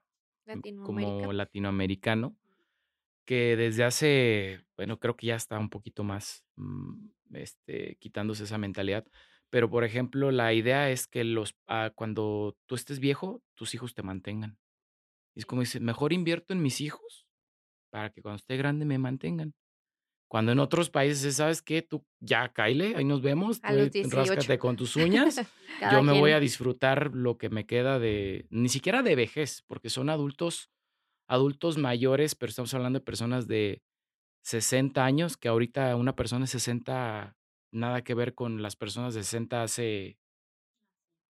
como 0.84 1.32
latinoamericano, 1.34 2.36
que 3.26 3.56
desde 3.56 3.84
hace, 3.84 4.66
bueno, 4.76 5.00
creo 5.00 5.16
que 5.16 5.28
ya 5.28 5.36
está 5.36 5.58
un 5.60 5.70
poquito 5.70 6.04
más 6.04 6.44
mm, 6.56 7.08
este, 7.34 7.96
quitándose 8.00 8.44
esa 8.44 8.58
mentalidad, 8.58 9.06
pero 9.50 9.70
por 9.70 9.84
ejemplo, 9.84 10.32
la 10.32 10.54
idea 10.54 10.90
es 10.90 11.08
que 11.08 11.24
los, 11.24 11.56
ah, 11.68 11.92
cuando 11.96 12.58
tú 12.66 12.76
estés 12.76 13.00
viejo, 13.00 13.42
tus 13.56 13.74
hijos 13.74 13.94
te 13.94 14.04
mantengan. 14.04 14.58
Y 15.36 15.40
es 15.42 15.46
como 15.46 15.62
dice, 15.62 15.80
mejor 15.80 16.14
invierto 16.14 16.54
en 16.54 16.62
mis 16.62 16.82
hijos 16.82 17.21
para 17.92 18.10
que 18.10 18.22
cuando 18.22 18.38
esté 18.38 18.58
grande 18.58 18.86
me 18.86 18.98
mantengan. 18.98 19.54
Cuando 20.28 20.54
en 20.54 20.60
otros 20.60 20.90
países, 20.90 21.36
¿sabes 21.36 21.62
qué? 21.62 21.82
Tú 21.82 22.06
ya 22.22 22.54
caile, 22.54 22.96
ahí 22.96 23.04
nos 23.04 23.22
vemos, 23.22 23.60
A 23.64 23.74
los 23.74 23.84
ahí 23.84 23.90
18. 23.90 24.16
ráscate 24.16 24.58
con 24.58 24.78
tus 24.78 24.96
uñas. 24.96 25.42
Yo 25.92 26.02
me 26.02 26.18
voy 26.18 26.32
a 26.32 26.40
disfrutar 26.40 27.14
lo 27.14 27.38
que 27.38 27.50
me 27.50 27.66
queda 27.66 28.00
de, 28.00 28.48
ni 28.50 28.70
siquiera 28.70 29.04
de 29.04 29.16
vejez, 29.18 29.62
porque 29.68 29.90
son 29.90 30.10
adultos, 30.10 30.72
adultos 31.28 31.78
mayores, 31.78 32.34
pero 32.36 32.50
estamos 32.50 32.74
hablando 32.74 33.00
de 33.00 33.06
personas 33.06 33.48
de 33.48 33.84
60 34.44 35.04
años, 35.04 35.36
que 35.36 35.50
ahorita 35.50 35.96
una 35.98 36.16
persona 36.16 36.46
de 36.46 36.48
60, 36.48 37.36
nada 37.72 38.02
que 38.02 38.14
ver 38.14 38.34
con 38.34 38.62
las 38.62 38.78
personas 38.78 39.14
de 39.14 39.24
60 39.24 39.64
hace 39.64 40.18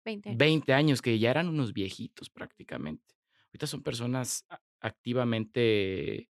20 0.05 0.29
años. 0.29 0.39
20 0.39 0.73
años, 0.75 1.03
que 1.03 1.19
ya 1.19 1.31
eran 1.31 1.49
unos 1.49 1.73
viejitos 1.73 2.29
prácticamente. 2.29 3.15
Ahorita 3.47 3.67
son 3.67 3.83
personas 3.83 4.47
activamente 4.81 6.30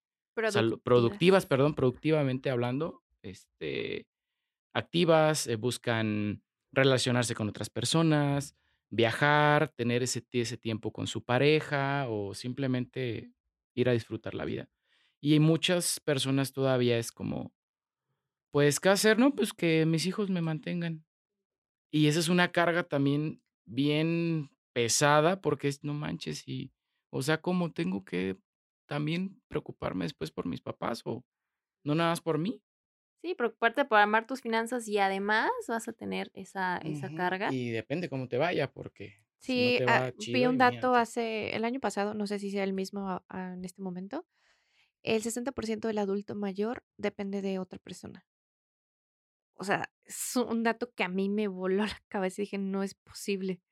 Productivas. 0.83 1.47
perdón, 1.47 1.75
productivamente 1.75 2.51
hablando, 2.51 3.03
este, 3.23 4.07
activas, 4.75 5.47
eh, 5.47 5.57
buscan 5.57 6.43
relacionarse 6.73 7.35
con 7.35 7.49
otras 7.49 7.71
personas, 7.71 8.57
viajar, 8.91 9.69
tener 9.77 10.03
ese, 10.03 10.25
ese 10.33 10.57
tiempo 10.57 10.93
con 10.93 11.07
su 11.07 11.25
pareja 11.25 12.07
o 12.09 12.35
simplemente 12.35 13.33
ir 13.75 13.89
a 13.89 13.93
disfrutar 13.93 14.35
la 14.35 14.45
vida. 14.45 14.69
Y 15.21 15.41
muchas 15.41 16.01
personas 16.01 16.53
todavía 16.53 16.99
es 16.99 17.13
como, 17.13 17.53
pues, 18.51 18.81
¿qué 18.81 18.89
hacer? 18.91 19.19
No, 19.19 19.35
pues 19.35 19.53
que 19.53 19.87
mis 19.87 20.07
hijos 20.07 20.31
me 20.31 20.41
mantengan. 20.43 21.05
Y 21.93 22.09
esa 22.09 22.21
es 22.21 22.29
una 22.29 22.53
carga 22.53 22.85
también 22.85 23.43
bien 23.67 24.51
pesada 24.73 25.41
porque 25.41 25.69
es, 25.69 25.85
no 25.85 25.95
manches, 25.95 26.47
y, 26.49 26.73
o 27.11 27.23
sea, 27.23 27.41
¿cómo 27.41 27.73
tengo 27.73 28.05
que 28.05 28.39
también 28.87 29.43
preocuparme 29.49 30.05
después 30.07 30.31
por 30.33 30.47
mis 30.47 30.61
papás 30.63 31.03
o 31.05 31.25
no 31.85 31.95
nada 31.97 32.11
más 32.13 32.21
por 32.23 32.39
mí? 32.39 32.63
Sí, 33.23 33.35
preocuparte 33.35 33.85
por 33.87 33.99
armar 33.99 34.27
tus 34.27 34.41
finanzas 34.43 34.87
y 34.87 34.99
además 34.99 35.51
vas 35.67 35.89
a 35.89 35.93
tener 35.93 36.31
esa, 36.35 36.77
esa 36.79 37.11
carga. 37.11 37.57
Y 37.57 37.71
depende 37.71 38.09
cómo 38.09 38.29
te 38.29 38.39
vaya, 38.39 38.73
porque 38.73 39.27
si 39.39 39.61
no 39.61 39.73
Sí, 39.73 39.75
te 39.75 39.87
ah, 39.87 40.01
va 40.01 40.13
vi 40.17 40.17
chido, 40.17 40.47
un 40.47 40.57
dato 40.59 40.95
hace 40.95 41.55
el 41.55 41.65
año 41.65 41.79
pasado, 41.81 42.15
no 42.15 42.27
sé 42.27 42.39
si 42.39 42.51
sea 42.51 42.65
el 42.65 42.73
mismo 42.73 43.11
a- 43.11 43.25
a- 43.29 43.53
en 43.55 43.65
este 43.65 43.83
momento. 43.83 44.27
El 45.03 45.23
60% 45.23 45.89
del 45.89 45.99
adulto 45.99 46.35
mayor 46.37 46.85
depende 46.99 47.43
de 47.43 47.59
otra 47.61 47.79
persona. 47.81 48.27
O 49.55 49.65
sea, 49.65 49.93
es 50.05 50.37
un 50.37 50.63
dato 50.63 50.93
que 50.95 51.05
a 51.05 51.09
mí 51.09 51.29
me 51.29 51.49
voló 51.49 51.85
la 51.87 52.01
cabeza 52.09 52.43
y 52.43 52.45
dije, 52.45 52.59
no 52.59 52.83
es 52.83 52.95
posible. 52.95 53.63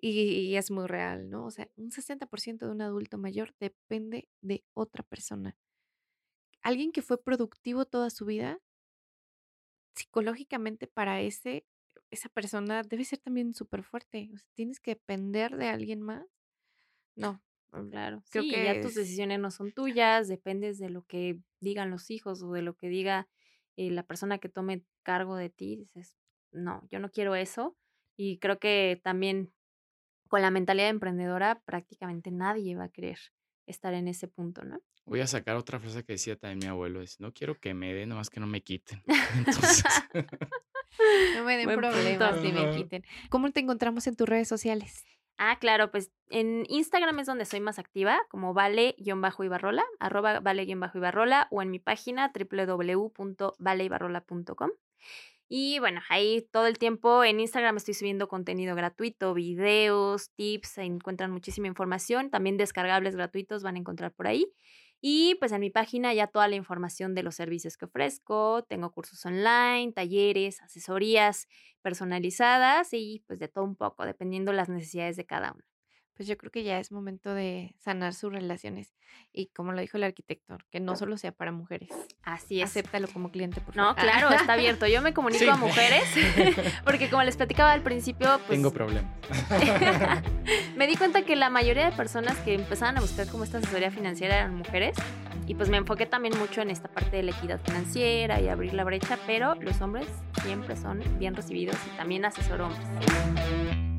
Y, 0.00 0.10
y 0.48 0.56
es 0.56 0.70
muy 0.70 0.86
real, 0.86 1.28
¿no? 1.28 1.46
O 1.46 1.50
sea, 1.50 1.68
un 1.76 1.90
60% 1.90 2.66
de 2.66 2.72
un 2.72 2.80
adulto 2.80 3.18
mayor 3.18 3.54
depende 3.60 4.28
de 4.40 4.64
otra 4.74 5.02
persona. 5.04 5.56
Alguien 6.62 6.92
que 6.92 7.02
fue 7.02 7.22
productivo 7.22 7.84
toda 7.84 8.10
su 8.10 8.24
vida, 8.24 8.60
psicológicamente 9.94 10.86
para 10.86 11.20
ese, 11.20 11.66
esa 12.10 12.28
persona 12.28 12.82
debe 12.82 13.04
ser 13.04 13.18
también 13.18 13.54
súper 13.54 13.82
fuerte. 13.82 14.30
O 14.34 14.38
sea, 14.38 14.48
tienes 14.54 14.80
que 14.80 14.92
depender 14.92 15.56
de 15.56 15.68
alguien 15.68 16.00
más. 16.02 16.26
No, 17.16 17.42
mm, 17.72 17.90
Claro, 17.90 18.22
creo 18.30 18.44
sí, 18.44 18.50
que 18.50 18.64
ya 18.64 18.80
tus 18.80 18.92
es... 18.92 18.96
decisiones 18.96 19.38
no 19.40 19.50
son 19.50 19.72
tuyas, 19.72 20.28
dependes 20.28 20.78
de 20.78 20.90
lo 20.90 21.02
que 21.02 21.40
digan 21.60 21.90
los 21.90 22.10
hijos 22.10 22.42
o 22.42 22.52
de 22.52 22.62
lo 22.62 22.74
que 22.74 22.88
diga 22.88 23.28
eh, 23.76 23.90
la 23.90 24.02
persona 24.02 24.38
que 24.38 24.48
tome 24.48 24.84
cargo 25.02 25.36
de 25.36 25.50
ti. 25.50 25.76
Dices, 25.76 26.14
no, 26.52 26.82
yo 26.90 26.98
no 27.00 27.10
quiero 27.10 27.34
eso. 27.34 27.76
Y 28.16 28.38
creo 28.38 28.58
que 28.58 29.00
también 29.02 29.52
con 30.30 30.40
la 30.42 30.50
mentalidad 30.50 30.88
emprendedora 30.88 31.60
prácticamente 31.66 32.30
nadie 32.30 32.76
va 32.76 32.84
a 32.84 32.88
querer 32.88 33.18
estar 33.66 33.92
en 33.94 34.06
ese 34.08 34.28
punto, 34.28 34.64
¿no? 34.64 34.80
Voy 35.04 35.20
a 35.20 35.26
sacar 35.26 35.56
otra 35.56 35.78
frase 35.80 36.04
que 36.04 36.12
decía 36.14 36.36
también 36.36 36.58
mi 36.60 36.66
abuelo, 36.66 37.02
es, 37.02 37.18
no 37.20 37.32
quiero 37.32 37.58
que 37.58 37.74
me 37.74 37.92
den, 37.92 38.08
nomás 38.10 38.30
que 38.30 38.38
no 38.40 38.46
me 38.46 38.62
quiten. 38.62 39.02
Entonces, 39.36 39.84
No 41.36 41.44
me 41.44 41.56
den 41.58 41.66
Buen 41.66 41.78
problemas 41.80 42.32
punto. 42.32 42.44
ni 42.46 42.52
me 42.52 42.60
Ajá. 42.60 42.76
quiten. 42.76 43.04
¿Cómo 43.28 43.50
te 43.50 43.60
encontramos 43.60 44.06
en 44.06 44.14
tus 44.16 44.28
redes 44.28 44.48
sociales? 44.48 45.04
Ah, 45.38 45.58
claro, 45.58 45.90
pues 45.90 46.10
en 46.28 46.64
Instagram 46.68 47.18
es 47.20 47.26
donde 47.26 47.44
soy 47.46 47.60
más 47.60 47.78
activa, 47.78 48.20
como 48.28 48.52
vale-ibarrola, 48.54 49.84
arroba 49.98 50.40
vale-ibarrola, 50.40 51.48
o 51.50 51.62
en 51.62 51.70
mi 51.70 51.78
página 51.78 52.30
www.valeibarrola.com. 52.34 54.70
Y 55.52 55.80
bueno, 55.80 56.00
ahí 56.08 56.46
todo 56.52 56.66
el 56.68 56.78
tiempo 56.78 57.24
en 57.24 57.40
Instagram 57.40 57.76
estoy 57.76 57.94
subiendo 57.94 58.28
contenido 58.28 58.76
gratuito, 58.76 59.34
videos, 59.34 60.30
tips, 60.36 60.68
se 60.68 60.82
encuentran 60.84 61.32
muchísima 61.32 61.66
información, 61.66 62.30
también 62.30 62.56
descargables 62.56 63.16
gratuitos 63.16 63.64
van 63.64 63.74
a 63.74 63.80
encontrar 63.80 64.12
por 64.14 64.28
ahí. 64.28 64.46
Y 65.00 65.34
pues 65.40 65.50
en 65.50 65.60
mi 65.60 65.70
página 65.70 66.14
ya 66.14 66.28
toda 66.28 66.46
la 66.46 66.54
información 66.54 67.16
de 67.16 67.24
los 67.24 67.34
servicios 67.34 67.76
que 67.76 67.86
ofrezco, 67.86 68.62
tengo 68.68 68.92
cursos 68.92 69.26
online, 69.26 69.92
talleres, 69.92 70.60
asesorías 70.62 71.48
personalizadas 71.82 72.90
y 72.92 73.24
pues 73.26 73.40
de 73.40 73.48
todo 73.48 73.64
un 73.64 73.74
poco, 73.74 74.04
dependiendo 74.06 74.52
las 74.52 74.68
necesidades 74.68 75.16
de 75.16 75.26
cada 75.26 75.52
uno. 75.52 75.69
Pues 76.20 76.28
yo 76.28 76.36
creo 76.36 76.52
que 76.52 76.62
ya 76.64 76.78
es 76.78 76.92
momento 76.92 77.32
de 77.32 77.74
sanar 77.78 78.12
sus 78.12 78.30
relaciones. 78.30 78.92
Y 79.32 79.46
como 79.54 79.72
lo 79.72 79.80
dijo 79.80 79.96
el 79.96 80.04
arquitecto, 80.04 80.58
que 80.70 80.78
no 80.78 80.94
solo 80.94 81.16
sea 81.16 81.32
para 81.32 81.50
mujeres. 81.50 81.88
Así 82.22 82.60
es. 82.60 82.68
Acéptalo 82.68 83.08
como 83.08 83.30
cliente, 83.30 83.62
por 83.62 83.74
No, 83.74 83.94
favor. 83.94 84.02
claro, 84.02 84.30
está 84.36 84.52
abierto. 84.52 84.86
Yo 84.86 85.00
me 85.00 85.14
comunico 85.14 85.44
Sí. 85.44 85.48
a 85.48 85.56
mujeres 85.56 86.04
porque 86.84 87.08
como 87.08 87.22
les 87.22 87.38
platicaba 87.38 87.72
al 87.72 87.80
principio, 87.80 88.38
pues 88.46 88.50
Tengo 88.50 88.70
problemas. 88.70 89.10
me 90.76 90.86
di 90.86 90.96
cuenta 90.96 91.22
que 91.22 91.36
la 91.36 91.48
mayoría 91.48 91.86
de 91.88 91.96
personas 91.96 92.36
que 92.40 92.52
empezaban 92.52 92.98
a 92.98 93.00
buscar 93.00 93.26
como 93.28 93.44
esta 93.44 93.56
asesoría 93.56 93.90
financiera 93.90 94.36
eran 94.40 94.54
mujeres 94.56 94.94
y 95.46 95.54
pues 95.54 95.70
me 95.70 95.78
enfoqué 95.78 96.04
también 96.04 96.36
mucho 96.38 96.60
en 96.60 96.68
esta 96.68 96.88
parte 96.88 97.16
de 97.16 97.22
la 97.22 97.30
equidad 97.30 97.62
financiera 97.64 98.42
y 98.42 98.48
abrir 98.50 98.74
la 98.74 98.84
brecha, 98.84 99.18
pero 99.26 99.54
los 99.54 99.80
hombres 99.80 100.06
siempre 100.42 100.76
son 100.76 101.02
bien 101.18 101.34
recibidos 101.34 101.76
y 101.90 101.96
también 101.96 102.26
asesoro 102.26 102.66
hombres. 102.66 103.89